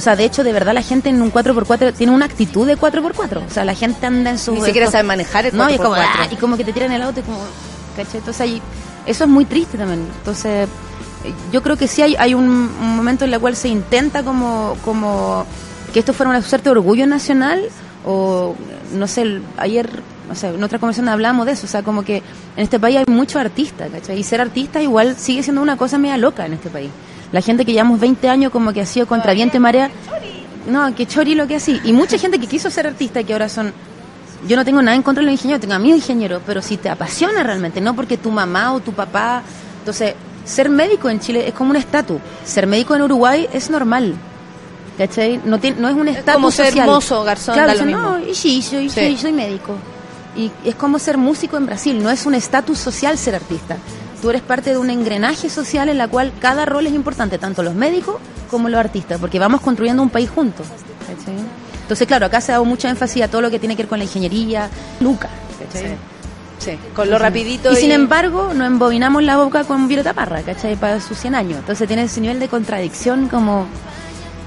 O 0.00 0.02
sea, 0.02 0.16
de 0.16 0.24
hecho, 0.24 0.42
de 0.42 0.54
verdad 0.54 0.72
la 0.72 0.80
gente 0.80 1.10
en 1.10 1.20
un 1.20 1.30
4x4 1.30 1.92
tiene 1.92 2.10
una 2.14 2.24
actitud 2.24 2.66
de 2.66 2.78
4x4. 2.78 3.46
O 3.46 3.50
sea, 3.50 3.66
la 3.66 3.74
gente 3.74 4.06
anda 4.06 4.30
en 4.30 4.38
su... 4.38 4.54
Ni 4.54 4.62
siquiera 4.62 4.90
sabe 4.90 5.04
manejar 5.04 5.44
el 5.44 5.52
4x4. 5.52 5.56
No, 5.58 5.70
y, 5.70 5.76
como, 5.76 5.94
ah, 5.94 6.26
y 6.30 6.36
como 6.36 6.56
que 6.56 6.64
te 6.64 6.72
tiran 6.72 6.90
el 6.90 7.02
auto 7.02 7.20
y 7.20 7.22
como... 7.22 7.36
¿Caché? 7.94 8.16
Entonces 8.16 8.40
ahí, 8.40 8.62
eso 9.04 9.24
es 9.24 9.30
muy 9.30 9.44
triste 9.44 9.76
también. 9.76 10.06
Entonces, 10.20 10.70
yo 11.52 11.62
creo 11.62 11.76
que 11.76 11.86
sí 11.86 12.00
hay, 12.00 12.16
hay 12.18 12.32
un, 12.32 12.48
momento 12.80 13.26
en 13.26 13.34
el 13.34 13.40
cual 13.40 13.56
se 13.56 13.68
intenta 13.68 14.22
como, 14.22 14.74
como 14.86 15.44
que 15.92 15.98
esto 15.98 16.14
fuera 16.14 16.30
una 16.30 16.40
suerte 16.40 16.70
de 16.70 16.70
orgullo 16.70 17.06
nacional 17.06 17.62
o, 18.06 18.54
no 18.94 19.06
sé, 19.06 19.42
ayer 19.58 20.02
o 20.30 20.34
sea, 20.34 20.48
en 20.48 20.64
otra 20.64 20.78
conversación 20.78 21.10
hablamos 21.10 21.44
de 21.44 21.52
eso, 21.52 21.66
o 21.66 21.68
sea, 21.68 21.82
como 21.82 22.04
que 22.04 22.18
en 22.56 22.62
este 22.62 22.80
país 22.80 22.96
hay 22.96 23.04
muchos 23.06 23.36
artistas, 23.36 23.90
¿cachai? 23.90 24.18
Y 24.18 24.22
ser 24.22 24.40
artista 24.40 24.80
igual 24.80 25.16
sigue 25.18 25.42
siendo 25.42 25.60
una 25.60 25.76
cosa 25.76 25.98
media 25.98 26.16
loca 26.16 26.46
en 26.46 26.54
este 26.54 26.70
país. 26.70 26.90
La 27.32 27.40
gente 27.40 27.64
que 27.64 27.72
llevamos 27.72 28.00
20 28.00 28.28
años 28.28 28.52
como 28.52 28.72
que 28.72 28.80
ha 28.80 28.86
sido 28.86 29.06
contra 29.06 29.32
viento 29.32 29.56
y 29.56 29.60
marea, 29.60 29.90
no, 30.68 30.94
que 30.94 31.06
chori 31.06 31.34
lo 31.34 31.46
que 31.46 31.56
así. 31.56 31.80
Y 31.84 31.92
mucha 31.92 32.18
gente 32.18 32.38
que 32.38 32.46
quiso 32.46 32.70
ser 32.70 32.86
artista 32.86 33.20
y 33.20 33.24
que 33.24 33.32
ahora 33.32 33.48
son... 33.48 33.72
Yo 34.48 34.56
no 34.56 34.64
tengo 34.64 34.80
nada 34.80 34.96
en 34.96 35.02
contra 35.02 35.20
de 35.20 35.26
los 35.26 35.32
ingenieros, 35.32 35.60
tengo 35.60 35.74
amigos 35.74 35.98
ingenieros, 35.98 36.42
pero 36.46 36.62
si 36.62 36.78
te 36.78 36.88
apasiona 36.88 37.42
realmente, 37.42 37.80
no 37.80 37.94
porque 37.94 38.16
tu 38.16 38.30
mamá 38.30 38.72
o 38.72 38.80
tu 38.80 38.92
papá... 38.92 39.42
Entonces, 39.80 40.14
ser 40.44 40.68
médico 40.68 41.08
en 41.08 41.20
Chile 41.20 41.46
es 41.46 41.54
como 41.54 41.70
un 41.70 41.76
estatus. 41.76 42.20
Ser 42.44 42.66
médico 42.66 42.94
en 42.94 43.02
Uruguay 43.02 43.48
es 43.52 43.70
normal. 43.70 44.14
¿Cachai? 44.98 45.40
No, 45.44 45.58
no 45.78 45.88
es 45.88 45.94
un 45.94 46.08
estatus 46.08 46.34
como 46.34 46.50
ser 46.50 46.76
hermoso, 46.76 47.24
garzón, 47.24 47.54
claro, 47.54 47.84
No, 47.86 48.18
y 48.18 48.34
sí, 48.34 48.60
soy, 48.60 48.90
Soy, 48.90 49.16
soy 49.16 49.32
médico. 49.32 49.74
Y 50.36 50.50
es 50.64 50.74
como 50.74 50.98
ser 50.98 51.16
músico 51.16 51.56
en 51.56 51.66
Brasil, 51.66 52.02
no 52.02 52.10
es 52.10 52.26
un 52.26 52.34
estatus 52.34 52.78
social 52.78 53.16
ser 53.16 53.34
artista. 53.34 53.76
Tú 54.20 54.30
eres 54.30 54.42
parte 54.42 54.70
de 54.70 54.78
un 54.78 54.90
engranaje 54.90 55.48
social 55.48 55.88
en 55.88 55.98
la 55.98 56.08
cual 56.08 56.32
cada 56.40 56.66
rol 56.66 56.86
es 56.86 56.92
importante, 56.92 57.38
tanto 57.38 57.62
los 57.62 57.74
médicos 57.74 58.16
como 58.50 58.68
los 58.68 58.78
artistas, 58.78 59.18
porque 59.18 59.38
vamos 59.38 59.60
construyendo 59.60 60.02
un 60.02 60.10
país 60.10 60.28
juntos. 60.28 60.66
Entonces, 61.82 62.06
claro, 62.06 62.26
acá 62.26 62.40
se 62.40 62.52
ha 62.52 62.56
dado 62.56 62.64
mucha 62.64 62.88
énfasis 62.88 63.22
a 63.22 63.28
todo 63.28 63.40
lo 63.40 63.50
que 63.50 63.58
tiene 63.58 63.76
que 63.76 63.82
ver 63.82 63.88
con 63.88 63.98
la 63.98 64.04
ingeniería, 64.04 64.68
Luca. 65.00 65.28
Sí. 66.58 66.78
con 66.94 67.08
lo 67.08 67.18
rapidito. 67.18 67.72
Y, 67.72 67.76
sin 67.76 67.90
embargo, 67.90 68.52
nos 68.54 68.66
embobinamos 68.66 69.22
la 69.22 69.38
boca 69.38 69.64
con 69.64 69.88
Violeta 69.88 70.12
Parra, 70.12 70.42
¿cachai? 70.42 70.76
Para 70.76 71.00
sus 71.00 71.18
100 71.18 71.34
años. 71.34 71.58
Entonces 71.60 71.88
tiene 71.88 72.02
ese 72.02 72.20
nivel 72.20 72.38
de 72.38 72.48
contradicción 72.48 73.28
como 73.28 73.66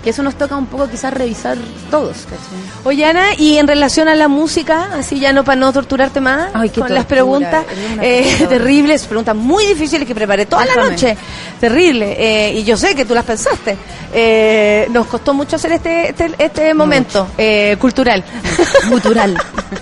que 0.03 0.09
eso 0.09 0.21
nos 0.21 0.35
toca 0.35 0.57
un 0.57 0.65
poco 0.65 0.89
quizás 0.89 1.13
revisar 1.13 1.57
todos. 1.89 2.17
¿cachai? 2.23 2.83
Oye 2.83 3.05
Ana, 3.05 3.33
y 3.37 3.57
en 3.57 3.67
relación 3.67 4.07
a 4.07 4.15
la 4.15 4.27
música, 4.27 4.89
así 4.93 5.19
ya 5.19 5.31
no 5.31 5.43
para 5.43 5.55
no 5.59 5.71
torturarte 5.71 6.19
más, 6.19 6.51
con 6.77 6.93
las 6.93 7.05
preguntas 7.05 7.65
eh, 8.01 8.45
terribles, 8.49 9.05
preguntas 9.05 9.35
muy 9.35 9.65
difíciles 9.65 10.07
que 10.07 10.13
preparé 10.13 10.45
toda 10.45 10.65
la 10.65 10.75
noche, 10.75 11.15
terrible, 11.59 12.15
eh, 12.17 12.53
y 12.59 12.63
yo 12.63 12.75
sé 12.75 12.93
que 12.95 13.05
tú 13.05 13.13
las 13.13 13.25
pensaste. 13.25 13.77
Eh, 14.13 14.87
nos 14.91 15.07
costó 15.07 15.33
mucho 15.33 15.55
hacer 15.55 15.71
este, 15.71 16.09
este, 16.09 16.31
este 16.37 16.73
momento 16.73 17.27
eh, 17.37 17.77
cultural. 17.79 18.23
Cultural. 18.89 19.37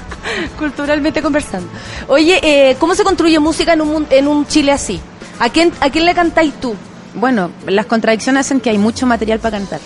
Culturalmente 0.57 1.21
conversando. 1.21 1.67
Oye, 2.07 2.39
eh, 2.41 2.75
¿cómo 2.79 2.95
se 2.95 3.03
construye 3.03 3.39
música 3.39 3.73
en 3.73 3.81
un, 3.81 4.07
en 4.09 4.27
un 4.27 4.45
Chile 4.47 4.71
así? 4.71 5.01
¿A 5.39 5.49
quién, 5.49 5.73
¿A 5.81 5.89
quién 5.89 6.05
le 6.05 6.13
cantáis 6.13 6.53
tú? 6.61 6.75
Bueno, 7.13 7.51
las 7.65 7.87
contradicciones 7.87 8.45
hacen 8.45 8.61
que 8.61 8.69
hay 8.69 8.77
mucho 8.77 9.05
material 9.05 9.39
para 9.39 9.57
cantar. 9.57 9.79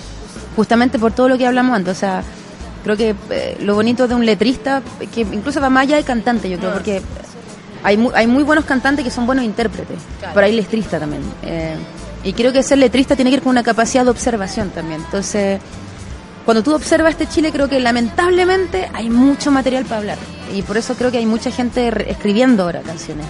Justamente 0.56 1.00
por 1.00 1.12
todo 1.12 1.30
lo 1.30 1.38
que 1.38 1.46
hablamos 1.48 1.76
antes. 1.76 1.98
O 1.98 2.00
sea, 2.00 2.24
creo 2.84 2.96
que 2.98 3.16
eh, 3.30 3.58
lo 3.62 3.76
bonito 3.76 4.08
de 4.08 4.16
un 4.16 4.26
letrista, 4.26 4.82
que 5.14 5.22
incluso 5.22 5.60
va 5.62 5.70
más 5.70 5.84
allá 5.84 5.96
del 5.98 6.06
cantante, 6.06 6.50
yo 6.50 6.58
creo, 6.58 6.72
porque 6.74 7.02
hay, 7.84 7.98
mu- 7.98 8.12
hay 8.14 8.28
muy 8.28 8.44
buenos 8.44 8.66
cantantes 8.66 9.04
que 9.04 9.12
son 9.12 9.26
buenos 9.26 9.44
intérpretes, 9.46 9.98
pero 10.34 10.46
hay 10.46 10.54
letrista 10.54 11.00
también. 11.00 11.22
Eh, 11.44 11.76
y 12.24 12.34
creo 12.34 12.52
que 12.54 12.64
ser 12.64 12.78
letrista 12.80 13.16
tiene 13.16 13.30
que 13.32 13.38
ver 13.38 13.44
con 13.44 13.52
una 13.52 13.64
capacidad 13.64 14.04
de 14.04 14.10
observación 14.12 14.70
también. 14.70 15.02
Entonces, 15.04 15.60
cuando 16.44 16.64
tú 16.64 16.74
observas 16.74 17.12
este 17.12 17.28
Chile, 17.28 17.52
creo 17.52 17.68
que 17.70 17.80
lamentablemente 17.80 18.90
hay 18.94 19.10
mucho 19.10 19.52
material 19.52 19.84
para 19.86 19.98
hablar. 19.98 20.18
Y 20.54 20.62
por 20.62 20.78
eso 20.78 20.96
creo 20.96 21.12
que 21.12 21.18
hay 21.18 21.26
mucha 21.26 21.52
gente 21.52 21.92
escribiendo 22.10 22.64
ahora 22.64 22.82
canciones. 22.82 23.26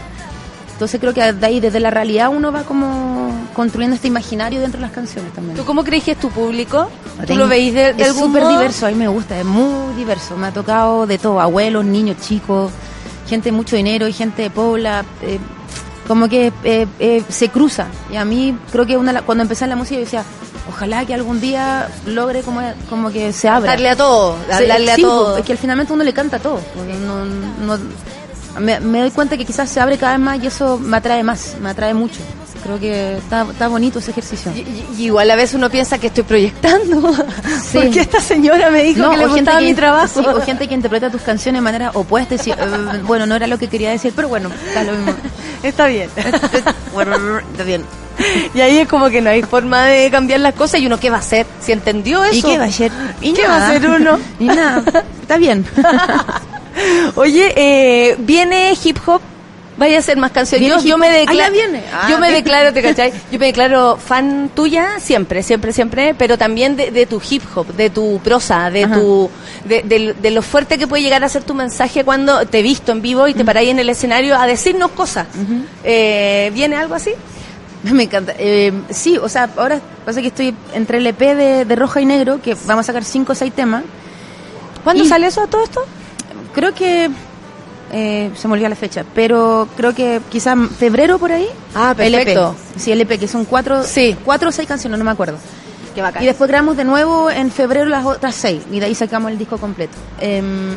Entonces 0.76 1.00
creo 1.00 1.14
que 1.14 1.32
de 1.34 1.46
ahí, 1.46 1.60
desde 1.62 1.80
la 1.80 1.90
realidad, 1.90 2.30
uno 2.30 2.52
va 2.52 2.64
como 2.64 3.32
construyendo 3.54 3.96
este 3.96 4.10
imaginario 4.10 4.60
dentro 4.60 4.78
de 4.80 4.86
las 4.88 4.92
canciones 4.92 5.32
también. 5.34 5.56
¿Tú 5.58 5.64
cómo 5.64 5.84
crees 5.86 6.04
que 6.04 6.12
es 6.12 6.20
tu 6.20 6.30
público? 6.30 6.90
¿Tú 7.26 7.36
lo 7.36 7.48
veis 7.48 7.74
de, 7.74 7.94
de 7.94 8.04
es 8.04 8.14
súper 8.16 8.46
diverso, 8.48 8.86
a 8.86 8.90
mí 8.90 8.96
me 8.96 9.08
gusta, 9.08 9.40
es 9.40 9.46
muy 9.46 9.96
diverso. 9.96 10.36
Me 10.36 10.48
ha 10.48 10.52
tocado 10.52 11.08
de 11.08 11.18
todo, 11.18 11.40
abuelos, 11.40 11.86
niños, 11.86 12.18
chicos, 12.22 12.72
gente 13.30 13.52
de 13.52 13.52
mucho 13.56 13.78
dinero 13.78 14.06
y 14.08 14.12
gente 14.14 14.42
de 14.42 14.50
Pobla. 14.50 15.06
eh, 15.22 15.40
como 16.10 16.28
que 16.28 16.52
eh, 16.66 16.86
eh, 17.00 17.24
se 17.30 17.48
cruza. 17.50 17.88
Y 18.12 18.18
a 18.18 18.26
mí 18.26 18.56
creo 18.72 18.86
que 18.86 18.98
una, 18.98 19.22
cuando 19.22 19.44
empecé 19.44 19.64
en 19.64 19.70
la 19.72 19.76
música 19.78 19.96
yo 19.96 20.02
decía, 20.04 20.24
ojalá 20.70 21.06
que 21.06 21.14
algún 21.14 21.40
día 21.40 21.88
logre 22.06 22.42
como, 22.42 22.62
como 22.90 23.10
que 23.12 23.32
se 23.32 23.48
abra. 23.48 23.72
Darle 23.72 23.90
a 23.92 23.96
todo, 23.96 24.36
Sí, 24.46 24.52
hablarle 24.54 24.92
a 24.92 24.96
sí, 24.98 25.02
todo. 25.02 25.38
Es 25.38 25.46
que 25.46 25.54
al 25.54 25.58
final 25.58 25.88
uno 25.90 26.04
le 26.04 26.14
canta 26.14 26.36
a 26.36 26.40
todo. 26.42 26.60
pues, 26.76 27.00
no- 27.00 27.24
no- 27.26 27.80
me, 28.60 28.80
me 28.80 29.00
doy 29.02 29.12
cuenta 29.12 29.38
que 29.38 29.46
quizás 29.46 29.70
se 29.70 29.80
abre 29.80 29.98
cada 29.98 30.14
vez 30.14 30.22
más 30.22 30.44
y 30.44 30.48
eso 30.48 30.78
me 30.80 30.98
atrae 30.98 31.24
más, 31.24 31.56
me 31.62 31.70
atrae 31.70 31.94
mucho. 31.94 32.20
Creo 32.64 32.80
que 32.80 33.18
está, 33.18 33.44
está 33.52 33.68
bonito 33.68 34.00
ese 34.00 34.10
ejercicio. 34.10 34.52
Y, 34.56 34.62
y- 34.62 35.04
igual 35.06 35.30
a 35.30 35.36
veces 35.36 35.54
uno 35.54 35.70
piensa 35.70 36.00
que 36.00 36.08
estoy 36.08 36.24
proyectando. 36.24 37.14
Sí. 37.66 37.80
Porque 37.80 38.00
esta 38.00 38.20
señora 38.20 38.70
me 38.70 38.84
dijo 38.84 39.10
que 39.10 39.18
le 39.18 39.28
gustaba 39.28 39.60
que, 39.60 39.66
mi 39.66 39.74
trabajo. 39.74 40.22
sí, 40.22 40.26
o 40.28 40.42
gente 40.42 40.68
que 40.68 40.74
interpreta 40.76 41.10
tus 41.10 41.22
canciones 41.22 41.60
de 41.60 41.64
manera 41.64 41.92
opuesta 41.94 42.36
y 42.36 42.52
eh, 42.52 42.56
bueno, 43.04 43.26
no 43.26 43.36
era 43.36 43.48
lo 43.48 43.58
que 43.58 43.68
quería 43.68 43.90
decir, 43.92 44.14
pero 44.16 44.30
bueno, 44.30 44.50
está 44.68 44.84
lo 44.84 44.94
mismo. 44.94 45.14
Está 45.64 45.88
bien. 45.88 46.10
está 46.18 47.64
bien. 47.64 47.84
Y 48.54 48.62
ahí 48.62 48.78
es 48.78 48.88
como 48.88 49.10
que 49.10 49.20
no 49.22 49.30
hay 49.32 49.42
forma 49.42 49.86
de 49.86 50.10
cambiar 50.12 50.40
las 50.42 50.54
cosas 50.54 50.80
y 50.80 50.86
uno 50.86 51.00
qué 51.00 51.10
va 51.10 51.18
a 51.18 51.20
hacer 51.20 51.46
si 51.60 51.72
entendió 51.72 52.24
eso. 52.24 52.36
¿Y 52.38 52.42
qué 52.44 52.58
va 52.60 52.64
a 52.66 52.68
hacer? 52.68 52.92
¿Y 53.22 53.34
qué 53.34 53.48
va 53.48 53.56
a 53.58 53.68
hacer 53.70 53.90
uno? 53.90 54.20
Y 54.40 54.46
nada, 54.46 54.84
está 55.22 55.38
bien. 55.38 55.66
Oye, 57.16 57.54
eh, 57.56 58.16
viene 58.20 58.74
hip 58.84 58.98
hop. 59.06 59.22
Vaya 59.78 59.98
a 59.98 60.00
hacer 60.00 60.16
más 60.16 60.32
canciones. 60.32 60.66
¿Viene 60.70 60.82
Yo, 60.82 60.88
yo 60.88 60.98
me? 60.98 61.08
Ah, 61.10 61.12
declaro. 61.12 61.54
Ah, 61.94 62.08
yo 62.10 62.18
me 62.18 62.32
declaro, 62.32 62.72
¿te 62.72 62.82
cachai? 62.88 63.12
Yo 63.30 63.38
me 63.40 63.48
declaro 63.48 63.98
fan 63.98 64.50
tuya 64.56 65.02
siempre, 65.02 65.44
siempre, 65.44 65.74
siempre, 65.74 66.16
pero 66.18 66.38
también 66.38 66.78
de, 66.78 66.92
de 66.92 67.06
tu 67.06 67.22
hip 67.30 67.44
hop, 67.54 67.68
de 67.76 67.90
tu 67.90 68.22
prosa, 68.24 68.70
de 68.72 68.86
Ajá. 68.86 68.96
tu, 68.96 69.30
de, 69.66 69.82
de- 69.84 70.14
de 70.14 70.32
lo 70.32 70.42
fuerte 70.42 70.78
que 70.78 70.88
puede 70.88 71.04
llegar 71.04 71.26
a 71.26 71.30
ser 71.30 71.44
tu 71.44 71.54
mensaje 71.54 72.06
cuando 72.06 72.46
te 72.46 72.60
he 72.60 72.62
visto 72.62 72.94
en 72.94 73.02
vivo 73.02 73.28
y 73.28 73.34
te 73.34 73.44
paráis 73.44 73.70
en 73.70 73.80
el 73.80 73.90
escenario 73.90 74.38
a 74.40 74.48
decirnos 74.48 74.92
cosas. 74.92 75.28
Eh, 75.84 76.52
¿Viene 76.54 76.78
algo 76.78 76.96
así? 76.96 77.12
Me 77.84 78.04
encanta. 78.04 78.34
Eh, 78.38 78.72
sí, 78.92 79.18
o 79.18 79.28
sea, 79.28 79.50
ahora 79.58 79.82
pasa 80.06 80.22
que 80.22 80.28
estoy 80.28 80.56
entre 80.74 81.00
el 81.00 81.08
EP 81.08 81.20
de, 81.20 81.66
de 81.66 81.76
Roja 81.76 82.00
y 82.00 82.06
Negro, 82.06 82.40
que 82.42 82.56
vamos 82.66 82.86
a 82.86 82.88
sacar 82.88 83.04
cinco 83.04 83.34
o 83.34 83.36
seis 83.36 83.52
temas. 83.52 83.84
¿Cuándo 84.86 85.04
Y- 85.04 85.08
sale 85.10 85.28
eso 85.28 85.42
a 85.42 85.48
todo 85.48 85.66
esto? 85.66 85.86
Creo 86.56 86.74
que 86.74 87.10
eh, 87.92 88.32
se 88.36 88.48
me 88.48 88.54
olvidó 88.54 88.70
la 88.70 88.76
fecha, 88.76 89.06
pero 89.14 89.68
creo 89.78 89.94
que 89.94 90.22
quizás 90.30 90.58
febrero 90.80 91.20
por 91.20 91.32
ahí. 91.32 91.48
Ah, 91.76 91.94
perfecto. 91.96 92.56
El 92.56 92.76
EP. 92.76 92.80
Sí, 92.82 92.92
el 92.92 93.02
EP, 93.02 93.20
que 93.20 93.28
son 93.28 93.46
cuatro, 93.46 93.84
Sí. 93.84 94.16
cuatro 94.26 94.50
o 94.50 94.52
seis 94.52 94.68
canciones, 94.68 94.98
no 94.98 95.06
me 95.06 95.12
acuerdo. 95.12 95.38
Qué 95.94 96.02
bacán. 96.02 96.24
Y 96.24 96.26
después 96.26 96.48
grabamos 96.50 96.76
de 96.78 96.84
nuevo 96.86 97.30
en 97.30 97.52
febrero 97.52 97.86
las 97.86 98.06
otras 98.06 98.36
seis, 98.36 98.64
y 98.72 98.80
de 98.80 98.88
ahí 98.88 98.96
sacamos 98.96 99.32
el 99.32 99.38
disco 99.38 99.58
completo. 99.58 99.94
Em, 100.20 100.76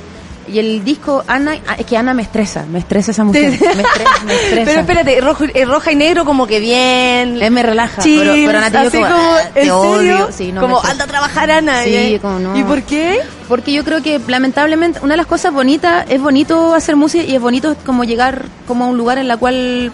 y 0.53 0.59
el 0.59 0.85
disco, 0.85 1.23
Ana, 1.27 1.57
ah, 1.67 1.77
es 1.79 1.87
que 1.87 1.97
Ana 1.97 2.15
me 2.15 2.23
estresa, 2.23 2.65
me 2.71 2.79
estresa 2.79 3.11
esa 3.13 3.25
mujer. 3.25 3.51
Me, 3.51 3.55
estresa, 3.57 4.25
me 4.25 4.35
estresa. 4.35 4.65
Pero 4.65 4.81
espérate, 4.81 5.21
rojo, 5.21 5.45
eh, 5.53 5.65
roja 5.65 5.93
y 5.93 5.97
negro 5.97 6.25
como 6.25 6.47
que 6.47 6.61
bien. 6.61 7.41
Él 7.43 7.51
me 7.51 7.63
relaja, 7.63 8.03
pero, 8.03 8.33
pero 8.35 8.59
Ana 8.59 8.67
así 8.81 8.97
como, 8.99 9.07
como, 9.09 9.17
"Ah, 9.17 9.41
¿en 9.49 9.53
te 9.55 9.61
serio? 9.61 9.79
odio. 9.79 10.29
Sí, 10.33 10.53
no, 10.53 10.61
como 10.61 10.85
anda 10.85 11.05
a 11.05 11.07
trabajar 11.07 11.51
Ana. 11.51 11.83
Sí, 11.85 11.95
¿eh? 11.95 12.19
como 12.21 12.39
no. 12.39 12.57
¿Y 12.59 12.63
por 12.65 12.83
qué? 12.83 13.21
Porque 13.49 13.73
yo 13.73 13.85
creo 13.85 14.03
que 14.03 14.21
lamentablemente 14.27 15.01
una 15.03 15.15
de 15.15 15.19
las 15.19 15.27
cosas 15.27 15.53
bonitas 15.53 16.05
es 16.09 16.21
bonito 16.21 16.75
hacer 16.75 16.97
música 16.97 17.25
y 17.25 17.35
es 17.35 17.41
bonito 17.41 17.77
como 17.87 18.05
llegar 18.05 18.45
como 18.67 18.85
a 18.85 18.89
un 18.89 18.97
lugar 18.97 19.19
en 19.19 19.29
la 19.29 19.37
cual 19.37 19.91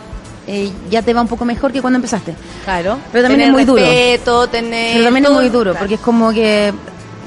eh, 0.47 0.71
ya 0.91 1.03
te 1.03 1.15
va 1.15 1.23
un 1.23 1.29
poco 1.29 1.45
mejor 1.45 1.73
que 1.73 1.81
cuando 1.81 1.97
empezaste. 1.97 2.35
Claro. 2.65 2.99
Pero 3.13 3.25
también 3.29 3.41
tener 3.41 3.49
es 3.49 3.53
muy 3.53 3.65
duro. 3.65 3.83
tener 3.83 4.93
Pero 4.93 5.05
también 5.05 5.25
es 5.25 5.31
muy 5.31 5.49
duro 5.49 5.71
Claro. 5.71 5.79
porque 5.79 5.95
es 5.95 6.01
como 6.01 6.33
que 6.33 6.73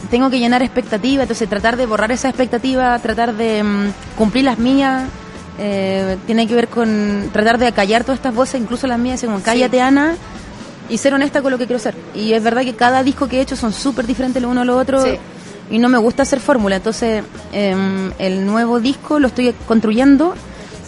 tengo 0.10 0.30
que 0.30 0.40
llenar 0.40 0.64
expectativas, 0.64 1.24
entonces 1.24 1.50
tratar 1.50 1.78
de 1.78 1.86
borrar 1.86 2.12
esa 2.12 2.30
expectativa, 2.30 2.98
tratar 3.00 3.34
de 3.36 3.64
mm, 3.64 3.94
cumplir 4.18 4.46
las 4.46 4.58
mías. 4.60 5.04
eh, 5.60 6.18
tiene 6.28 6.48
que 6.48 6.54
ver 6.54 6.68
con 6.68 7.30
tratar 7.34 7.58
de 7.58 7.66
acallar 7.68 8.04
todas 8.04 8.20
estas 8.20 8.34
voces, 8.36 8.62
incluso 8.62 8.86
las 8.86 9.00
mías, 9.00 9.22
como 9.24 9.42
cállate 9.42 9.82
Ana, 9.82 10.16
y 10.88 10.98
ser 11.00 11.14
honesta 11.16 11.42
con 11.42 11.52
lo 11.52 11.58
que 11.58 11.66
quiero 11.66 11.80
ser. 11.80 11.96
Y 12.14 12.34
es 12.34 12.44
verdad 12.44 12.62
que 12.62 12.76
cada 12.76 13.02
disco 13.04 13.28
que 13.28 13.38
he 13.38 13.42
hecho 13.42 13.56
son 13.56 13.74
súper 13.74 14.06
diferentes 14.06 14.42
lo 14.42 14.50
uno 14.50 14.62
a 14.62 14.66
lo 14.66 14.78
otro. 14.78 15.04
Sí. 15.04 15.18
Y 15.70 15.80
no 15.80 15.90
me 15.90 15.98
gusta 15.98 16.24
hacer 16.24 16.40
fórmula. 16.40 16.78
Entonces, 16.78 17.24
em, 17.52 18.12
el 18.20 18.46
nuevo 18.46 18.80
disco 18.80 19.20
lo 19.20 19.28
estoy 19.28 19.54
construyendo 19.68 20.34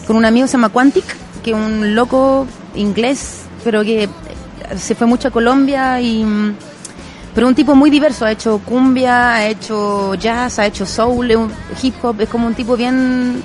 con 0.06 0.16
un 0.16 0.24
amigo 0.24 0.44
que 0.46 0.48
se 0.48 0.56
llama 0.56 0.70
Quantic, 0.70 1.04
que 1.42 1.50
es 1.50 1.56
un 1.56 1.94
loco 1.94 2.46
inglés, 2.76 3.42
pero 3.64 3.82
que 3.82 4.08
se 4.78 4.94
fue 4.94 5.06
mucho 5.06 5.28
a 5.28 5.30
Colombia 5.30 6.00
y. 6.00 6.24
Pero 7.34 7.46
un 7.46 7.54
tipo 7.54 7.74
muy 7.74 7.90
diverso, 7.90 8.24
ha 8.24 8.32
hecho 8.32 8.58
cumbia, 8.64 9.34
ha 9.34 9.46
hecho 9.46 10.14
jazz, 10.16 10.58
ha 10.58 10.66
hecho 10.66 10.84
soul, 10.84 11.30
hip 11.82 11.94
hop, 12.02 12.20
es 12.20 12.28
como 12.28 12.46
un 12.46 12.54
tipo 12.54 12.76
bien... 12.76 13.42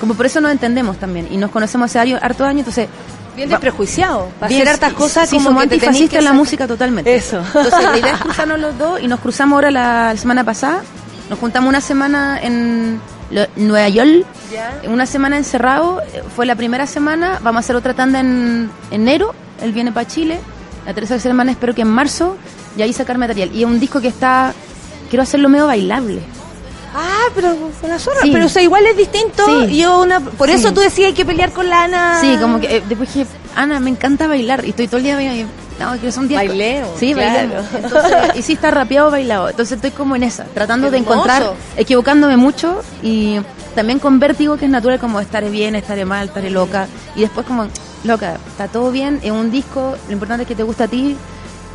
Como 0.00 0.14
por 0.14 0.26
eso 0.26 0.40
nos 0.40 0.52
entendemos 0.52 0.96
también 0.96 1.26
y 1.30 1.36
nos 1.36 1.50
conocemos 1.50 1.86
hace 1.90 1.98
años- 1.98 2.20
hartos 2.22 2.46
años, 2.46 2.60
entonces 2.60 2.88
Bien 3.36 3.48
Va- 3.48 3.52
desprejuiciado. 3.52 4.28
Para 4.40 4.48
Bien, 4.48 4.62
hacer 4.62 4.74
hartas 4.74 4.92
cosas 4.94 5.28
sí, 5.28 5.36
como 5.36 5.50
somos 5.50 5.62
antifascistas 5.64 6.10
que 6.10 6.18
en 6.18 6.24
la 6.24 6.32
música 6.32 6.66
totalmente. 6.66 7.14
Eso. 7.14 7.38
Entonces, 7.38 7.84
la 7.84 7.98
idea 7.98 8.12
es 8.14 8.20
cruzarnos 8.22 8.58
los 8.58 8.76
dos 8.78 9.00
y 9.00 9.06
nos 9.08 9.20
cruzamos 9.20 9.56
ahora 9.56 9.70
la, 9.70 10.16
semana 10.16 10.42
pasada. 10.44 10.82
Nos 11.30 11.38
juntamos 11.38 11.68
una 11.68 11.80
semana 11.80 12.40
en 12.42 13.00
lo- 13.30 13.46
Nueva 13.56 13.88
York, 13.90 14.24
Ya. 14.52 14.80
una 14.88 15.06
semana 15.06 15.36
encerrado. 15.36 16.00
eh, 16.14 16.22
Fue 16.34 16.46
la 16.46 16.56
primera 16.56 16.86
semana. 16.86 17.38
Vamos 17.42 17.58
a 17.58 17.60
hacer 17.60 17.76
otra 17.76 17.94
tanda 17.94 18.18
en 18.20 18.70
enero. 18.90 19.34
Él 19.62 19.72
viene 19.72 19.92
para 19.92 20.06
Chile. 20.08 20.40
La 20.86 20.94
tercera 20.94 21.20
semana 21.20 21.50
espero 21.52 21.74
que 21.74 21.82
en 21.82 21.88
marzo. 21.90 22.36
Y 22.76 22.82
ahí 22.82 22.92
sacar 22.92 23.18
material. 23.18 23.50
Y 23.54 23.60
es 23.62 23.66
un 23.68 23.80
disco 23.80 24.00
que 24.00 24.08
está. 24.08 24.54
Quiero 25.10 25.22
hacerlo 25.22 25.48
medio 25.48 25.66
bailable. 25.66 26.20
Ah, 26.94 27.26
pero 27.34 27.54
la 27.86 27.98
zorra. 27.98 28.20
Sí. 28.22 28.30
Pero 28.32 28.46
o 28.46 28.48
sea, 28.48 28.62
igual 28.62 28.84
es 28.86 28.96
distinto. 28.96 29.44
Sí. 29.68 29.78
Yo 29.78 30.00
una, 30.00 30.20
por 30.20 30.48
Sí. 30.48 30.54
eso 30.54 30.72
tú 30.72 30.80
decías 30.80 31.08
hay 31.08 31.14
que 31.14 31.24
pelear 31.24 31.52
con 31.52 31.68
la 31.68 31.84
Ana. 31.84 32.18
Sí, 32.20 32.36
como 32.40 32.60
que 32.60 32.76
eh, 32.76 32.82
después 32.88 33.12
dije, 33.14 33.26
Ana, 33.54 33.78
me 33.80 33.90
encanta 33.90 34.26
bailar. 34.26 34.64
Y 34.64 34.70
estoy 34.70 34.86
todo 34.86 34.98
el 34.98 35.04
día 35.04 35.14
bailando. 35.16 35.52
No, 35.78 36.00
que 36.00 36.10
son 36.10 36.26
días. 36.26 36.44
Baileo, 36.44 36.92
Sí, 36.98 37.14
claro. 37.14 37.62
Entonces, 37.76 38.16
y 38.34 38.42
sí 38.42 38.54
está 38.54 38.70
rapeado 38.72 39.10
bailado. 39.12 39.48
Entonces 39.48 39.76
estoy 39.76 39.92
como 39.92 40.16
en 40.16 40.24
esa, 40.24 40.44
tratando 40.44 40.90
de 40.90 40.98
encontrar, 40.98 41.52
equivocándome 41.76 42.36
mucho 42.36 42.80
y 43.00 43.38
también 43.76 44.00
con 44.00 44.18
vértigo 44.18 44.56
que 44.56 44.64
es 44.64 44.70
natural 44.72 44.98
como 44.98 45.20
estaré 45.20 45.50
bien, 45.50 45.76
estaré 45.76 46.04
mal, 46.04 46.26
estaré 46.26 46.50
loca. 46.50 46.88
Y 47.14 47.20
después 47.20 47.46
como, 47.46 47.68
loca, 48.02 48.38
está 48.48 48.66
todo 48.66 48.90
bien, 48.90 49.20
es 49.22 49.30
un 49.30 49.52
disco, 49.52 49.94
lo 50.08 50.12
importante 50.12 50.42
es 50.42 50.48
que 50.48 50.56
te 50.56 50.64
gusta 50.64 50.84
a 50.84 50.88
ti. 50.88 51.16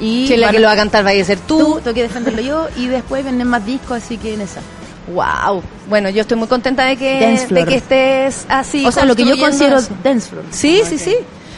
Y 0.03 0.27
Si 0.27 0.35
la 0.37 0.51
que 0.51 0.59
lo 0.59 0.67
va 0.67 0.73
a 0.73 0.75
cantar, 0.75 1.03
vaya 1.03 1.21
a 1.21 1.25
ser 1.25 1.39
tú, 1.39 1.57
tú. 1.59 1.79
tengo 1.81 1.93
que 1.95 2.03
defenderlo 2.03 2.41
yo 2.41 2.67
y 2.77 2.87
después 2.87 3.23
vienen 3.23 3.47
más 3.47 3.65
discos, 3.65 4.03
así 4.03 4.17
que 4.17 4.33
en 4.33 4.41
esa. 4.41 4.59
Wow. 5.07 5.61
Bueno, 5.89 6.09
yo 6.09 6.21
estoy 6.21 6.37
muy 6.37 6.47
contenta 6.47 6.85
de 6.85 6.95
que, 6.97 7.45
de 7.49 7.65
que 7.65 7.75
estés 7.75 8.45
así. 8.49 8.85
o 8.85 8.91
sea, 8.91 9.05
lo 9.05 9.15
que 9.15 9.25
yo 9.25 9.37
considero 9.37 9.79
eso. 9.79 9.89
dance 10.03 10.29
floor. 10.29 10.45
Sí, 10.51 10.81
Ah, 10.83 10.87
sí, 10.89 10.95
ok. 10.95 11.01
sí. 11.01 11.15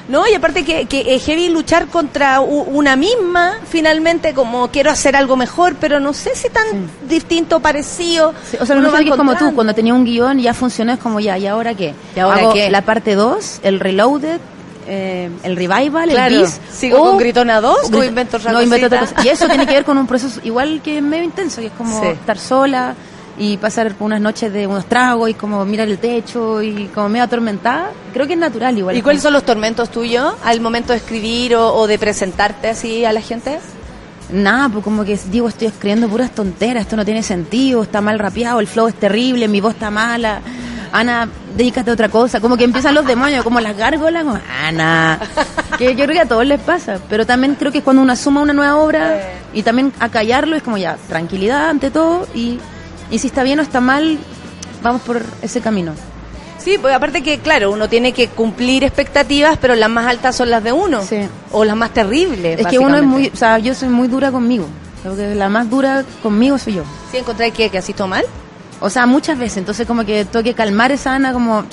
No, 0.07 0.27
y 0.27 0.35
aparte 0.35 0.63
que, 0.63 0.85
que 0.85 1.15
es 1.15 1.25
heavy 1.25 1.49
luchar 1.49 1.87
contra 1.87 2.39
una 2.39 2.95
misma, 2.95 3.57
finalmente, 3.67 4.35
como 4.35 4.67
quiero 4.69 4.91
hacer 4.91 5.15
algo 5.15 5.35
mejor, 5.35 5.75
pero 5.79 5.99
no 5.99 6.13
sé 6.13 6.35
si 6.35 6.47
tan 6.49 6.63
distinto, 7.09 7.59
parecido. 7.59 8.31
Sí, 8.51 8.57
o 8.59 8.65
sea, 8.67 8.75
va 8.79 8.99
que 8.99 9.09
es 9.09 9.15
como 9.15 9.35
tú, 9.35 9.55
cuando 9.55 9.73
tenía 9.73 9.95
un 9.95 10.05
guion 10.05 10.37
ya 10.39 10.53
funcionó, 10.53 10.93
es 10.93 10.99
como 10.99 11.19
ya, 11.19 11.39
¿y 11.39 11.47
ahora 11.47 11.73
qué? 11.73 11.95
¿Y 12.15 12.19
ahora 12.19 12.37
Hago 12.41 12.53
qué? 12.53 12.69
La 12.69 12.83
parte 12.83 13.15
2, 13.15 13.61
el 13.63 13.79
reloaded, 13.79 14.39
eh, 14.87 15.29
el 15.43 15.55
revival, 15.55 16.09
Claro. 16.09 16.35
el 16.35 16.41
bis. 16.41 16.59
¿Sigo 16.71 16.99
con 16.99 17.17
Gritona 17.17 17.59
2 17.61 17.77
o 17.85 17.89
Grit- 17.89 18.07
invento 18.09 18.37
otra 18.37 18.51
No, 18.51 18.61
invento 18.61 18.87
otra 18.87 18.99
cosita? 18.99 19.15
cosa. 19.17 19.27
Y 19.27 19.31
eso 19.31 19.47
tiene 19.47 19.65
que 19.65 19.73
ver 19.73 19.85
con 19.85 19.97
un 19.97 20.07
proceso 20.07 20.39
igual 20.43 20.81
que 20.83 21.01
medio 21.01 21.23
intenso, 21.23 21.61
que 21.61 21.67
es 21.67 21.73
como 21.73 21.99
Sí. 22.01 22.07
estar 22.07 22.37
sola 22.37 22.95
y 23.37 23.57
pasar 23.57 23.93
unas 23.99 24.21
noches 24.21 24.53
de 24.53 24.65
unos 24.65 24.85
tragos 24.85 25.29
y 25.29 25.33
como 25.33 25.65
mirar 25.65 25.87
el 25.89 25.97
techo 25.97 26.61
y 26.61 26.85
como 26.93 27.09
medio 27.09 27.25
atormentada. 27.25 27.89
Creo 28.13 28.27
que 28.27 28.33
es 28.33 28.39
natural 28.39 28.77
igual. 28.77 28.95
¿Y 28.95 29.01
cuáles 29.01 29.21
son 29.21 29.33
los 29.33 29.43
tormentos 29.43 29.89
tuyos 29.89 30.33
al 30.43 30.61
momento 30.61 30.93
de 30.93 30.99
escribir 30.99 31.55
o, 31.55 31.73
o 31.75 31.85
de 31.87 31.97
presentarte 31.99 32.69
así 32.69 33.03
a 33.03 33.11
la 33.11 33.21
gente? 33.21 33.59
Nada, 34.31 34.69
pues 34.69 34.83
como 34.83 35.05
que 35.05 35.19
digo, 35.29 35.47
estoy 35.49 35.67
escribiendo 35.67 36.07
puras 36.07 36.31
tonteras, 36.31 36.81
esto 36.83 36.95
no 36.95 37.05
tiene 37.05 37.21
sentido, 37.21 37.83
está 37.83 38.01
mal 38.01 38.17
rapeado, 38.17 38.59
el 38.59 38.65
flow 38.67 38.87
es 38.87 38.95
terrible, 38.95 39.47
mi 39.47 39.61
voz 39.61 39.73
está 39.75 39.91
mala. 39.91 40.41
Ana, 40.95 41.27
dedícate 41.57 41.89
a 41.89 41.93
otra 41.93 42.07
cosa. 42.07 42.39
Como 42.39 42.55
que 42.55 42.63
empiezan 42.63 42.95
los 42.95 43.05
demonios, 43.05 43.43
como 43.43 43.59
las 43.59 43.75
gárgolas, 43.75 44.23
como, 44.23 44.39
Ana. 44.63 45.19
Que 45.77 45.93
yo 45.95 46.05
creo 46.05 46.13
que 46.13 46.21
a 46.21 46.25
todos 46.25 46.45
les 46.45 46.61
pasa. 46.61 46.99
Pero 47.09 47.25
también 47.25 47.55
creo 47.55 47.69
que 47.71 47.81
cuando 47.81 48.01
uno 48.01 48.13
asuma 48.13 48.41
una 48.41 48.53
nueva 48.53 48.77
obra 48.77 49.19
y 49.53 49.63
también 49.63 49.91
acallarlo 49.99 50.55
es 50.55 50.63
como 50.63 50.77
ya, 50.77 50.97
tranquilidad 51.09 51.69
ante 51.69 51.91
todo. 51.91 52.27
Y, 52.33 52.59
y 53.11 53.19
si 53.19 53.27
está 53.27 53.43
bien 53.43 53.59
o 53.59 53.61
está 53.61 53.81
mal, 53.81 54.17
vamos 54.81 55.01
por 55.01 55.21
ese 55.41 55.59
camino. 55.59 55.93
Sí, 56.59 56.77
pues 56.77 56.95
aparte 56.95 57.21
que, 57.21 57.39
claro, 57.39 57.71
uno 57.71 57.89
tiene 57.89 58.13
que 58.13 58.29
cumplir 58.29 58.85
expectativas, 58.85 59.57
pero 59.57 59.75
las 59.75 59.89
más 59.89 60.07
altas 60.07 60.35
son 60.35 60.49
las 60.49 60.63
de 60.63 60.71
uno. 60.71 61.03
Sí. 61.03 61.27
O 61.51 61.65
las 61.65 61.75
más 61.75 61.91
terribles. 61.93 62.59
Es 62.59 62.67
que 62.67 62.79
uno 62.79 62.95
es 62.95 63.03
muy, 63.03 63.27
o 63.33 63.35
sea, 63.35 63.59
yo 63.59 63.75
soy 63.75 63.89
muy 63.89 64.07
dura 64.07 64.31
conmigo. 64.31 64.65
Creo 65.01 65.17
que 65.17 65.35
la 65.35 65.49
más 65.49 65.69
dura 65.69 66.05
conmigo 66.23 66.57
soy 66.57 66.75
yo. 66.75 66.83
¿Sí 67.11 67.17
encontráis 67.17 67.53
que, 67.53 67.69
que 67.69 67.77
así 67.77 67.91
todo 67.91 68.07
mal? 68.07 68.23
O 68.81 68.89
sea, 68.89 69.05
muchas 69.05 69.37
veces. 69.37 69.57
Entonces 69.57 69.87
como 69.87 70.05
que 70.05 70.25
tengo 70.25 70.43
que 70.43 70.53
calmar 70.53 70.91
esa 70.91 71.15
Ana 71.15 71.33
como... 71.33 71.65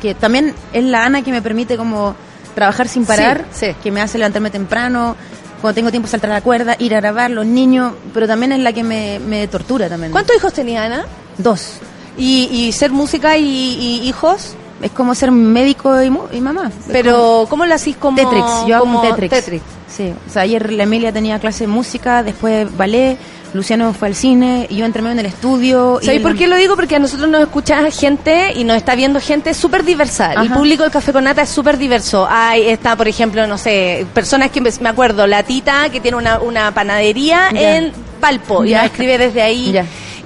Que 0.00 0.14
también 0.14 0.54
es 0.72 0.84
la 0.84 1.04
Ana 1.04 1.22
que 1.22 1.30
me 1.30 1.42
permite 1.42 1.76
como 1.76 2.14
trabajar 2.54 2.88
sin 2.88 3.04
parar, 3.06 3.44
Sí, 3.52 3.66
sí. 3.66 3.76
que 3.82 3.90
me 3.92 4.00
hace 4.00 4.18
levantarme 4.18 4.50
temprano, 4.50 5.14
cuando 5.60 5.74
tengo 5.74 5.90
tiempo 5.90 6.08
saltar 6.08 6.30
la 6.30 6.40
cuerda, 6.40 6.74
ir 6.78 6.94
a 6.94 7.00
grabar, 7.00 7.30
los 7.30 7.46
niños, 7.46 7.92
pero 8.12 8.26
también 8.26 8.52
es 8.52 8.60
la 8.60 8.72
que 8.72 8.82
me, 8.82 9.18
me 9.20 9.46
tortura 9.48 9.88
también. 9.88 10.10
¿Cuántos 10.12 10.36
hijos 10.36 10.52
tenía 10.52 10.84
Ana? 10.84 11.04
Dos. 11.36 11.74
¿Y, 12.16 12.48
y 12.50 12.72
ser 12.72 12.90
música 12.90 13.36
y, 13.36 13.44
y 13.44 14.08
hijos? 14.08 14.54
Es 14.82 14.90
como 14.92 15.14
ser 15.14 15.30
médico 15.30 16.02
y, 16.02 16.10
mu- 16.10 16.26
y 16.32 16.40
mamá. 16.40 16.70
Pero, 16.90 17.46
¿cómo 17.48 17.64
lo 17.66 17.74
hacís 17.74 17.96
como 17.96 18.16
Tetrix, 18.16 18.66
yo 18.66 18.76
hago 18.76 18.84
como 18.86 19.00
un 19.02 19.08
Tetrix. 19.08 19.30
Tetrix? 19.34 19.64
Sí, 19.88 20.12
o 20.28 20.30
sea, 20.32 20.42
ayer 20.42 20.72
la 20.72 20.82
Emilia 20.84 21.12
tenía 21.12 21.38
clase 21.38 21.64
de 21.64 21.68
música, 21.68 22.22
después 22.22 22.74
ballet, 22.76 23.16
Luciano 23.54 23.94
fue 23.94 24.08
al 24.08 24.14
cine, 24.14 24.66
yo 24.70 24.84
entré 24.84 25.00
en 25.00 25.18
el 25.18 25.24
estudio. 25.24 25.98
y 26.02 26.04
¿Sabéis 26.04 26.18
él- 26.18 26.22
por 26.22 26.36
qué 26.36 26.46
lo 26.46 26.56
digo? 26.56 26.76
Porque 26.76 26.96
a 26.96 26.98
nosotros 26.98 27.28
nos 27.30 27.40
escucha 27.40 27.90
gente 27.90 28.52
y 28.54 28.64
nos 28.64 28.76
está 28.76 28.94
viendo 28.94 29.18
gente 29.20 29.54
súper 29.54 29.84
diversa. 29.84 30.34
El 30.34 30.50
público 30.50 30.82
del 30.82 30.92
Café 30.92 31.12
con 31.14 31.24
Nata 31.24 31.40
es 31.42 31.48
súper 31.48 31.78
diverso. 31.78 32.26
Hay, 32.30 32.68
está, 32.68 32.94
por 32.96 33.08
ejemplo, 33.08 33.46
no 33.46 33.56
sé, 33.56 34.04
personas 34.12 34.50
que 34.50 34.60
me, 34.60 34.70
acuerdo, 34.88 35.26
la 35.26 35.42
tita 35.42 35.88
que 35.90 36.00
tiene 36.00 36.18
una, 36.18 36.38
una 36.40 36.72
panadería 36.74 37.48
en 37.54 37.92
Palpo 38.20 38.64
y 38.66 38.70
Ya. 38.70 38.82
nos 38.82 38.86
escribe 38.92 39.16
desde 39.16 39.40
ahí. 39.40 39.72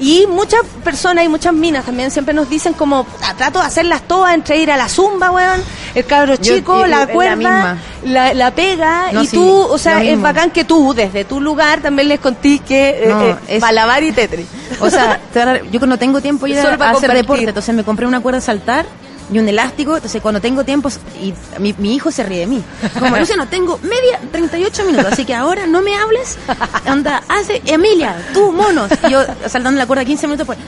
Y 0.02 0.26
muchas 0.26 0.62
personas 0.82 1.24
y 1.24 1.28
muchas 1.28 1.54
minas 1.54 1.84
también 1.84 2.10
siempre 2.10 2.34
nos 2.34 2.50
dicen 2.50 2.72
como, 2.72 3.06
"Ah, 3.22 3.34
trato 3.36 3.60
de 3.60 3.66
hacerlas 3.66 4.02
todas 4.02 4.34
entre 4.34 4.56
ir 4.56 4.72
a 4.72 4.76
la 4.76 4.88
zumba, 4.88 5.30
weón, 5.30 5.62
el 5.94 6.04
cabro 6.04 6.34
Yo- 6.34 6.56
chico, 6.56 6.84
y- 6.84 6.90
la 6.90 7.02
es 7.02 7.06
la 7.08 7.14
cuerda, 7.14 7.76
la, 8.04 8.34
la 8.34 8.50
pega, 8.50 9.12
No, 9.12 9.22
y 9.22 9.26
sí, 9.28 9.36
tú, 9.36 9.48
o 9.60 9.78
sea, 9.78 10.02
es 10.02 10.10
mismo. 10.10 10.24
bacán 10.24 10.50
que 10.50 10.64
tú, 10.64 10.92
desde 10.92 11.24
tu 11.24 11.40
lugar, 11.40 11.82
también 11.82 12.08
les 12.08 12.18
contís 12.18 12.60
que 12.62 13.04
eh, 13.04 13.08
No, 13.08 13.22
eh, 13.22 13.36
es- 13.46 13.62
y 14.02 14.10
tetris. 14.12 14.46
O 14.80 14.90
sea, 14.90 15.20
yo 15.70 15.78
cuando 15.78 15.96
tengo 15.98 16.20
tiempo 16.20 16.48
ir 16.48 16.58
a, 16.58 16.62
hacer 16.90 17.12
deporte, 17.12 17.44
entonces 17.44 17.72
me 17.72 17.84
compré 17.84 18.04
una 18.04 18.18
cuerda 18.20 18.38
a 18.38 18.42
saltar 18.42 18.86
y 19.32 19.38
un 19.38 19.48
elástico, 19.48 19.94
entonces 19.96 20.20
cuando 20.20 20.40
tengo 20.40 20.62
tiempo, 20.64 20.90
y 21.20 21.32
mi, 21.58 21.74
mi 21.78 21.94
hijo 21.94 22.10
se 22.10 22.22
ríe 22.22 22.40
de 22.40 22.46
mí. 22.46 22.62
Como, 22.98 23.16
Luciano, 23.16 23.46
tengo 23.48 23.78
media, 23.82 24.20
38 24.30 24.84
minutos, 24.84 25.12
así 25.12 25.24
que 25.24 25.34
ahora 25.34 25.66
no 25.66 25.80
me 25.82 25.96
hables, 25.96 26.36
anda, 26.86 27.22
hace, 27.28 27.62
Emilia, 27.64 28.16
tú, 28.34 28.52
monos. 28.52 28.90
Y 29.08 29.10
yo 29.12 29.22
saltando 29.46 29.78
la 29.78 29.86
cuerda 29.86 30.04
15 30.04 30.26
minutos, 30.26 30.46
pues, 30.46 30.58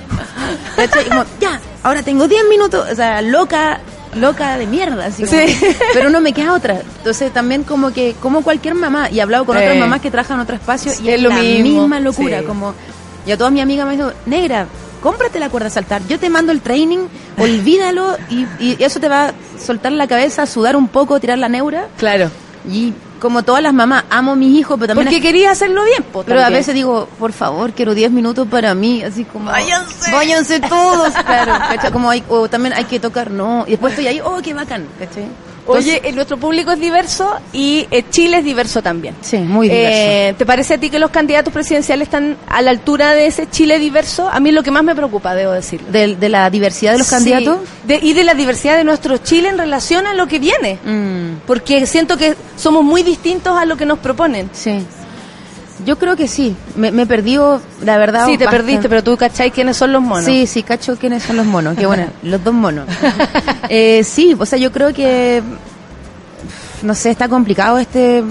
¿cachai? 0.77 1.07
Y 1.07 1.09
como, 1.09 1.25
ya, 1.41 1.61
ahora 1.83 2.03
tengo 2.03 2.27
10 2.29 2.45
minutos, 2.49 2.89
o 2.91 2.95
sea, 2.95 3.21
loca, 3.23 3.81
loca 4.15 4.57
de 4.57 4.67
mierda, 4.67 5.07
así 5.07 5.25
como, 5.25 5.37
Sí. 5.39 5.57
pero 5.93 6.09
no 6.11 6.21
me 6.21 6.33
queda 6.33 6.53
otra. 6.55 6.81
Entonces 6.99 7.33
también 7.33 7.65
como 7.65 7.93
que, 7.93 8.15
como 8.23 8.43
cualquier 8.43 8.75
mamá, 8.75 9.11
y 9.11 9.19
he 9.19 9.23
hablado 9.23 9.45
con 9.45 9.57
otras 9.57 9.77
mamás 9.77 10.01
que 10.01 10.11
trabajan 10.11 10.37
en 10.39 10.43
otro 10.43 10.55
espacio, 10.57 10.93
y 11.03 11.09
Es 11.11 11.21
lo 11.21 11.29
la 11.31 11.37
mismo, 11.37 11.81
misma 11.83 12.01
locura, 12.01 12.41
sí. 12.41 12.45
como 12.47 12.75
y 13.27 13.33
a 13.33 13.39
todas 13.39 13.53
mis 13.53 13.63
amigas 13.63 13.87
me 13.87 13.97
dijo, 13.97 14.13
negra, 14.27 14.67
cómprate 15.05 15.39
la 15.39 15.51
cuerda 15.51 15.69
a 15.69 15.71
saltar, 15.71 16.03
yo 16.09 16.19
te 16.19 16.29
mando 16.31 16.51
el 16.51 16.61
training, 16.63 17.07
olvídalo 17.39 18.17
y, 18.31 18.47
y 18.59 18.77
eso 18.83 18.99
te 18.99 19.09
va 19.09 19.29
a 19.29 19.33
soltar 19.65 19.93
la 19.93 20.09
cabeza, 20.09 20.47
sudar 20.47 20.75
un 20.75 20.89
poco, 20.89 21.21
tirar 21.21 21.39
la 21.39 21.49
neura. 21.49 21.87
Claro. 21.99 22.31
Y 22.69 22.93
como 23.21 23.43
todas 23.43 23.63
las 23.63 23.73
mamás, 23.73 24.05
amo 24.11 24.33
a 24.33 24.37
mis 24.37 24.59
hijos, 24.59 24.77
pero 24.81 24.89
también... 24.89 25.07
Porque 25.07 25.17
es- 25.17 25.23
querías 25.23 25.53
hacerlo 25.53 25.85
bien, 25.85 26.03
po, 26.13 26.25
pero 26.25 26.43
a 26.43 26.49
veces 26.51 26.75
digo, 26.75 27.09
por 27.19 27.33
favor, 27.33 27.73
quiero 27.73 27.95
10 27.95 28.11
minutos 28.11 28.49
para 28.51 28.75
mí, 28.75 29.03
así 29.03 29.25
como... 29.25 29.51
Váyanse. 29.51 30.11
Váyanse 30.13 30.61
todos, 30.61 31.13
claro, 31.25 31.53
¿cachai? 31.53 31.93
Como 31.93 32.11
hay, 32.11 32.25
o 32.29 32.49
también 32.49 32.75
hay 32.75 32.85
que 32.85 32.99
tocar, 33.01 33.31
no, 33.31 33.65
y 33.67 33.73
después 33.73 33.93
estoy 33.93 34.09
ahí, 34.09 34.21
oh, 34.25 34.41
qué 34.43 34.53
bacán, 34.55 34.87
¿cachai? 34.99 35.27
Entonces, 35.67 36.01
Oye, 36.01 36.09
eh, 36.09 36.13
nuestro 36.13 36.37
público 36.37 36.73
es 36.73 36.79
diverso 36.79 37.33
y 37.53 37.87
eh, 37.91 38.05
Chile 38.11 38.39
es 38.39 38.45
diverso 38.45 38.83
también. 38.83 39.15
sí, 39.23 39.39
muy 39.39 39.69
diverso. 39.69 39.91
Eh, 39.99 40.35
¿Te 40.37 40.45
parece 40.45 40.75
a 40.75 40.79
ti 40.79 40.91
que 40.91 40.99
los 40.99 41.11
candidatos 41.11 41.53
presidenciales 41.55 42.07
están 42.09 42.37
a 42.49 42.61
la 42.61 42.71
altura 42.71 43.15
de 43.15 43.27
ese 43.27 43.49
Chile 43.49 43.79
diverso? 43.79 44.29
A 44.29 44.41
mí 44.41 44.51
es 44.51 44.55
lo 44.55 44.63
que 44.63 44.71
más 44.71 44.85
me 44.85 44.95
preocupa, 44.95 45.35
debo 45.35 45.53
decirlo. 45.53 45.91
de, 45.91 46.17
de 46.17 46.29
la 46.29 46.51
diversidad 46.51 46.93
de 46.93 46.99
los 46.99 47.07
Sí, 47.07 47.15
candidatos. 47.15 47.61
de- 47.85 47.99
y 48.03 48.13
de 48.13 48.25
la 48.25 48.35
diversidad 48.35 48.77
de 48.77 48.85
nuestro 48.85 49.17
Chile 49.19 49.49
en 49.49 49.57
relación 49.59 50.07
a 50.07 50.13
lo 50.13 50.27
que 50.27 50.39
viene. 50.39 50.79
Mm. 50.85 51.47
Porque 51.47 51.87
siento 51.87 52.17
que 52.19 52.35
somos 52.57 52.85
muy 52.85 53.03
distintos 53.03 53.57
a 53.57 53.65
lo 53.65 53.77
que 53.77 53.87
nos 53.87 53.99
proponen. 54.01 54.51
Sí. 54.53 54.85
Yo 55.85 55.99
creo 55.99 56.17
que 56.17 56.29
sí. 56.29 56.55
Me, 56.77 56.93
me 56.93 57.03
he 57.03 57.07
perdido, 57.07 57.61
la 57.83 57.99
verdad. 57.99 58.27
Sí, 58.27 58.39
te 58.39 58.45
bastante. 58.45 58.67
perdiste, 58.67 58.89
pero 58.89 59.03
tú 59.03 59.17
cachai 59.17 59.51
quiénes 59.51 59.77
son 59.77 59.93
los 59.93 60.03
monos. 60.03 60.25
Sí, 60.25 60.47
sí, 60.47 60.63
cacho 60.63 60.97
quiénes 60.97 61.23
son 61.23 61.37
los 61.37 61.47
monos. 61.47 61.77
Que 61.77 61.87
bueno, 61.87 62.07
los 62.23 62.43
dos 62.43 62.55
monos. 62.55 62.87
Eh, 63.71 64.05
sí, 64.05 64.37
o 64.39 64.47
sea, 64.47 64.59
yo 64.59 64.71
creo 64.71 64.93
que. 64.93 65.43
No 66.83 66.95
sé, 66.95 67.11
está 67.11 67.29
complicado 67.29 67.79
este. 67.79 68.23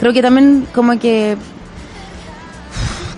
Creo 0.00 0.12
que 0.12 0.22
también, 0.22 0.66
como 0.74 0.98
que. 0.98 1.36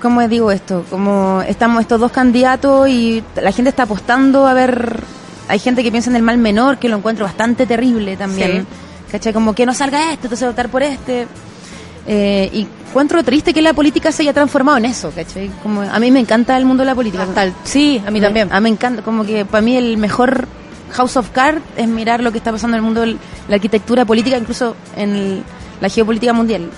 ¿Cómo 0.02 0.26
digo 0.26 0.50
esto? 0.50 0.84
Como 0.90 1.42
estamos 1.46 1.82
estos 1.82 2.00
dos 2.00 2.10
candidatos 2.10 2.88
y 2.88 3.22
la 3.36 3.52
gente 3.52 3.70
está 3.70 3.84
apostando 3.84 4.46
a 4.46 4.54
ver. 4.54 5.00
Hay 5.48 5.58
gente 5.58 5.82
que 5.82 5.90
piensa 5.90 6.10
en 6.10 6.16
el 6.16 6.22
mal 6.22 6.38
menor, 6.38 6.78
que 6.78 6.88
lo 6.88 6.96
encuentro 6.96 7.24
bastante 7.24 7.66
terrible 7.66 8.16
también. 8.16 8.66
¿Cachai? 9.10 9.32
Como 9.32 9.54
que 9.54 9.66
no 9.66 9.74
salga 9.74 10.12
este, 10.12 10.26
entonces 10.26 10.48
votar 10.48 10.68
por 10.68 10.82
este. 10.82 11.26
Eh, 12.06 12.48
y 12.52 12.66
encuentro 12.88 13.22
triste 13.22 13.52
que 13.54 13.62
la 13.62 13.72
política 13.72 14.10
se 14.10 14.22
haya 14.22 14.32
transformado 14.32 14.78
en 14.78 14.86
eso, 14.86 15.12
¿cachai? 15.14 15.50
Como, 15.62 15.82
a 15.82 15.98
mí 16.00 16.10
me 16.10 16.18
encanta 16.20 16.56
el 16.56 16.64
mundo 16.64 16.82
de 16.82 16.86
la 16.86 16.94
política. 16.94 17.26
El- 17.36 17.52
sí, 17.64 18.02
a 18.06 18.10
mí 18.10 18.20
también. 18.20 18.48
A 18.52 18.58
mí 18.60 18.64
me 18.64 18.68
encanta, 18.70 19.02
como 19.02 19.24
que 19.24 19.44
para 19.44 19.60
mí 19.60 19.76
el 19.76 19.96
mejor 19.96 20.48
House 20.92 21.16
of 21.16 21.30
Cards 21.30 21.60
es 21.76 21.86
mirar 21.86 22.20
lo 22.22 22.32
que 22.32 22.38
está 22.38 22.50
pasando 22.50 22.76
en 22.76 22.80
el 22.80 22.84
mundo 22.84 23.02
de 23.02 23.16
la 23.48 23.54
arquitectura 23.54 24.04
política, 24.04 24.36
incluso 24.36 24.74
en 24.96 25.14
el- 25.14 25.42
la 25.80 25.88
geopolítica 25.88 26.32
mundial. 26.32 26.68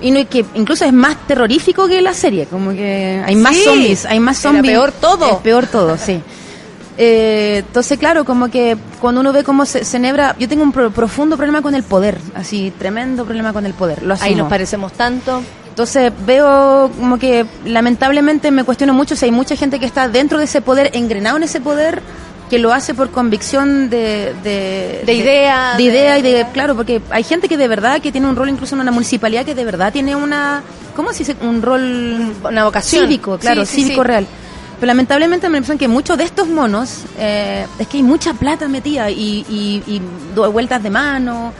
Y 0.00 0.10
no, 0.10 0.28
que 0.28 0.44
incluso 0.54 0.84
es 0.84 0.92
más 0.92 1.16
terrorífico 1.26 1.88
que 1.88 2.00
la 2.02 2.14
serie, 2.14 2.46
como 2.46 2.70
que 2.72 3.22
hay 3.24 3.34
más 3.34 3.56
Sí, 3.56 3.64
zombies, 3.64 4.06
hay 4.06 4.20
más 4.20 4.38
zombies. 4.38 4.72
peor 4.72 4.92
todo. 4.92 5.28
Es 5.30 5.36
peor 5.38 5.66
todo, 5.66 5.96
sí. 5.98 6.20
Eh, 7.00 7.58
entonces, 7.66 7.96
claro, 7.96 8.24
como 8.24 8.48
que 8.48 8.76
cuando 9.00 9.20
uno 9.20 9.32
ve 9.32 9.44
cómo 9.44 9.64
se, 9.64 9.84
enhebra, 9.96 10.34
yo 10.38 10.48
tengo 10.48 10.64
un 10.64 10.72
pro- 10.72 10.90
profundo 10.90 11.36
problema 11.36 11.62
con 11.62 11.74
el 11.76 11.84
poder, 11.84 12.18
así, 12.34 12.72
tremendo 12.76 13.24
problema 13.24 13.52
con 13.52 13.64
el 13.66 13.72
poder. 13.74 14.02
Lo 14.02 14.14
Ahí 14.20 14.34
nos 14.34 14.48
parecemos 14.48 14.92
tanto. 14.92 15.40
Entonces 15.68 16.12
veo 16.26 16.90
como 16.98 17.16
que 17.18 17.46
lamentablemente 17.64 18.50
me 18.50 18.64
cuestiono 18.64 18.92
mucho 18.94 19.14
si 19.14 19.26
hay 19.26 19.30
mucha 19.30 19.54
gente 19.54 19.78
que 19.78 19.86
está 19.86 20.08
dentro 20.08 20.38
de 20.38 20.44
ese 20.46 20.60
poder, 20.60 20.90
engrenado 20.94 21.36
en 21.36 21.44
ese 21.44 21.60
poder, 21.60 22.02
que 22.50 22.58
lo 22.58 22.72
hace 22.72 22.94
por 22.94 23.10
convicción 23.10 23.88
de... 23.90 24.34
De, 24.42 25.02
De 25.06 25.12
idea, 25.14 25.74
De, 25.76 25.82
idea 25.84 26.18
y 26.18 26.22
de- 26.22 26.32
de... 26.32 26.46
Claro, 26.52 26.74
porque 26.74 27.00
hay 27.10 27.22
gente 27.22 27.48
que 27.48 27.56
de 27.56 27.68
verdad, 27.68 28.00
que 28.00 28.10
tiene 28.10 28.26
un 28.26 28.34
rol 28.34 28.48
incluso 28.48 28.74
en 28.74 28.80
una 28.80 28.90
municipalidad, 28.90 29.44
que 29.44 29.54
de 29.54 29.64
verdad 29.64 29.92
tiene 29.92 30.16
una... 30.16 30.62
¿Cómo 30.96 31.12
se 31.12 31.18
dice? 31.20 31.36
Un 31.42 31.62
rol... 31.62 32.34
Una 32.42 32.64
vocación. 32.64 33.04
Cívico, 33.04 33.38
claro, 33.38 33.64
Sí, 33.64 33.76
sí, 33.76 33.82
cívico 33.84 34.02
sí. 34.02 34.08
real. 34.08 34.26
Pero 34.78 34.86
lamentablemente 34.86 35.48
me 35.48 35.52
da 35.52 35.54
la 35.54 35.58
impresión 35.58 35.78
que 35.78 35.88
muchos 35.88 36.16
de 36.16 36.24
estos 36.24 36.48
monos, 36.48 37.04
eh, 37.18 37.66
es 37.78 37.88
que 37.88 37.96
hay 37.96 38.02
mucha 38.02 38.32
plata 38.34 38.68
metida 38.68 39.10
y, 39.10 39.44
y, 39.48 39.82
y 39.86 40.02
vueltas 40.34 40.82
de 40.82 40.90
mano. 40.90 41.52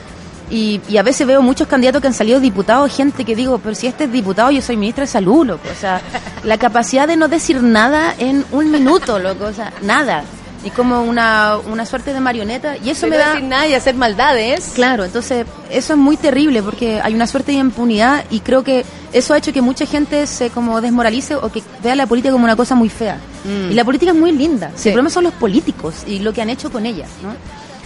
Y, 0.50 0.80
y 0.88 0.96
a 0.96 1.02
veces 1.02 1.26
veo 1.26 1.42
muchos 1.42 1.66
candidatos 1.68 2.00
que 2.00 2.08
han 2.08 2.14
salido 2.14 2.40
diputados, 2.40 2.94
gente 2.94 3.24
que 3.24 3.36
digo, 3.36 3.58
pero 3.58 3.74
si 3.74 3.86
este 3.86 4.04
es 4.04 4.12
diputado, 4.12 4.50
yo 4.50 4.62
soy 4.62 4.76
ministra 4.76 5.02
de 5.02 5.08
salud, 5.08 5.46
loco. 5.46 5.68
O 5.70 5.78
sea, 5.78 6.00
la 6.44 6.56
capacidad 6.56 7.06
de 7.06 7.16
no 7.16 7.28
decir 7.28 7.62
nada 7.62 8.14
en 8.18 8.44
un 8.52 8.70
minuto, 8.70 9.18
loco. 9.18 9.44
O 9.44 9.52
sea, 9.52 9.72
nada. 9.82 10.22
Y 10.64 10.70
como 10.70 11.02
una, 11.02 11.56
una 11.70 11.86
suerte 11.86 12.12
de 12.12 12.18
marioneta. 12.20 12.76
Y 12.78 12.90
eso 12.90 13.06
me 13.06 13.16
da... 13.16 13.30
decir 13.30 13.44
nada 13.44 13.68
y 13.68 13.74
hacer 13.74 13.94
maldades. 13.94 14.72
Claro, 14.74 15.04
entonces 15.04 15.46
eso 15.70 15.92
es 15.92 15.98
muy 15.98 16.16
terrible 16.16 16.62
porque 16.64 17.00
hay 17.00 17.14
una 17.14 17.28
suerte 17.28 17.52
de 17.52 17.58
impunidad 17.58 18.24
y 18.30 18.40
creo 18.40 18.64
que 18.64 18.84
eso 19.12 19.34
ha 19.34 19.38
hecho 19.38 19.52
que 19.52 19.62
mucha 19.62 19.86
gente 19.86 20.26
se 20.26 20.50
como 20.50 20.80
desmoralice 20.80 21.36
o 21.36 21.50
que 21.52 21.62
vea 21.82 21.94
la 21.94 22.06
política 22.06 22.32
como 22.32 22.44
una 22.44 22.56
cosa 22.56 22.74
muy 22.74 22.88
fea. 22.88 23.18
Mm. 23.44 23.70
Y 23.70 23.74
la 23.74 23.84
política 23.84 24.10
es 24.10 24.18
muy 24.18 24.32
linda. 24.32 24.72
Sí. 24.74 24.88
El 24.88 24.94
problema 24.94 25.10
son 25.10 25.24
los 25.24 25.34
políticos 25.34 25.94
y 26.08 26.18
lo 26.18 26.32
que 26.32 26.42
han 26.42 26.50
hecho 26.50 26.72
con 26.72 26.86
ella, 26.86 27.06
¿no? 27.22 27.30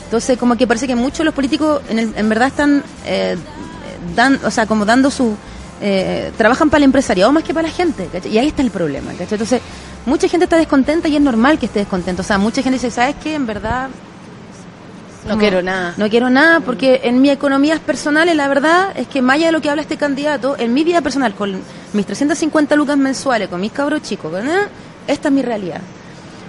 Entonces 0.04 0.38
como 0.38 0.56
que 0.56 0.66
parece 0.66 0.86
que 0.86 0.94
muchos 0.94 1.18
de 1.18 1.24
los 1.24 1.34
políticos 1.34 1.82
en, 1.90 1.98
el- 1.98 2.12
en 2.16 2.28
verdad 2.28 2.48
están 2.48 2.82
eh, 3.06 3.36
dan, 4.16 4.40
o 4.44 4.50
sea, 4.50 4.66
como 4.66 4.84
dando 4.86 5.10
su 5.10 5.36
eh, 5.84 6.30
trabajan 6.38 6.70
para 6.70 6.78
el 6.78 6.84
empresariado 6.84 7.32
más 7.32 7.42
que 7.44 7.52
para 7.52 7.66
la 7.68 7.74
gente, 7.74 8.08
¿cachai? 8.12 8.30
Y 8.32 8.38
ahí 8.38 8.48
está 8.48 8.62
el 8.62 8.70
problema, 8.70 9.10
¿cachai? 9.12 9.32
Entonces, 9.32 9.60
mucha 10.06 10.28
gente 10.28 10.44
está 10.44 10.56
descontenta 10.56 11.08
y 11.08 11.16
es 11.16 11.22
normal 11.22 11.58
que 11.58 11.66
esté 11.66 11.80
descontento. 11.80 12.22
O 12.22 12.24
sea, 12.24 12.38
mucha 12.38 12.62
gente 12.62 12.76
dice, 12.78 12.90
¿sabes 12.90 13.16
qué? 13.22 13.34
En 13.34 13.46
verdad 13.46 13.88
No 15.26 15.38
quiero 15.38 15.62
nada. 15.62 15.94
no 15.96 16.08
quiero 16.08 16.30
nada 16.30 16.60
porque 16.60 17.02
en 17.04 17.20
mi 17.20 17.30
economías 17.30 17.78
personales 17.80 18.34
la 18.34 18.48
verdad 18.48 18.92
es 18.96 19.06
que 19.06 19.22
más 19.22 19.36
allá 19.36 19.46
de 19.46 19.52
lo 19.52 19.60
que 19.60 19.70
habla 19.70 19.82
este 19.82 19.96
candidato, 19.96 20.56
en 20.58 20.74
mi 20.74 20.82
vida 20.84 21.00
personal, 21.00 21.34
con 21.34 21.60
mis 21.92 22.06
350 22.06 22.74
lucas 22.76 22.96
mensuales, 22.96 23.48
con 23.48 23.60
mis 23.60 23.72
cabros 23.72 24.02
chicos, 24.02 24.32
con, 24.32 24.48
eh, 24.48 24.66
esta 25.06 25.28
es 25.28 25.34
mi 25.34 25.42
realidad. 25.42 25.80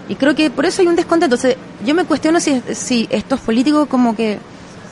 Y 0.09 0.15
creo 0.15 0.35
que 0.35 0.49
por 0.49 0.65
eso 0.65 0.81
hay 0.81 0.87
un 0.87 0.95
descontento. 0.95 1.35
Entonces, 1.35 1.57
yo 1.85 1.95
me 1.95 2.03
cuestiono 2.05 2.39
si, 2.39 2.61
si 2.73 3.07
estos 3.09 3.39
políticos 3.39 3.87
como 3.87 4.15
que 4.15 4.37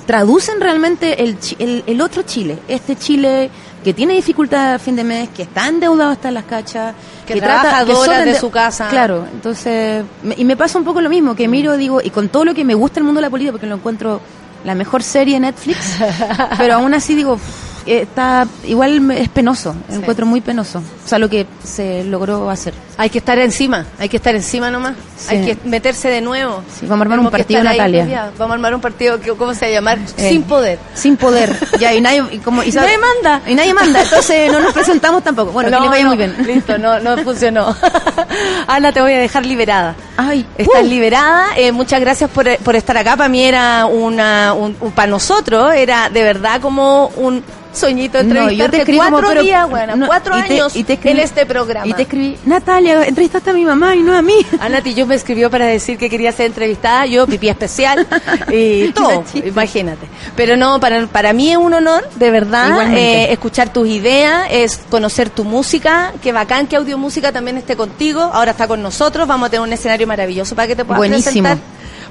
traducen 0.06 0.60
realmente 0.62 1.24
el, 1.24 1.38
el, 1.60 1.84
el 1.86 2.02
otro 2.02 2.22
Chile, 2.24 2.60
este 2.68 2.96
Chile 2.96 3.50
que 3.84 3.94
tiene 3.94 4.14
dificultad 4.14 4.76
a 4.76 4.80
fin 4.80 4.96
de 4.96 5.04
mes, 5.04 5.30
que 5.30 5.44
está 5.44 5.68
endeudado 5.68 6.12
hasta 6.12 6.30
las 6.32 6.44
cachas, 6.46 6.94
Que 7.26 7.34
trabaja 7.40 7.86
que 7.86 7.92
dos 7.94 8.06
son 8.06 8.14
horas 8.16 8.26
de 8.26 8.40
su 8.40 8.52
casa. 8.52 8.88
Claro, 8.90 9.26
entonces, 9.34 10.04
me- 10.24 10.36
y 10.38 10.44
me 10.46 10.56
pasa 10.56 10.78
un 10.78 10.84
poco 10.86 11.02
lo 11.02 11.10
mismo, 11.10 11.36
que 11.36 11.48
miro, 11.48 11.78
digo, 11.78 12.02
y 12.02 12.10
con 12.10 12.30
todo 12.30 12.46
lo 12.46 12.54
que 12.54 12.64
me 12.64 12.74
gusta 12.76 13.00
el 13.00 13.06
mundo 13.06 13.20
de 13.20 13.28
la 13.28 13.30
política, 13.30 13.52
porque 13.54 13.68
lo 13.68 13.76
encuentro 13.76 14.22
la 14.64 14.76
mejor 14.76 15.02
serie 15.02 15.36
de 15.36 15.40
Netflix, 15.42 15.78
pero 16.58 16.76
aún 16.76 16.94
así 16.94 17.16
digo, 17.16 17.34
"Uf, 17.34 17.42
eh, 17.42 17.71
está 17.86 18.48
igual 18.66 19.12
es 19.12 19.30
penoso, 19.30 19.76
lo 19.90 19.96
encuentro 19.96 20.26
muy 20.26 20.42
penoso, 20.42 20.80
o 20.80 21.08
sea, 21.08 21.20
lo 21.20 21.30
que 21.30 21.46
se 21.64 22.04
logró 22.04 22.50
hacer. 22.50 22.74
Hay 22.98 23.10
que 23.10 23.18
estar 23.18 23.40
encima, 23.40 23.86
hay 23.98 24.10
que 24.10 24.18
estar 24.18 24.36
encima 24.36 24.70
nomás. 24.70 24.94
Sí. 25.18 25.36
Hay 25.36 25.46
que 25.46 25.58
meterse 25.68 26.10
de 26.10 26.22
nuevo. 26.22 26.62
Sí, 26.72 26.86
vamos 26.86 27.00
a 27.00 27.04
armar 27.04 27.20
un 27.20 27.26
Tenemos 27.26 27.32
partido, 27.32 27.60
ahí 27.62 27.78
Natalia. 27.78 28.32
Vamos 28.38 28.52
a 28.52 28.54
armar 28.56 28.76
un 28.76 28.82
partido, 28.82 29.20
que, 29.20 29.32
¿cómo 29.34 29.54
se 29.54 29.62
va 29.66 29.68
a 29.68 29.74
llamar? 29.74 29.98
Eh, 30.18 30.30
Sin 30.30 30.44
poder. 30.44 30.80
Sin 30.94 31.18
poder. 31.18 31.56
Ya, 31.80 31.94
y 31.96 32.02
nadie, 32.02 32.24
y 32.32 32.38
como, 32.40 32.62
y 32.64 32.72
sabe- 32.72 32.86
Nadie 32.88 33.00
manda. 33.00 33.50
Y 33.50 33.56
nadie 33.56 33.74
manda, 33.74 34.02
entonces 34.04 34.52
no 34.52 34.60
nos 34.60 34.74
presentamos 34.74 35.24
tampoco. 35.24 35.52
Bueno, 35.52 35.70
que 35.72 35.80
les 35.82 35.90
vaya 35.90 36.04
no, 36.04 36.10
muy 36.10 36.18
bien. 36.18 36.36
Listo, 36.46 36.78
no, 36.78 37.00
no 37.00 37.18
funcionó. 37.24 37.76
Ana, 38.68 38.92
te 38.92 39.02
voy 39.02 39.14
a 39.14 39.18
dejar 39.20 39.46
liberada. 39.46 39.96
Ay, 40.18 40.46
Estás 40.58 40.84
uh, 40.84 40.86
liberada. 40.88 41.48
eh, 41.58 41.72
muchas 41.72 42.00
gracias 42.00 42.30
por, 42.30 42.56
por 42.60 42.76
estar 42.76 42.96
acá. 42.98 43.18
Para 43.18 43.30
mí 43.30 43.44
era 43.44 43.86
una, 43.88 44.54
un, 44.54 44.76
un- 44.80 44.92
para 44.92 45.08
nosotros 45.10 45.74
era 45.74 46.10
de 46.10 46.22
verdad 46.24 46.62
como 46.62 47.08
un 47.18 47.44
sueñito 47.74 48.18
No, 48.24 48.24
yo 48.24 48.30
entrevistarte 48.66 48.72
te 48.72 48.78
escribí 48.82 48.98
cuatro 48.98 49.28
como, 49.30 49.42
días, 49.42 49.70
bueno, 49.70 49.96
no, 49.96 50.08
cuatro 50.08 50.38
y 50.38 50.42
te- 50.44 50.54
años 50.54 50.76
y 50.76 50.84
te 50.84 50.94
escribí- 51.00 51.12
en 51.12 51.20
este 51.20 51.46
programa. 51.46 51.88
Y 51.88 51.94
te 51.94 52.02
escribí, 52.04 52.38
Natalia, 52.46 53.06
entrevistaste 53.06 53.50
a 53.50 53.54
mi 53.54 53.64
mamá 53.66 53.96
y 53.96 54.00
no 54.02 54.16
a 54.16 54.22
mí. 54.22 54.36
Ana 54.60 54.82
Tillo 54.82 55.06
me 55.08 55.16
escribió 55.16 55.50
para 55.50 55.66
decir 55.66 55.98
que 55.98 56.10
quería 56.10 56.32
ser 56.32 56.48
entrevistada, 56.48 57.06
yo 57.06 57.26
pipí 57.28 57.48
especial 57.50 58.06
y 58.52 58.92
todo, 58.94 59.24
imagínate. 59.34 60.08
Pero 60.36 60.58
no, 60.58 60.80
para, 60.80 61.06
para 61.08 61.34
mí 61.34 61.52
es 61.52 61.58
un 61.58 61.74
honor, 61.74 62.08
de 62.16 62.32
verdad, 62.32 62.94
eh, 62.94 63.32
escuchar 63.32 63.72
tus 63.72 63.88
ideas, 63.88 64.48
es 64.52 64.80
conocer 64.90 65.30
tu 65.30 65.44
música, 65.44 66.14
qué 66.22 66.32
bacán 66.32 66.68
que 66.68 66.76
Audio 66.76 66.98
Música 66.98 67.32
también 67.32 67.58
esté 67.58 67.76
contigo, 67.76 68.22
ahora 68.22 68.52
está 68.52 68.68
con 68.68 68.82
nosotros, 68.82 69.28
vamos 69.28 69.48
a 69.48 69.50
tener 69.50 69.62
un 69.66 69.74
escenario 69.74 70.08
maravilloso 70.08 70.56
para 70.56 70.68
que 70.68 70.76
te 70.76 70.84
puedas 70.86 70.98
Buenísimo. 71.00 71.44
presentar, 71.44 71.58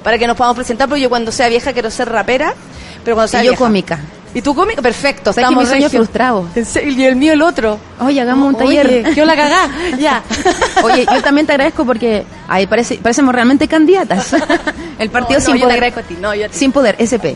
para 0.03 0.17
que 0.17 0.27
nos 0.27 0.35
podamos 0.35 0.55
presentar, 0.55 0.87
porque 0.89 1.01
yo 1.01 1.09
cuando 1.09 1.31
sea 1.31 1.47
vieja 1.49 1.73
quiero 1.73 1.91
ser 1.91 2.09
rapera, 2.09 2.53
pero 3.03 3.15
cuando 3.15 3.27
sea 3.27 3.41
Y 3.41 3.45
yo 3.45 3.51
vieja- 3.51 3.63
cómica. 3.63 3.99
¿Y 4.33 4.41
tú 4.41 4.55
cómica? 4.55 4.81
Perfecto, 4.81 5.33
¿Sabes 5.33 5.35
que 5.35 5.41
estamos 5.41 5.63
mi 5.63 5.69
sueño 5.69 5.89
frustrado? 5.89 6.47
Y 6.85 7.03
el 7.03 7.15
mío 7.17 7.33
el 7.33 7.41
otro. 7.41 7.77
Oye, 7.99 8.21
hagamos 8.21 8.47
un 8.53 8.55
taller. 8.57 8.87
Oye, 8.87 9.03
¿qué 9.13 9.25
la 9.25 9.35
cagá? 9.35 9.69
Ya. 9.99 10.23
Oye, 10.83 11.05
yo 11.13 11.21
también 11.21 11.45
te 11.45 11.53
agradezco 11.53 11.85
porque 11.85 12.23
ay, 12.47 12.65
parece, 12.67 12.95
parecemos 12.95 13.35
realmente 13.35 13.67
candidatas. 13.67 14.33
El 14.99 15.09
partido 15.09 15.39
No, 15.39 15.45
no, 15.47 15.51
sin 15.51 15.55
yo 15.55 15.59
te 15.59 15.63
poder. 15.65 15.73
agradezco 15.75 15.99
a 15.99 16.03
ti, 16.03 16.17
no, 16.21 16.33
yo 16.35 16.45
a 16.45 16.49
ti. 16.49 16.57
Sin 16.57 16.71
poder, 16.71 16.95
SP. 17.01 17.35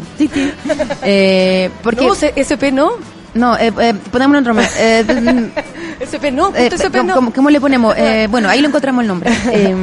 Eh, 1.03 1.69
porque. 1.83 2.05
No, 2.05 2.13
SP 2.15 2.71
no. 2.71 2.91
No, 3.33 3.57
eh, 3.57 3.73
eh, 3.81 3.93
ponémoslo 4.11 4.39
en 4.39 4.45
Roma. 4.45 4.63
Eh, 4.77 5.03
SP 5.99 6.31
no, 6.31 6.49
Eh, 6.55 6.69
punto 6.69 6.75
SP 6.79 6.97
¿cómo, 6.99 7.03
no. 7.09 7.15
cómo- 7.15 7.33
cómo 7.33 7.49
le 7.49 7.59
ponemos? 7.59 7.93
Eh, 7.97 8.27
bueno, 8.31 8.47
ahí 8.49 8.61
lo 8.61 8.69
encontramos 8.69 9.01
el 9.01 9.07
nombre. 9.09 9.29
Eh, 9.51 9.75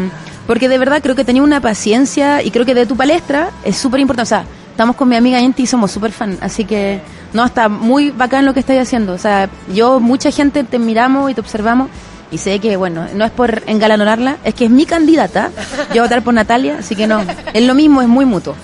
porque 0.46 0.68
de 0.68 0.78
verdad 0.78 1.00
creo 1.02 1.14
que 1.14 1.24
tenía 1.24 1.42
una 1.42 1.60
paciencia 1.60 2.42
y 2.42 2.50
creo 2.50 2.64
que 2.64 2.74
de 2.74 2.86
tu 2.86 2.96
palestra 2.96 3.50
es 3.64 3.76
súper 3.76 4.00
importante. 4.00 4.22
O 4.22 4.26
sea, 4.26 4.44
estamos 4.72 4.96
con 4.96 5.08
mi 5.08 5.16
amiga 5.16 5.38
Enti 5.38 5.62
y 5.62 5.66
somos 5.66 5.92
súper 5.92 6.12
fan. 6.12 6.38
Así 6.40 6.64
que, 6.64 7.00
no, 7.32 7.44
está 7.44 7.68
muy 7.68 8.10
bacán 8.10 8.44
lo 8.44 8.54
que 8.54 8.60
estáis 8.60 8.80
haciendo. 8.80 9.12
O 9.12 9.18
sea, 9.18 9.48
yo, 9.72 10.00
mucha 10.00 10.30
gente 10.30 10.64
te 10.64 10.78
miramos 10.78 11.30
y 11.30 11.34
te 11.34 11.40
observamos. 11.40 11.88
Y 12.30 12.38
sé 12.38 12.58
que, 12.58 12.76
bueno, 12.76 13.06
no 13.14 13.26
es 13.26 13.30
por 13.30 13.62
engalanarla, 13.66 14.38
es 14.42 14.54
que 14.54 14.64
es 14.64 14.70
mi 14.70 14.86
candidata. 14.86 15.50
Yo 15.88 15.88
voy 15.90 15.98
a 15.98 16.02
votar 16.02 16.22
por 16.22 16.32
Natalia, 16.32 16.78
así 16.78 16.96
que 16.96 17.06
no. 17.06 17.20
Es 17.52 17.62
lo 17.62 17.74
mismo, 17.74 18.00
es 18.00 18.08
muy 18.08 18.24
mutuo. 18.24 18.56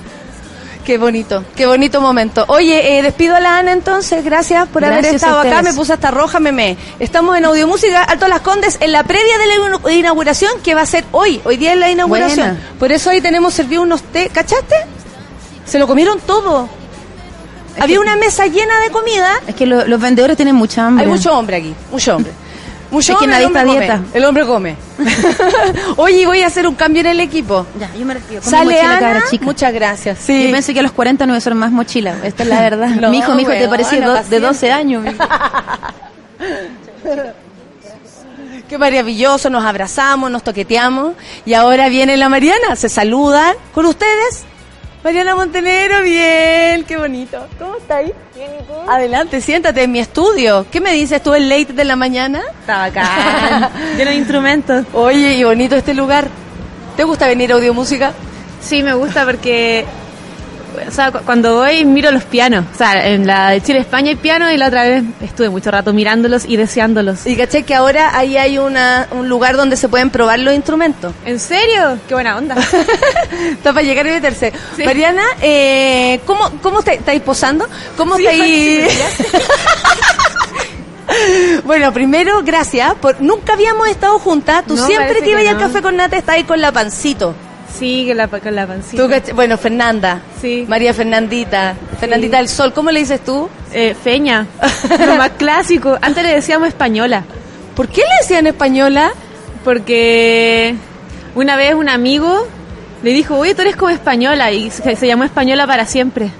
Qué 0.88 0.96
bonito, 0.96 1.44
qué 1.54 1.66
bonito 1.66 2.00
momento. 2.00 2.46
Oye, 2.48 2.98
eh, 2.98 3.02
despido 3.02 3.36
a 3.36 3.40
la 3.40 3.58
Ana 3.58 3.72
entonces, 3.72 4.24
gracias 4.24 4.66
por 4.68 4.86
haber 4.86 5.02
Gracias 5.02 5.22
estado 5.22 5.40
acá, 5.40 5.60
me 5.60 5.74
puse 5.74 5.92
hasta 5.92 6.10
roja, 6.10 6.40
meme. 6.40 6.78
Estamos 6.98 7.36
en 7.36 7.44
Audiomúsica, 7.44 8.04
Alto 8.04 8.26
Las 8.26 8.40
Condes, 8.40 8.78
en 8.80 8.92
la 8.92 9.02
previa 9.02 9.36
de 9.36 9.46
la 9.84 9.92
inauguración, 9.92 10.50
que 10.64 10.74
va 10.74 10.80
a 10.80 10.86
ser 10.86 11.04
hoy, 11.12 11.42
hoy 11.44 11.58
día 11.58 11.74
es 11.74 11.78
la 11.78 11.90
inauguración. 11.90 12.54
Buena. 12.54 12.78
Por 12.78 12.90
eso 12.90 13.10
ahí 13.10 13.20
tenemos 13.20 13.52
servido 13.52 13.82
unos 13.82 14.02
té, 14.02 14.30
¿cachaste? 14.32 14.76
Se 15.68 15.78
lo 15.78 15.86
comieron 15.86 16.18
todo. 16.20 16.68
Es 17.76 17.82
Había 17.82 17.96
que- 17.96 18.00
una 18.00 18.16
mesa 18.16 18.46
llena 18.46 18.80
de 18.80 18.90
comida, 18.90 19.30
Es 19.46 19.54
que 19.54 19.66
lo- 19.66 19.86
los 19.86 20.00
vendedores 20.00 20.36
tienen 20.36 20.54
mucha 20.56 20.86
hambre. 20.86 21.04
hay 21.04 21.10
mucho 21.10 21.32
hombre 21.36 21.56
aquí, 21.58 21.74
mucho 21.92 22.16
hombre. 22.16 22.32
Mucho 22.90 23.12
Es 23.12 23.18
que 23.18 23.26
nadie 23.26 23.44
está 23.44 23.64
dieta. 23.64 24.00
El 24.14 24.24
hombre 24.24 24.46
come. 24.46 24.74
Oye, 25.98 26.24
voy 26.24 26.40
a 26.40 26.46
hacer 26.46 26.66
un 26.66 26.74
cambio 26.74 27.00
en 27.00 27.08
el 27.08 27.20
equipo. 27.20 27.66
Ya, 27.78 27.90
yo 27.94 28.06
me. 28.06 28.14
Con 28.14 28.34
mi 28.36 28.40
Sale 28.40 28.64
mochila, 28.76 28.96
Ana, 29.10 29.24
chica. 29.28 29.44
muchas 29.44 29.74
gracias. 29.74 30.26
Yo 30.26 30.50
pensé 30.50 30.72
que 30.72 30.80
a 30.80 30.82
los 30.82 30.92
40 30.92 31.26
no 31.26 31.32
iba 31.34 31.36
a 31.36 31.40
ser 31.42 31.54
más 31.54 31.70
mochila. 31.70 32.14
Esta 32.24 32.44
es 32.44 32.48
la 32.48 32.60
verdad. 32.70 32.88
No, 32.88 33.10
mi 33.10 33.18
hijo, 33.18 33.34
mi 33.34 33.42
hijo, 33.42 33.50
te 33.52 33.68
parecía 33.68 34.00
de 34.00 34.06
paciencia. 34.06 34.40
12 34.40 34.72
años. 34.72 35.04
Qué 38.68 38.76
maravilloso, 38.78 39.48
nos 39.50 39.64
abrazamos, 39.64 40.30
nos 40.30 40.42
toqueteamos 40.42 41.12
y 41.46 41.54
ahora 41.54 41.88
viene 41.88 42.16
la 42.16 42.28
Mariana, 42.28 42.76
se 42.76 42.88
saludan 42.88 43.54
con 43.74 43.86
ustedes. 43.86 44.44
Mariana 45.04 45.36
Montenegro, 45.36 46.02
bien, 46.02 46.84
qué 46.84 46.96
bonito. 46.96 47.46
¿Cómo 47.58 47.76
está 47.76 47.98
ahí? 47.98 48.12
Adelante, 48.88 49.40
siéntate 49.40 49.84
en 49.84 49.92
mi 49.92 50.00
estudio. 50.00 50.66
¿Qué 50.72 50.80
me 50.80 50.92
dices 50.92 51.22
tú 51.22 51.34
el 51.34 51.48
late 51.48 51.72
de 51.72 51.84
la 51.84 51.94
mañana? 51.94 52.42
Está 52.60 52.78
bacán. 52.78 53.70
Lleno 53.96 54.10
de 54.10 54.16
instrumentos. 54.16 54.84
Oye, 54.92 55.34
y 55.34 55.44
bonito 55.44 55.76
este 55.76 55.94
lugar. 55.94 56.26
¿Te 56.96 57.04
gusta 57.04 57.28
venir 57.28 57.52
a 57.52 57.54
Audiomúsica? 57.54 58.12
Sí, 58.60 58.82
me 58.82 58.92
gusta 58.94 59.24
porque 59.24 59.86
o 60.86 60.90
sea, 60.90 61.10
cu- 61.10 61.18
cuando 61.24 61.56
voy 61.56 61.84
miro 61.84 62.10
los 62.10 62.24
pianos. 62.24 62.64
O 62.74 62.76
sea, 62.78 63.06
en 63.08 63.26
la 63.26 63.50
de 63.50 63.60
Chile 63.62 63.78
España 63.80 64.10
hay 64.10 64.16
piano 64.16 64.50
y 64.50 64.56
la 64.56 64.68
otra 64.68 64.84
vez 64.84 65.02
estuve 65.22 65.48
mucho 65.48 65.70
rato 65.70 65.92
mirándolos 65.92 66.44
y 66.46 66.56
deseándolos. 66.56 67.26
Y 67.26 67.36
caché 67.36 67.62
que 67.62 67.74
ahora 67.74 68.16
ahí 68.16 68.36
hay 68.36 68.58
una, 68.58 69.08
un 69.12 69.28
lugar 69.28 69.56
donde 69.56 69.76
se 69.76 69.88
pueden 69.88 70.10
probar 70.10 70.38
los 70.38 70.54
instrumentos. 70.54 71.12
¿En 71.24 71.38
serio? 71.40 71.98
Qué 72.06 72.14
buena 72.14 72.36
onda. 72.36 72.54
Está 73.50 73.72
para 73.72 73.82
llegar 73.82 74.06
y 74.06 74.10
meterse. 74.10 74.52
Sí. 74.76 74.84
Mariana, 74.84 75.22
eh, 75.42 76.20
¿cómo, 76.26 76.50
cómo 76.62 76.80
está- 76.80 76.92
estáis 76.92 77.20
posando? 77.22 77.66
¿Cómo 77.96 78.16
Sí, 78.16 78.26
estáis...? 78.26 78.98
bueno, 81.64 81.92
primero, 81.92 82.42
gracias. 82.44 82.94
Por, 82.94 83.20
nunca 83.20 83.54
habíamos 83.54 83.88
estado 83.88 84.18
juntas. 84.18 84.64
Tú 84.66 84.76
No, 84.76 84.86
siempre 84.86 85.20
que 85.20 85.30
ibas 85.30 85.46
al 85.46 85.58
café 85.58 85.82
con 85.82 85.96
Nata, 85.96 86.16
estás 86.16 86.36
ahí 86.36 86.44
con 86.44 86.60
la 86.60 86.72
pancito. 86.72 87.34
Sí, 87.78 88.06
con 88.08 88.16
la, 88.16 88.28
con 88.28 88.54
la 88.54 88.66
pancita. 88.66 89.02
Tú 89.02 89.34
bueno, 89.34 89.56
Fernanda. 89.56 90.20
Sí. 90.40 90.64
María 90.68 90.92
Fernandita. 90.92 91.74
Fernandita 92.00 92.38
del 92.38 92.48
Sol. 92.48 92.72
¿Cómo 92.72 92.90
le 92.90 93.00
dices 93.00 93.24
tú? 93.24 93.48
Eh, 93.72 93.94
feña. 93.94 94.46
Lo 95.06 95.16
más 95.16 95.30
clásico. 95.30 95.96
Antes 96.00 96.24
le 96.24 96.34
decíamos 96.34 96.68
española. 96.68 97.22
¿Por 97.76 97.88
qué 97.88 98.00
le 98.00 98.22
decían 98.22 98.46
española? 98.46 99.12
Porque 99.64 100.74
una 101.34 101.56
vez 101.56 101.74
un 101.74 101.88
amigo 101.88 102.48
le 103.02 103.10
dijo, 103.12 103.36
oye, 103.36 103.54
tú 103.54 103.62
eres 103.62 103.76
como 103.76 103.90
española. 103.90 104.50
Y 104.50 104.70
se, 104.70 104.96
se 104.96 105.06
llamó 105.06 105.24
española 105.24 105.66
para 105.66 105.86
siempre. 105.86 106.30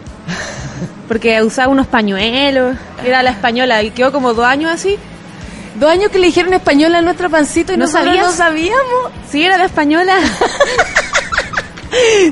Porque 1.09 1.41
usaba 1.43 1.69
unos 1.71 1.87
pañuelos. 1.87 2.77
Era 3.05 3.23
la 3.23 3.31
española. 3.31 3.83
Y 3.85 3.91
quedó 3.91 4.11
como 4.11 4.35
dos 4.35 4.45
años 4.45 4.73
así. 4.73 4.97
Dos 5.77 5.91
años 5.91 6.11
que 6.11 6.19
le 6.19 6.27
dijeron 6.27 6.53
española 6.53 6.99
a 6.99 7.03
nuestro 7.03 7.31
pancito 7.31 7.73
y 7.73 7.77
¿No 7.77 7.87
sabías? 7.87 8.27
no 8.27 8.33
sabíamos. 8.33 9.13
Sí, 9.31 9.45
era 9.45 9.57
la 9.57 9.67
española. 9.67 10.17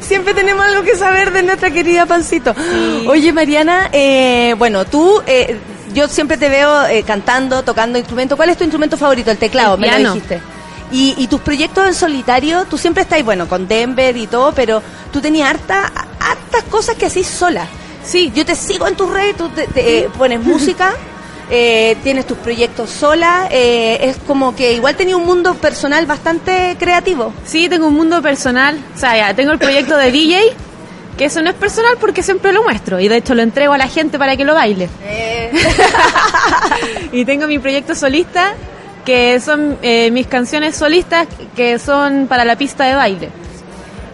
Siempre 0.03 0.35
tenemos 0.35 0.65
algo 0.65 0.83
que 0.83 0.97
saber 0.97 1.33
de 1.33 1.43
nuestra 1.43 1.71
querida 1.71 2.07
Pancito. 2.07 2.55
Oye, 3.07 3.33
Mariana, 3.33 3.89
eh, 3.93 4.55
bueno, 4.59 4.85
tú, 4.85 5.23
eh, 5.27 5.57
yo 5.95 6.09
siempre 6.09 6.37
te 6.37 6.49
veo 6.49 6.87
eh, 6.87 7.03
cantando, 7.03 7.63
tocando 7.63 7.99
instrumento. 7.99 8.37
¿Cuál 8.37 8.51
es 8.51 8.57
tu 8.59 8.65
instrumento 8.65 8.97
favorito? 8.97 9.31
El 9.31 9.39
teclado, 9.39 9.75
El 9.75 9.81
me 9.81 9.99
lo 9.99 10.13
dijiste. 10.13 10.41
Y, 10.93 11.15
y 11.19 11.27
tus 11.27 11.41
proyectos 11.41 11.87
en 11.87 11.95
solitario, 11.95 12.65
tú 12.67 12.79
siempre 12.79 13.03
estás, 13.03 13.23
bueno, 13.25 13.49
con 13.49 13.67
Denver 13.67 14.17
y 14.17 14.27
todo, 14.27 14.53
pero 14.53 14.83
tú 15.13 15.21
tenías 15.21 15.51
harta, 15.51 15.93
hartas 16.21 16.63
cosas 16.71 16.97
que 16.97 17.07
hacís 17.07 17.27
sola. 17.27 17.67
Sí. 18.05 18.33
Yo 18.35 18.45
te 18.47 18.55
sigo 18.55 18.87
en 18.87 18.95
tus 18.95 19.11
redes, 19.11 19.37
tú 19.37 19.49
te, 19.49 19.67
te, 19.67 19.99
eh, 19.99 20.09
pones 20.19 20.41
música, 20.43 20.95
eh, 21.49 21.97
tienes 22.03 22.27
tus 22.27 22.39
proyectos 22.39 22.91
sola, 22.91 23.49
eh, 23.51 23.99
es 24.03 24.17
como 24.27 24.57
que 24.57 24.73
igual 24.73 24.97
tenía 24.97 25.17
un 25.17 25.25
mundo 25.25 25.55
personal 25.55 26.05
bastante 26.05 26.77
creativo. 26.79 27.33
Sí, 27.45 27.69
tengo 27.69 27.87
un 27.87 27.95
mundo 27.95 28.21
personal. 28.21 28.79
O 28.95 28.99
sea, 28.99 29.17
ya, 29.17 29.35
tengo 29.35 29.53
el 29.53 29.59
proyecto 29.59 29.97
de 29.97 30.11
DJ, 30.11 30.41
que 31.17 31.27
eso 31.27 31.43
no 31.43 31.51
es 31.51 31.55
personal 31.55 31.97
porque 32.01 32.25
siempre 32.25 32.53
lo 32.53 32.65
muestro. 32.65 32.99
Y 32.99 33.07
de 33.07 33.19
hecho 33.19 33.35
lo 33.35 33.43
entrego 33.43 33.75
a 33.75 33.79
la 33.79 33.87
gente 33.87 34.19
para 34.19 34.37
que 34.37 34.45
lo 34.45 34.55
baile. 34.55 34.89
y 37.13 37.25
tengo 37.25 37.47
mi 37.47 37.61
proyecto 37.61 37.95
solista, 37.95 38.55
que 39.05 39.39
son 39.39 39.79
eh, 39.83 40.11
mis 40.11 40.27
canciones 40.27 40.75
solistas, 40.75 41.29
que 41.55 41.79
son 41.79 42.27
para 42.27 42.45
la 42.45 42.57
pista 42.57 42.85
de 42.85 42.97
baile. 42.97 43.31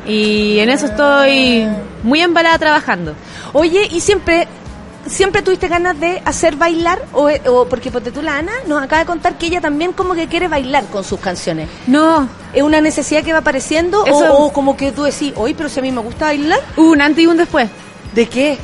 Y 0.07 0.59
en 0.59 0.69
eso 0.69 0.87
estoy 0.87 1.67
muy 2.03 2.21
embalada 2.21 2.59
trabajando. 2.59 3.15
Oye, 3.55 3.89
y 3.91 4.01
siempre 4.01 4.49
siempre 5.07 5.43
tuviste 5.43 5.69
ganas 5.69 5.99
de 5.99 6.23
hacer 6.25 6.57
bailar? 6.57 7.01
O, 7.13 7.29
o 7.51 7.69
porque 7.69 7.91
ponte 7.91 8.11
tú 8.13 8.23
la 8.23 8.37
Ana 8.39 8.53
nos 8.67 8.83
acaba 8.83 9.01
de 9.01 9.07
contar 9.07 9.37
que 9.39 9.47
ella 9.47 9.61
también 9.61 9.93
como 9.93 10.15
que 10.15 10.27
quiere 10.29 10.49
bailar 10.49 10.85
con 10.87 11.05
sus 11.05 11.21
canciones. 11.21 11.69
No, 11.87 12.29
¿Es 12.53 12.63
una 12.63 12.81
necesidad 12.81 13.23
que 13.25 13.33
va 13.33 13.39
apareciendo? 13.41 14.03
o- 14.03 14.07
Eso- 14.07 14.35
O, 14.37 14.53
como 14.53 14.77
que 14.77 14.93
tú 14.93 15.05
decís, 15.05 15.33
oye, 15.37 15.55
pero 15.55 15.69
si 15.69 15.79
a 15.81 15.83
mí 15.83 15.91
me 15.93 16.01
gusta 16.01 16.27
bailar. 16.27 16.61
hubo 16.77 16.91
un 16.93 17.01
antes 17.01 17.25
y 17.25 17.27
un 17.27 17.37
después 17.37 17.69
¿De 18.15 18.27
qué? 18.29 18.59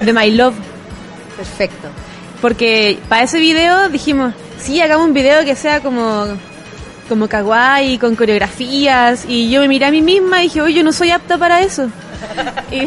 de 0.00 0.12
My 0.12 0.30
Love. 0.32 0.54
Perfecto. 1.36 1.88
Porque 2.40 2.98
para 3.08 3.22
ese 3.22 3.38
video 3.38 3.88
dijimos, 3.88 4.34
sí, 4.60 4.80
hagamos 4.80 5.06
un 5.06 5.14
video 5.14 5.44
que 5.44 5.54
sea 5.54 5.80
como, 5.80 6.26
como 7.08 7.28
kawaii, 7.28 7.98
con 7.98 8.16
coreografías. 8.16 9.24
Y 9.28 9.48
yo 9.50 9.60
me 9.60 9.68
miré 9.68 9.86
a 9.86 9.90
mí 9.92 10.02
misma 10.02 10.40
y 10.40 10.44
dije, 10.48 10.60
oye, 10.60 10.74
yo 10.74 10.82
no 10.84 10.92
soy 10.92 11.10
apta 11.12 11.38
para 11.38 11.60
eso. 11.62 11.88
Y, 12.70 12.86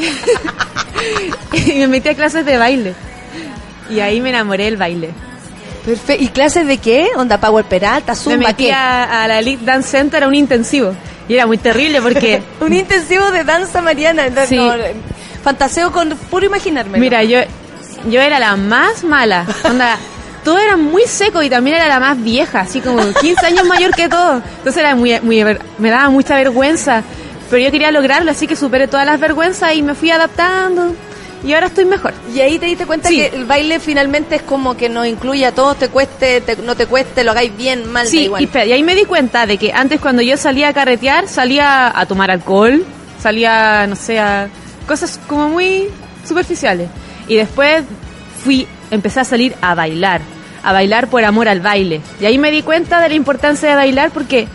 y 1.71 1.79
me 1.79 1.87
metí 1.87 2.09
a 2.09 2.15
clases 2.15 2.45
de 2.45 2.57
baile. 2.57 2.93
Y 3.89 3.99
ahí 3.99 4.21
me 4.21 4.29
enamoré 4.29 4.65
del 4.65 4.77
baile. 4.77 5.09
Perfecto. 5.85 6.23
¿Y 6.23 6.27
clases 6.29 6.65
de 6.65 6.77
qué? 6.79 7.09
¿Onda 7.15 7.39
Power 7.39 7.63
Peralta, 7.65 8.13
me 8.13 8.17
Zumba, 8.17 8.47
metí 8.49 8.65
qué? 8.65 8.73
a, 8.73 9.23
a 9.23 9.27
la 9.27 9.39
Elite 9.39 9.63
Dance 9.63 9.89
Center 9.89 10.23
a 10.23 10.27
un 10.27 10.33
intensivo. 10.35 10.95
Y 11.29 11.35
era 11.35 11.45
muy 11.45 11.57
terrible 11.57 12.01
porque, 12.01 12.41
Un 12.61 12.73
intensivo 12.73 13.29
de 13.31 13.43
danza 13.43 13.81
mariana. 13.81 14.29
No, 14.29 14.45
Sí. 14.45 14.55
no, 14.57 14.73
fantaseo 15.43 15.91
con 15.91 16.09
puro 16.09 16.45
imaginarme. 16.47 16.97
mira, 16.97 17.23
yo, 17.23 17.39
yo 18.09 18.21
era 18.21 18.39
la 18.39 18.55
más 18.55 19.03
mala. 19.03 19.45
Onda, 19.63 19.97
todo 20.43 20.57
era 20.57 20.75
muy 20.75 21.03
seco 21.05 21.43
y 21.43 21.49
también 21.51 21.75
era 21.77 21.87
la 21.87 21.99
más 21.99 22.21
vieja, 22.23 22.61
así 22.61 22.79
como 22.81 22.97
15 23.21 23.45
años 23.45 23.65
mayor 23.67 23.91
que 23.95 24.09
todo. 24.09 24.41
Entonces 24.57 24.77
era 24.77 24.95
muy, 24.95 25.19
muy, 25.21 25.43
me 25.77 25.89
daba 25.91 26.09
mucha 26.09 26.35
vergüenza. 26.35 27.03
Pero 27.55 27.63
yo 27.67 27.71
quería 27.71 27.89
lograrlo, 27.89 28.29
así 28.31 28.47
que 28.47 28.57
superé 28.57 28.85
todas 28.89 29.05
las 29.05 29.17
vergüenzas 29.17 29.73
y 29.75 29.81
me 29.81 29.95
fui 29.95 30.11
adaptando. 30.11 30.93
Y 31.41 31.53
ahora 31.53 31.67
estoy 31.67 31.85
mejor. 31.85 32.13
Y 32.35 32.41
ahí 32.41 32.59
te 32.59 32.65
diste 32.65 32.85
cuenta 32.85 33.07
Sí. 33.07 33.15
que 33.15 33.27
el 33.27 33.45
baile 33.45 33.79
finalmente 33.79 34.35
es 34.35 34.41
como 34.41 34.75
que 34.75 34.89
nos 34.89 35.07
incluye 35.07 35.45
a 35.45 35.53
todos, 35.53 35.77
te 35.79 35.87
cueste, 35.87 36.41
te- 36.41 36.57
no 36.57 36.75
te 36.75 36.85
cueste, 36.85 37.23
lo 37.23 37.31
hagáis 37.31 37.55
bien, 37.55 37.89
mal, 37.89 38.03
da 38.07 38.11
Sí, 38.11 38.23
igual. 38.23 38.43
y, 38.43 38.49
y 38.57 38.71
ahí 38.73 38.83
me 38.83 38.93
di 38.93 39.05
cuenta 39.05 39.45
de 39.45 39.57
que 39.57 39.71
antes 39.71 40.01
cuando 40.01 40.21
yo 40.21 40.35
salía 40.35 40.67
a 40.67 40.73
carretear, 40.73 41.29
salía 41.29 41.97
a 41.97 42.05
tomar 42.07 42.29
alcohol, 42.29 42.83
salía, 43.23 43.87
no 43.87 43.95
sé, 43.95 44.19
a 44.19 44.49
cosas 44.85 45.17
como 45.25 45.47
muy 45.47 45.85
superficiales. 46.27 46.89
Y 47.29 47.35
después 47.35 47.85
fui, 48.43 48.67
empecé 48.91 49.21
a 49.21 49.23
salir 49.23 49.55
a 49.61 49.75
bailar, 49.75 50.19
a 50.61 50.73
bailar 50.73 51.07
por 51.07 51.23
amor 51.23 51.47
al 51.47 51.61
baile. 51.61 52.01
Y 52.19 52.25
ahí 52.25 52.37
me 52.37 52.51
di 52.51 52.63
cuenta 52.63 52.99
de 52.99 53.07
la 53.07 53.15
importancia 53.15 53.69
de 53.69 53.75
bailar 53.75 54.11
porque, 54.11 54.45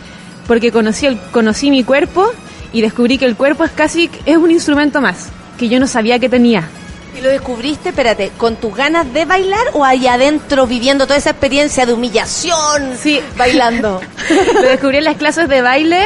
porque 0.45 0.71
conocí, 0.71 1.07
el, 1.07 1.17
conocí 1.31 1.71
mi 1.71 1.83
cuerpo 1.83 2.31
y 2.73 2.81
descubrí 2.81 3.17
que 3.17 3.25
el 3.25 3.35
cuerpo 3.35 3.63
es 3.63 3.71
casi, 3.71 4.09
es 4.25 4.37
un 4.37 4.51
instrumento 4.51 5.01
más, 5.01 5.29
que 5.57 5.67
yo 5.69 5.79
no 5.79 5.87
sabía 5.87 6.19
que 6.19 6.29
tenía. 6.29 6.69
¿Y 7.17 7.21
lo 7.21 7.29
descubriste, 7.29 7.89
espérate, 7.89 8.31
con 8.37 8.55
tus 8.55 8.73
ganas 8.73 9.11
de 9.13 9.25
bailar 9.25 9.65
o 9.73 9.83
ahí 9.83 10.07
adentro 10.07 10.65
viviendo 10.65 11.05
toda 11.05 11.17
esa 11.17 11.31
experiencia 11.31 11.85
de 11.85 11.91
humillación? 11.93 12.93
Sí. 12.97 13.19
Bailando. 13.37 13.99
lo 14.55 14.61
descubrí 14.61 14.97
en 14.99 15.03
las 15.03 15.17
clases 15.17 15.49
de 15.49 15.61
baile 15.61 16.05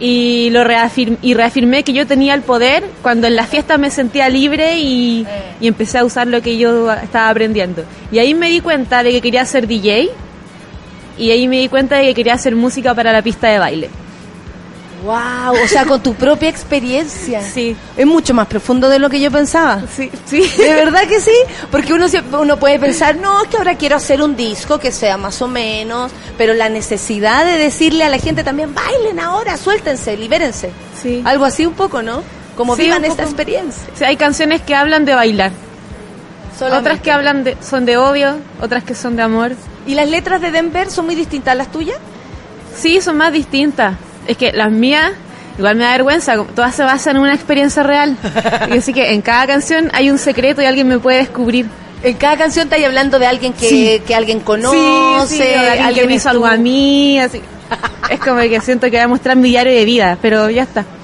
y 0.00 0.48
lo 0.50 0.64
reafirm- 0.64 1.18
y 1.20 1.34
reafirmé 1.34 1.82
que 1.82 1.92
yo 1.92 2.06
tenía 2.06 2.32
el 2.32 2.40
poder 2.42 2.84
cuando 3.02 3.26
en 3.26 3.36
la 3.36 3.46
fiesta 3.46 3.76
me 3.76 3.90
sentía 3.90 4.28
libre 4.30 4.78
y, 4.78 5.26
y 5.60 5.66
empecé 5.68 5.98
a 5.98 6.04
usar 6.04 6.26
lo 6.26 6.40
que 6.40 6.56
yo 6.56 6.90
estaba 6.92 7.28
aprendiendo. 7.28 7.84
Y 8.10 8.18
ahí 8.18 8.32
me 8.34 8.48
di 8.48 8.60
cuenta 8.60 9.02
de 9.02 9.10
que 9.12 9.20
quería 9.20 9.44
ser 9.44 9.66
DJ 9.66 10.08
y 11.18 11.30
ahí 11.30 11.46
me 11.46 11.58
di 11.58 11.68
cuenta 11.68 11.96
de 11.96 12.04
que 12.06 12.14
quería 12.14 12.34
hacer 12.34 12.54
música 12.56 12.94
para 12.94 13.12
la 13.12 13.20
pista 13.20 13.48
de 13.48 13.58
baile. 13.58 13.90
Wow, 15.06 15.54
o 15.64 15.68
sea, 15.68 15.84
con 15.86 16.02
tu 16.02 16.14
propia 16.14 16.48
experiencia. 16.48 17.40
Sí. 17.40 17.76
Es 17.96 18.06
mucho 18.06 18.34
más 18.34 18.46
profundo 18.48 18.88
de 18.88 18.98
lo 18.98 19.08
que 19.08 19.20
yo 19.20 19.30
pensaba. 19.30 19.82
Sí, 19.96 20.10
sí. 20.26 20.40
De 20.58 20.74
verdad 20.74 21.02
que 21.08 21.20
sí, 21.20 21.30
porque 21.70 21.92
uno 21.94 22.06
uno 22.38 22.58
puede 22.58 22.78
pensar, 22.78 23.16
no, 23.16 23.42
es 23.42 23.48
que 23.48 23.56
ahora 23.56 23.76
quiero 23.76 23.96
hacer 23.96 24.20
un 24.20 24.36
disco 24.36 24.78
que 24.78 24.90
sea 24.92 25.16
más 25.16 25.40
o 25.40 25.48
menos, 25.48 26.10
pero 26.36 26.52
la 26.54 26.68
necesidad 26.68 27.44
de 27.44 27.52
decirle 27.56 28.04
a 28.04 28.08
la 28.08 28.18
gente 28.18 28.42
también, 28.44 28.74
bailen 28.74 29.20
ahora, 29.20 29.56
suéltense, 29.56 30.16
libérense. 30.16 30.70
Sí. 31.00 31.22
Algo 31.24 31.44
así 31.44 31.64
un 31.64 31.74
poco, 31.74 32.02
¿no? 32.02 32.22
Como 32.56 32.74
Sí, 32.76 32.82
vivan 32.82 33.04
esta 33.04 33.22
experiencia. 33.22 33.82
Sí, 33.94 34.04
hay 34.04 34.16
canciones 34.16 34.62
que 34.62 34.74
hablan 34.74 35.04
de 35.04 35.14
bailar, 35.14 35.52
Solamente. 36.58 36.80
otras 36.88 37.00
que 37.02 37.12
hablan 37.12 37.44
de 37.44 37.56
son 37.62 37.84
de 37.84 37.96
odio, 37.96 38.36
otras 38.60 38.82
que 38.82 38.94
son 38.94 39.14
de 39.16 39.22
amor. 39.22 39.52
¿Y 39.86 39.94
las 39.94 40.08
letras 40.08 40.40
de 40.40 40.50
Denver 40.50 40.90
son 40.90 41.04
muy 41.06 41.14
distintas 41.14 41.52
a 41.52 41.54
las 41.54 41.70
tuyas? 41.70 41.98
Sí, 42.76 43.00
son 43.00 43.16
más 43.18 43.32
distintas. 43.32 43.94
Es 44.26 44.36
que 44.36 44.52
las 44.52 44.70
mías, 44.70 45.12
igual 45.58 45.76
me 45.76 45.84
da 45.84 45.92
vergüenza, 45.92 46.34
todas 46.54 46.74
se 46.74 46.82
basan 46.82 47.16
en 47.16 47.22
una 47.22 47.34
experiencia 47.34 47.82
real. 47.82 48.16
Y 48.70 48.78
así 48.78 48.92
que 48.92 49.12
en 49.12 49.22
cada 49.22 49.46
canción 49.46 49.90
hay 49.94 50.10
un 50.10 50.18
secreto 50.18 50.62
y 50.62 50.64
alguien 50.66 50.88
me 50.88 50.98
puede 50.98 51.18
descubrir. 51.18 51.66
En 52.02 52.14
cada 52.16 52.36
canción 52.36 52.64
estáis 52.66 52.84
hablando 52.86 53.18
de 53.18 53.26
alguien 53.26 53.52
que, 53.52 53.68
Sí. 53.68 54.02
que 54.06 54.14
alguien 54.14 54.40
conoce, 54.40 54.76
sí, 55.36 55.40
o 55.40 55.44
de 55.44 55.56
alguien, 55.70 55.94
que 55.94 56.06
me 56.06 56.14
hizo 56.14 56.28
algo 56.28 56.46
a 56.46 56.56
mí, 56.56 57.18
así. 57.18 57.40
Es 58.10 58.20
como 58.20 58.38
que 58.40 58.60
siento 58.60 58.86
que 58.86 58.92
voy 58.96 59.00
a 59.00 59.08
mostrar 59.08 59.34
mi 59.36 59.48
diario 59.48 59.72
de 59.72 59.84
vida, 59.84 60.18
pero 60.20 60.50
ya 60.50 60.62
está. 60.64 60.84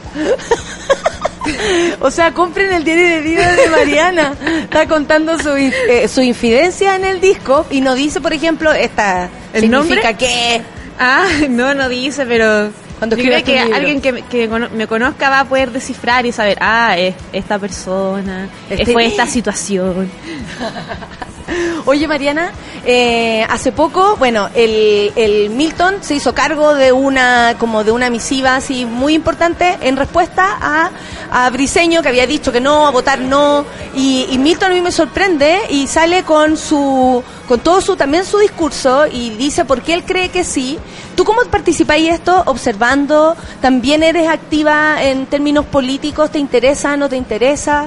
O 2.01 2.11
sea, 2.11 2.33
compren 2.33 2.73
el 2.73 2.85
diario 2.85 3.09
de 3.09 3.20
vida 3.20 3.53
de 3.53 3.68
Mariana. 3.68 4.33
Está 4.62 4.87
contando 4.87 5.39
su, 5.39 5.51
eh, 5.57 6.09
su 6.09 6.20
infidencia 6.23 6.95
en 6.97 7.05
el 7.05 7.20
disco 7.20 7.66
y 7.70 7.81
no 7.81 7.95
dice, 7.95 8.20
por 8.20 8.33
ejemplo, 8.33 8.73
esta 8.73 9.29
¿El 9.53 9.62
significa 9.62 10.11
nombre? 10.11 10.14
que 10.16 10.62
Ah, 10.99 11.25
no, 11.49 11.75
no 11.75 11.89
dice, 11.89 12.27
pero 12.27 12.70
Cuando 13.03 13.16
yo 13.16 13.24
creo 13.24 13.42
que 13.44 13.59
alguien 13.74 14.00
que, 14.00 14.12
me- 14.12 14.22
que 14.22 14.48
cono- 14.48 14.68
me 14.70 14.86
conozca 14.86 15.28
va 15.28 15.40
a 15.40 15.44
poder 15.44 15.72
descifrar 15.72 16.24
y 16.24 16.30
saber, 16.30 16.57
ah, 16.61 16.96
es 16.96 17.16
esta 17.32 17.59
persona, 17.59 18.48
Este- 18.70 18.92
fue 18.92 19.07
esta 19.07 19.26
situación. 19.36 20.09
Oye, 21.84 22.07
Mariana, 22.07 22.53
eh, 22.86 23.44
hace 23.50 23.72
poco, 23.72 24.14
bueno, 24.16 24.48
el, 24.55 25.12
el 25.16 25.50
Milton 25.50 25.96
se 26.00 26.14
hizo 26.14 26.32
cargo 26.32 26.74
de 26.74 26.92
una, 26.92 27.57
como 27.59 27.82
de 27.82 27.90
una 27.90 28.09
misiva 28.09 28.55
así 28.57 28.84
muy 28.86 29.14
importante 29.14 29.76
en 29.82 29.96
respuesta 29.96 30.57
a, 30.61 30.90
a 31.30 31.50
Briseño 31.50 32.00
que 32.00 32.09
había 32.09 32.26
dicho 32.28 32.53
que 32.53 32.61
no, 32.61 32.86
a 32.86 32.90
votar 32.90 33.20
no, 33.20 33.64
y, 33.96 34.28
y 34.30 34.38
Milton 34.38 34.70
a 34.70 34.74
mí 34.74 34.80
me 34.80 34.92
sorprende 34.92 35.59
y 35.70 35.88
sale 35.88 36.22
con 36.22 36.57
su, 36.57 37.22
con 37.48 37.59
todo 37.61 37.80
su, 37.80 37.96
también 37.96 38.24
su 38.24 38.38
discurso 38.38 39.07
y 39.11 39.30
dice 39.30 39.64
por 39.64 39.82
qué 39.82 39.94
él 39.94 40.05
cree 40.05 40.28
que 40.28 40.44
sí. 40.44 40.78
¿Tú 41.14 41.24
cómo 41.24 41.42
participáis 41.50 42.10
esto? 42.10 42.42
Observando, 42.46 43.36
¿también 43.60 44.02
eres 44.02 44.28
activa 44.28 45.02
en 45.02 45.26
términos 45.26 45.66
políticos? 45.66 46.30
¿Te 46.30 46.38
interesa, 46.38 46.96
no 46.96 47.08
te 47.08 47.16
interesa? 47.16 47.86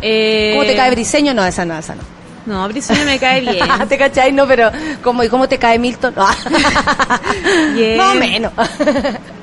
Eh, 0.00 0.52
¿Cómo 0.54 0.66
te 0.66 0.74
cae 0.74 0.90
Briseño? 0.90 1.34
No, 1.34 1.44
esa 1.44 1.64
no, 1.64 1.78
esa 1.78 1.94
no. 1.94 2.02
No, 2.44 2.68
Briseño 2.68 3.04
me 3.04 3.18
cae 3.18 3.40
bien. 3.40 3.66
¿Te 3.88 3.98
cachai? 3.98 4.32
No, 4.32 4.46
pero 4.46 4.70
¿cómo, 5.02 5.22
¿y 5.22 5.28
cómo 5.28 5.48
te 5.48 5.58
cae 5.58 5.78
Milton? 5.78 6.14
No. 6.16 6.26
O 8.10 8.14
menos. 8.14 8.52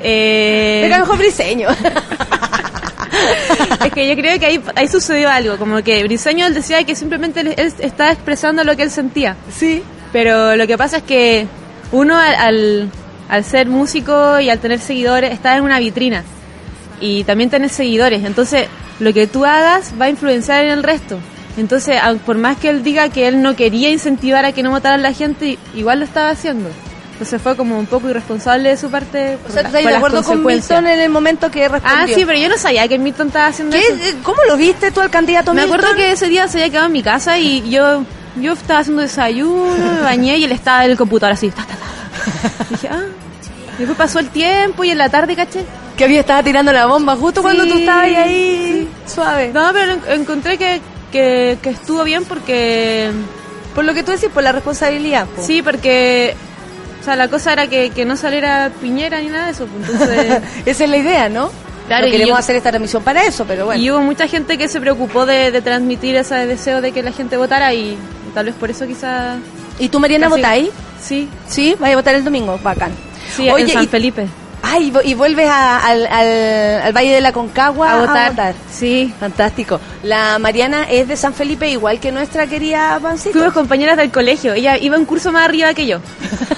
Eh, 0.02 0.82
Me 0.84 0.90
cae 0.90 1.00
mejor 1.00 1.18
Briseño. 1.18 1.70
es 3.86 3.94
que 3.94 4.08
yo 4.08 4.16
creo 4.16 4.40
que 4.40 4.46
ahí, 4.46 4.64
ahí 4.76 4.88
sucedió 4.88 5.30
algo, 5.30 5.58
como 5.58 5.82
que 5.84 6.04
Briseño 6.04 6.48
él 6.48 6.54
decía 6.54 6.84
que 6.84 6.96
simplemente 6.96 7.42
él, 7.42 7.54
él 7.58 7.74
estaba 7.80 8.12
expresando 8.12 8.64
lo 8.64 8.76
que 8.76 8.84
él 8.84 8.92
sentía. 8.92 9.36
Sí. 9.56 9.84
Pero 10.12 10.56
lo 10.56 10.68
que 10.68 10.78
pasa 10.78 10.98
es 10.98 11.04
que 11.04 11.48
uno 11.92 12.18
al, 12.18 12.36
al, 12.36 12.92
al 13.30 13.44
ser 13.46 13.68
músico 13.68 14.40
y 14.40 14.50
al 14.50 14.60
tener 14.60 14.80
seguidores 14.80 15.32
está 15.32 15.56
en 15.56 15.64
una 15.64 15.80
vitrina 15.80 16.24
y 17.00 17.24
también 17.24 17.50
tenés 17.50 17.72
seguidores, 17.72 18.24
entonces 18.26 18.68
lo 19.00 19.14
que 19.14 19.28
tú 19.28 19.46
hagas 19.46 19.94
va 20.00 20.06
a 20.06 20.10
influenciar 20.10 20.66
en 20.66 20.72
el 20.72 20.84
resto. 20.84 21.18
Entonces, 21.58 21.98
por 22.26 22.38
más 22.38 22.58
que 22.58 22.70
él 22.70 22.84
diga 22.84 23.10
que 23.10 23.28
él 23.28 23.42
no 23.42 23.56
quería 23.56 23.90
incentivar 23.90 24.46
a 24.46 24.52
que 24.52 24.64
no 24.64 24.70
votaran 24.72 25.02
la 25.02 25.14
gente, 25.14 25.58
igual 25.76 26.00
lo 26.00 26.06
estaba 26.06 26.30
haciendo. 26.30 26.70
Entonces 27.14 27.42
fue 27.42 27.56
como 27.58 27.78
un 27.78 27.86
poco 27.86 28.10
irresponsable 28.10 28.70
de 28.70 28.78
su 28.78 28.90
parte. 28.90 29.38
O 29.48 29.52
sea, 29.52 29.64
la- 29.64 29.70
¿tú 29.70 29.78
estás 29.78 29.84
de 29.92 29.96
acuerdo 29.96 30.24
con. 30.24 30.46
Milton 30.46 30.88
en 30.88 31.00
el 31.02 31.10
momento 31.10 31.52
que 31.52 31.68
respondió? 31.68 32.00
Ah, 32.02 32.06
sí, 32.08 32.24
pero 32.26 32.40
yo 32.40 32.48
no 32.48 32.58
sabía 32.58 32.88
que 32.88 32.98
Milton 32.98 33.28
estaba 33.28 33.48
haciendo 33.48 33.76
¿Qué? 33.76 33.82
eso. 33.84 33.94
Eh, 33.96 34.16
¿Cómo 34.24 34.38
lo 34.48 34.56
viste 34.56 34.92
tú 34.92 35.02
al 35.02 35.10
candidato 35.10 35.54
Me 35.54 35.62
Milton? 35.64 35.80
acuerdo 35.80 35.96
que 35.98 36.12
ese 36.14 36.28
día 36.28 36.48
se 36.48 36.60
había 36.60 36.70
quedado 36.70 36.86
en 36.88 36.94
mi 36.94 37.04
casa 37.04 37.38
y 37.38 37.70
yo 37.70 38.04
yo 38.40 38.54
estaba 38.54 38.80
haciendo 38.80 39.02
desayuno, 39.02 39.92
me 39.96 40.02
bañé 40.02 40.38
y 40.38 40.46
él 40.46 40.52
estaba 40.54 40.86
en 40.86 40.92
el 40.92 40.98
computador 40.98 41.34
así. 41.34 41.50
ta, 41.50 41.64
ta, 41.64 41.76
ta. 41.76 41.86
Dije, 42.70 42.88
ah. 42.92 43.04
Y 43.76 43.80
después 43.80 43.98
pasó 43.98 44.20
el 44.20 44.30
tiempo 44.30 44.84
y 44.84 44.92
en 44.92 44.98
la 44.98 45.10
tarde, 45.10 45.36
caché. 45.36 45.64
Que 45.98 46.04
había 46.06 46.20
estado 46.22 46.44
tirando 46.44 46.72
la 46.74 46.86
bomba 46.86 47.16
justo 47.16 47.42
cuando 47.42 47.64
Sí, 47.64 47.70
tú 47.72 47.78
estabas 47.80 48.06
ahí 48.06 48.88
suave. 49.06 49.52
No, 49.54 49.70
pero 49.74 49.94
en- 49.94 50.22
encontré 50.22 50.58
que, 50.58 50.82
que, 51.12 51.58
que 51.62 51.70
estuvo 51.70 52.04
bien 52.04 52.26
porque... 52.26 53.10
Por 53.76 53.86
lo 53.86 53.94
que 53.94 54.04
tú 54.04 54.12
decís, 54.12 54.30
por 54.34 54.44
la 54.44 54.52
responsabilidad. 54.52 55.26
po. 55.28 55.42
Sí, 55.44 55.62
porque... 55.62 56.36
O 57.02 57.04
sea, 57.04 57.16
la 57.16 57.30
cosa 57.30 57.54
era 57.54 57.68
que, 57.68 57.92
que 57.92 58.04
no 58.04 58.18
saliera 58.18 58.72
Piñera 58.82 59.20
ni 59.22 59.28
nada 59.28 59.46
de 59.46 59.52
eso. 59.52 59.66
pues, 59.68 59.90
Entonces... 59.90 60.42
Esa 60.66 60.84
es 60.84 60.90
la 60.90 60.98
idea, 60.98 61.30
¿no? 61.30 61.50
Claro, 61.88 62.04
no 62.04 62.10
y 62.10 62.12
queremos 62.12 62.30
yo- 62.36 62.38
hacer 62.38 62.56
esta 62.58 62.70
transmisión 62.70 63.02
para 63.04 63.24
eso, 63.24 63.46
pero 63.48 63.66
bueno. 63.66 63.82
Y 63.82 63.90
hubo 63.92 64.02
mucha 64.02 64.28
gente 64.28 64.58
que 64.58 64.68
se 64.68 64.80
preocupó 64.82 65.26
de, 65.26 65.52
de 65.52 65.62
transmitir 65.62 66.16
ese 66.18 66.36
deseo 66.46 66.82
de 66.82 66.92
que 66.92 67.02
la 67.02 67.12
gente 67.14 67.38
votara 67.38 67.74
y 67.74 67.98
tal 68.34 68.46
vez 68.48 68.56
por 68.56 68.70
eso 68.70 68.86
quizá... 68.88 69.38
¿Y 69.80 69.90
tú, 69.90 70.00
Mariana, 70.00 70.28
votáis? 70.30 70.70
Sí, 71.02 71.30
Sí, 71.48 71.76
vais 71.80 71.94
a 71.94 71.96
votar 71.98 72.16
el 72.16 72.24
domingo. 72.24 72.60
Bacán. 72.62 72.92
sí, 73.36 73.50
Oye, 73.50 73.64
en 73.64 73.70
San 73.70 73.84
y- 73.84 73.88
Felipe. 73.88 74.28
Ay, 74.62 74.92
y 75.06 75.14
vuelves 75.14 75.48
a- 75.48 75.80
al, 75.88 76.06
al- 76.06 76.82
al 76.82 76.94
Valle 76.94 77.14
de 77.14 77.22
la 77.22 77.32
Concagua 77.32 77.94
A 77.94 78.00
votar. 78.02 78.54
Sí. 78.70 79.12
Fantástico. 79.18 79.80
La 80.04 80.38
Mariana 80.38 80.84
es 80.90 81.08
de 81.08 81.16
San 81.16 81.34
Felipe, 81.34 81.70
igual 81.70 82.00
que 82.02 82.12
nuestra 82.12 82.46
querida 82.46 83.00
Pancito. 83.02 83.32
Fuimos 83.40 83.54
compañeras 83.54 83.96
del 83.96 84.12
colegio. 84.12 84.54
Ella 84.54 84.78
iba 84.78 84.98
un 84.98 85.06
curso 85.06 85.32
más 85.32 85.46
arriba 85.46 85.74
que 85.74 85.88
yo. 85.88 86.00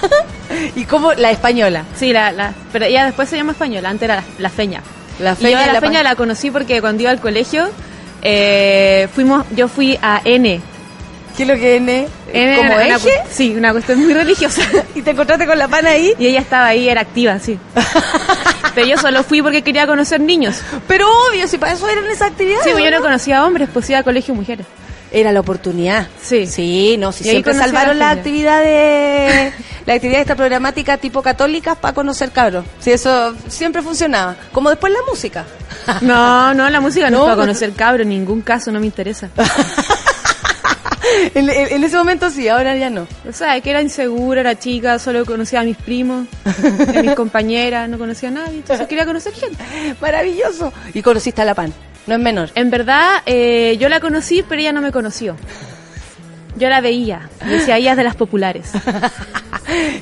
¿Y 0.76 0.84
cómo? 0.84 1.12
La 1.14 1.30
española. 1.30 1.84
Sí, 1.96 2.12
la, 2.12 2.32
la, 2.32 2.52
pero 2.72 2.86
ella 2.86 3.04
después 3.06 3.28
se 3.28 3.36
llama 3.36 3.52
española, 3.52 3.88
antes 3.88 4.02
era 4.06 4.16
la, 4.16 4.24
la 4.38 4.48
feña. 4.50 4.82
La 5.20 5.30
Y 5.32 5.34
yo 5.34 5.40
Feña 5.42 5.58
a 5.60 5.62
y 5.62 5.66
la, 5.68 5.72
la 5.74 5.80
feña 5.80 6.02
la 6.02 6.16
conocí 6.16 6.50
porque 6.50 6.80
cuando 6.80 7.02
iba 7.04 7.12
al 7.12 7.20
colegio, 7.20 7.68
eh, 8.22 9.08
fuimos, 9.14 9.44
yo 9.54 9.68
fui 9.68 9.96
a 10.02 10.20
N. 10.24 10.60
¿Qué 11.36 11.42
es 11.44 11.48
lo 11.48 11.54
que 11.54 11.76
N? 11.76 12.08
N 12.32 12.56
¿Como 12.56 12.72
era 12.78 12.96
eje? 12.96 13.10
sí, 13.30 13.54
una 13.56 13.72
cuestión 13.72 14.00
muy 14.02 14.12
religiosa. 14.12 14.62
¿Y 14.94 15.02
te 15.02 15.10
encontraste 15.12 15.46
con 15.46 15.58
la 15.58 15.68
pana 15.68 15.90
ahí? 15.90 16.12
Y 16.18 16.26
ella 16.26 16.40
estaba 16.40 16.66
ahí, 16.66 16.88
era 16.88 17.00
activa, 17.00 17.38
sí. 17.38 17.58
Pero 18.74 18.86
yo 18.86 18.96
solo 18.98 19.22
fui 19.22 19.42
porque 19.42 19.62
quería 19.62 19.86
conocer 19.86 20.20
niños. 20.20 20.60
Pero 20.88 21.06
obvio, 21.28 21.46
si 21.48 21.58
para 21.58 21.72
eso 21.72 21.88
eran 21.88 22.06
esas 22.06 22.30
actividades. 22.30 22.64
Sí, 22.64 22.70
pues 22.72 22.84
yo 22.84 22.90
¿no? 22.90 22.98
no 22.98 23.02
conocía 23.02 23.44
hombres, 23.44 23.68
pues 23.72 23.88
iba 23.90 23.98
a 23.98 24.02
colegio 24.02 24.34
mujeres. 24.34 24.66
Era 25.10 25.30
la 25.30 25.40
oportunidad. 25.40 26.06
Sí. 26.22 26.46
Sí, 26.46 26.96
no, 26.98 27.12
si 27.12 27.24
Y 27.24 27.30
siempre 27.30 27.52
salvaron 27.52 27.98
la 27.98 28.06
las 28.08 28.16
actividades, 28.18 29.52
la 29.86 29.92
actividad 29.94 30.20
esta 30.22 30.34
programática 30.36 30.96
tipo 30.96 31.20
católicas 31.22 31.76
para 31.76 31.92
conocer 31.92 32.30
cabros. 32.30 32.64
Sí, 32.80 32.92
eso 32.92 33.34
siempre 33.48 33.82
funcionaba. 33.82 34.36
Como 34.52 34.70
después 34.70 34.90
la 34.90 35.00
música. 35.10 35.44
No, 36.00 36.54
no, 36.54 36.70
la 36.70 36.80
música 36.80 37.10
no, 37.10 37.18
No, 37.18 37.24
para 37.24 37.36
pues- 37.36 37.46
conocer 37.48 37.72
cabros, 37.72 38.02
en 38.04 38.08
ningún 38.10 38.40
caso, 38.40 38.72
no 38.72 38.80
me 38.80 38.86
interesa. 38.86 39.28
en, 41.34 41.84
ese 41.84 41.96
momento 41.96 42.30
sí, 42.30 42.48
ahora 42.48 42.76
ya 42.76 42.90
no. 42.90 43.06
O 43.28 43.32
sea, 43.32 43.60
que 43.60 43.70
era 43.70 43.82
insegura, 43.82 44.40
era 44.40 44.58
chica, 44.58 44.98
solo 44.98 45.24
conocía 45.24 45.60
a 45.60 45.64
mis 45.64 45.76
primos, 45.76 46.26
a 46.44 47.02
mis 47.02 47.14
compañeras, 47.16 47.88
no 47.88 47.98
conocía 47.98 48.28
a 48.28 48.32
nadie, 48.32 48.56
entonces 48.56 48.86
quería 48.86 49.04
conocer 49.06 49.32
gente. 49.32 49.62
Maravilloso. 50.00 50.72
Y 50.94 51.02
conociste 51.02 51.42
a 51.42 51.44
la 51.44 51.54
pan. 51.54 51.72
No 52.06 52.14
es 52.14 52.20
menor. 52.20 52.50
En 52.54 52.70
verdad, 52.70 53.22
eh, 53.26 53.76
yo 53.78 53.88
la 53.88 54.00
conocí, 54.00 54.42
pero 54.42 54.60
ella 54.60 54.72
no 54.72 54.80
me 54.80 54.90
conoció. 54.90 55.36
Yo 56.56 56.68
la 56.68 56.80
veía, 56.80 57.28
decía, 57.48 57.78
ella 57.78 57.92
es 57.92 57.96
de 57.96 58.04
las 58.04 58.14
populares. 58.16 58.70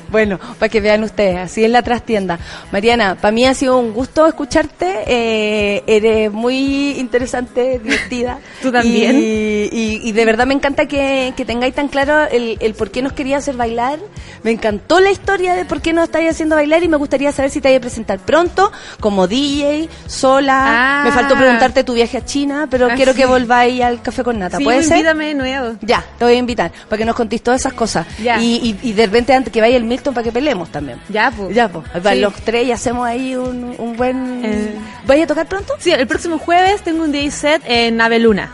Bueno, 0.09 0.37
para 0.59 0.69
que 0.69 0.81
vean 0.81 1.03
ustedes, 1.03 1.37
así 1.37 1.63
es 1.63 1.69
la 1.69 1.81
trastienda. 1.81 2.39
Mariana, 2.71 3.15
para 3.15 3.31
mí 3.31 3.45
ha 3.45 3.53
sido 3.53 3.77
un 3.77 3.93
gusto 3.93 4.27
escucharte. 4.27 5.03
eh, 5.07 5.83
eres 5.87 6.31
muy 6.31 6.91
interesante, 6.99 7.79
divertida. 7.79 8.39
Tú 8.61 8.71
también. 8.71 9.15
Y, 9.17 9.69
y- 9.71 10.01
y 10.03 10.11
de 10.11 10.25
verdad 10.25 10.45
me 10.47 10.53
encanta 10.53 10.87
que, 10.87 11.33
que 11.37 11.45
tengáis 11.45 11.73
tan 11.75 11.87
claro 11.87 12.25
el, 12.31 12.57
el 12.59 12.73
por 12.73 12.91
qué 12.91 13.01
nos 13.01 13.13
quería 13.13 13.37
hacer 13.37 13.55
bailar. 13.55 13.99
Me 14.43 14.51
encantó 14.51 14.99
la 14.99 15.11
historia 15.11 15.53
de 15.53 15.63
por 15.65 15.81
qué 15.81 15.93
nos 15.93 16.05
estáis 16.05 16.29
haciendo 16.31 16.55
bailar 16.55 16.83
y 16.83 16.87
me 16.89 16.97
gustaría 16.97 17.31
saber 17.31 17.51
si 17.51 17.61
te 17.61 17.69
vais 17.69 17.77
a 17.77 17.81
presentar 17.81 18.19
pronto 18.19 18.71
como 18.99 19.27
DJ, 19.27 19.87
sola. 20.07 20.63
Ah. 20.65 21.03
Me 21.05 21.11
faltó 21.11 21.35
preguntarte 21.37 21.83
tu 21.83 21.93
viaje 21.93 22.17
a 22.17 22.25
China, 22.25 22.67
pero 22.69 22.87
Ah, 22.91 22.95
quiero 22.95 23.13
sí. 23.13 23.19
que 23.19 23.25
volváis 23.25 23.81
al 23.83 24.01
café 24.01 24.23
con 24.23 24.39
nata. 24.39 24.57
Sí, 24.57 24.63
¿Puede 24.63 24.79
pues, 24.79 24.87
ser? 24.89 25.15
de 25.15 25.33
nuevo. 25.33 25.75
Ya, 25.81 26.03
a 26.19 26.25
invitar 26.41 26.71
para 26.89 26.97
que 26.97 27.05
nos 27.05 27.15
contéis 27.15 27.41
todas 27.41 27.61
esas 27.61 27.73
cosas. 27.73 28.05
Ya. 28.21 28.39
Y, 28.41 28.75
y, 28.81 28.89
y 28.89 28.93
de 28.93 29.05
repente 29.05 29.33
antes 29.33 29.51
que 29.53 29.61
vaya 29.61 29.77
el 29.77 29.83
Milton 29.85 30.13
para 30.13 30.23
que 30.23 30.31
peleemos 30.31 30.69
también. 30.71 30.99
Ya, 31.09 31.31
pues. 31.35 31.55
Ya, 31.55 31.69
pues. 31.69 31.85
Sí. 32.03 32.19
Los 32.19 32.33
tres 32.35 32.67
y 32.67 32.71
hacemos 32.71 33.05
ahí 33.07 33.35
un, 33.35 33.75
un 33.77 33.95
buen. 33.95 34.41
Eh. 34.43 34.75
¿Vais 35.05 35.23
a 35.23 35.27
tocar 35.27 35.47
pronto? 35.47 35.73
Sí, 35.79 35.91
el 35.91 36.07
próximo 36.07 36.37
jueves 36.37 36.81
tengo 36.81 37.03
un 37.03 37.11
DJ 37.11 37.31
set 37.31 37.61
en 37.65 37.99
Aveluna. 38.01 38.51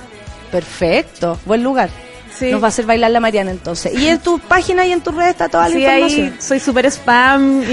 Perfecto, 0.51 1.39
buen 1.45 1.63
lugar. 1.63 1.89
Sí. 2.33 2.51
Nos 2.51 2.61
va 2.61 2.67
a 2.67 2.69
hacer 2.69 2.85
bailar 2.85 3.11
la 3.11 3.19
Mariana 3.19 3.51
entonces. 3.51 3.93
Y 3.99 4.07
en 4.07 4.19
tu 4.19 4.37
página 4.39 4.85
y 4.85 4.91
en 4.91 5.01
tu 5.01 5.11
red 5.11 5.29
está 5.29 5.49
toda 5.49 5.67
la 5.69 5.75
Sí, 5.75 5.81
información. 5.83 6.25
ahí 6.27 6.35
soy 6.39 6.59
súper 6.59 6.85
spam. 6.85 7.63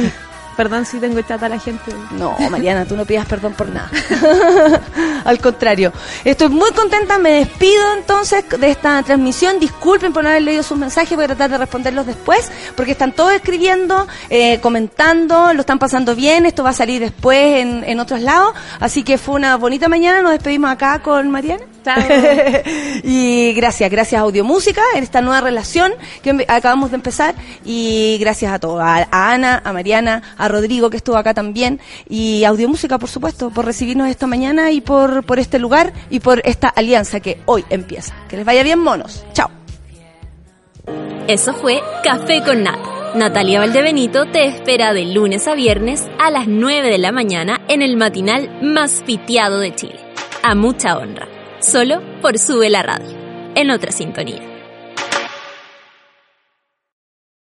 Perdón 0.57 0.87
si 0.87 0.99
tengo 0.99 1.21
chata 1.23 1.47
a 1.47 1.49
la 1.49 1.59
gente. 1.59 1.93
No, 2.13 2.37
Mariana, 2.51 2.85
tú 2.85 2.97
no 2.97 3.05
pidas 3.05 3.27
perdón 3.27 3.55
por 3.55 3.69
nada. 3.69 3.91
Al 5.25 5.39
contrario. 5.39 5.93
Estoy 6.25 6.49
muy 6.49 6.71
contenta, 6.73 7.19
me 7.19 7.33
despido 7.33 7.83
entonces 7.97 8.45
de 8.59 8.71
esta 8.71 9.03
transmisión. 9.03 9.59
Disculpen 9.59 10.13
por 10.13 10.23
no 10.23 10.31
haber 10.31 10.43
leído 10.43 10.63
sus 10.63 10.79
mensajes, 10.79 11.15
voy 11.17 11.25
a 11.25 11.29
tratar 11.29 11.51
de 11.51 11.59
responderlos 11.59 12.07
después, 12.07 12.51
porque 12.77 12.93
están 12.93 13.13
todos 13.13 13.33
escribiendo, 13.33 14.07
eh, 14.31 14.61
comentando, 14.61 15.53
lo 15.53 15.61
están 15.61 15.79
pasando 15.79 16.15
bien, 16.15 16.47
esto 16.47 16.63
va 16.63 16.71
a 16.71 16.75
salir 16.75 17.01
después 17.01 17.61
en, 17.61 17.85
en 17.85 18.01
otros 18.01 18.21
lados. 18.21 18.55
Así 18.81 19.03
que 19.03 19.19
fue 19.19 19.35
una 19.35 19.57
bonita 19.57 19.89
mañana, 19.89 20.23
nos 20.23 20.33
despedimos 20.33 20.71
acá 20.71 21.01
con 21.01 21.31
Mariana. 21.31 21.65
Y 23.05 23.53
gracias, 23.55 23.91
gracias 23.91 24.19
a 24.19 24.23
Audiomúsica 24.23 24.83
en 24.95 25.03
esta 25.03 25.21
nueva 25.21 25.41
relación 25.41 25.93
que 26.23 26.45
acabamos 26.49 26.91
de 26.91 26.97
empezar 26.97 27.35
y 27.65 28.17
gracias 28.21 28.53
a 28.53 28.59
todos, 28.59 28.81
a, 28.81 29.07
a 29.11 29.33
Ana, 29.33 29.61
a 29.65 29.73
Mariana, 29.73 30.23
a 30.37 30.44
Rodrigo 30.49 30.91
que 30.91 30.97
estuvo 30.97 31.17
acá 31.17 31.35
también 31.35 31.81
y 32.09 32.45
a 32.45 32.49
Audiomúsica 32.51 32.99
por 32.99 33.09
supuesto 33.09 33.51
por 33.51 33.65
recibirnos 33.65 34.09
esta 34.09 34.27
mañana 34.27 34.71
y 34.71 34.81
por, 34.81 35.25
por 35.25 35.39
este 35.39 35.59
lugar 35.59 35.93
y 36.11 36.21
por 36.21 36.43
esta 36.45 36.69
alianza 36.69 37.21
que 37.21 37.39
hoy 37.47 37.65
empieza. 37.71 38.15
Que 38.29 38.37
les 38.37 38.47
vaya 38.47 38.63
bien 38.63 38.79
monos. 38.79 39.25
Chao. 39.33 39.51
Eso 41.27 41.55
fue 41.55 41.81
Café 42.03 42.43
con 42.43 42.63
Nata. 42.63 42.95
Natalia 43.15 43.61
Valdebenito 43.61 44.27
te 44.27 44.45
espera 44.45 44.93
de 44.93 45.05
lunes 45.05 45.47
a 45.47 45.55
viernes 45.55 46.05
a 46.19 46.33
las 46.33 46.49
9 46.49 46.91
de 46.91 46.99
la 46.99 47.13
mañana 47.13 47.61
en 47.69 47.81
el 47.81 47.97
matinal 47.97 48.59
más 48.61 49.03
piteado 49.07 49.61
de 49.61 49.75
Chile. 49.75 50.01
A 50.43 50.57
mucha 50.57 50.99
honra. 50.99 51.29
Solo 51.61 52.03
por 52.21 52.39
Sube 52.39 52.69
la 52.71 52.83
Radio. 52.83 53.17
En 53.55 53.71
otra 53.71 53.93
sintonía. 53.93 54.54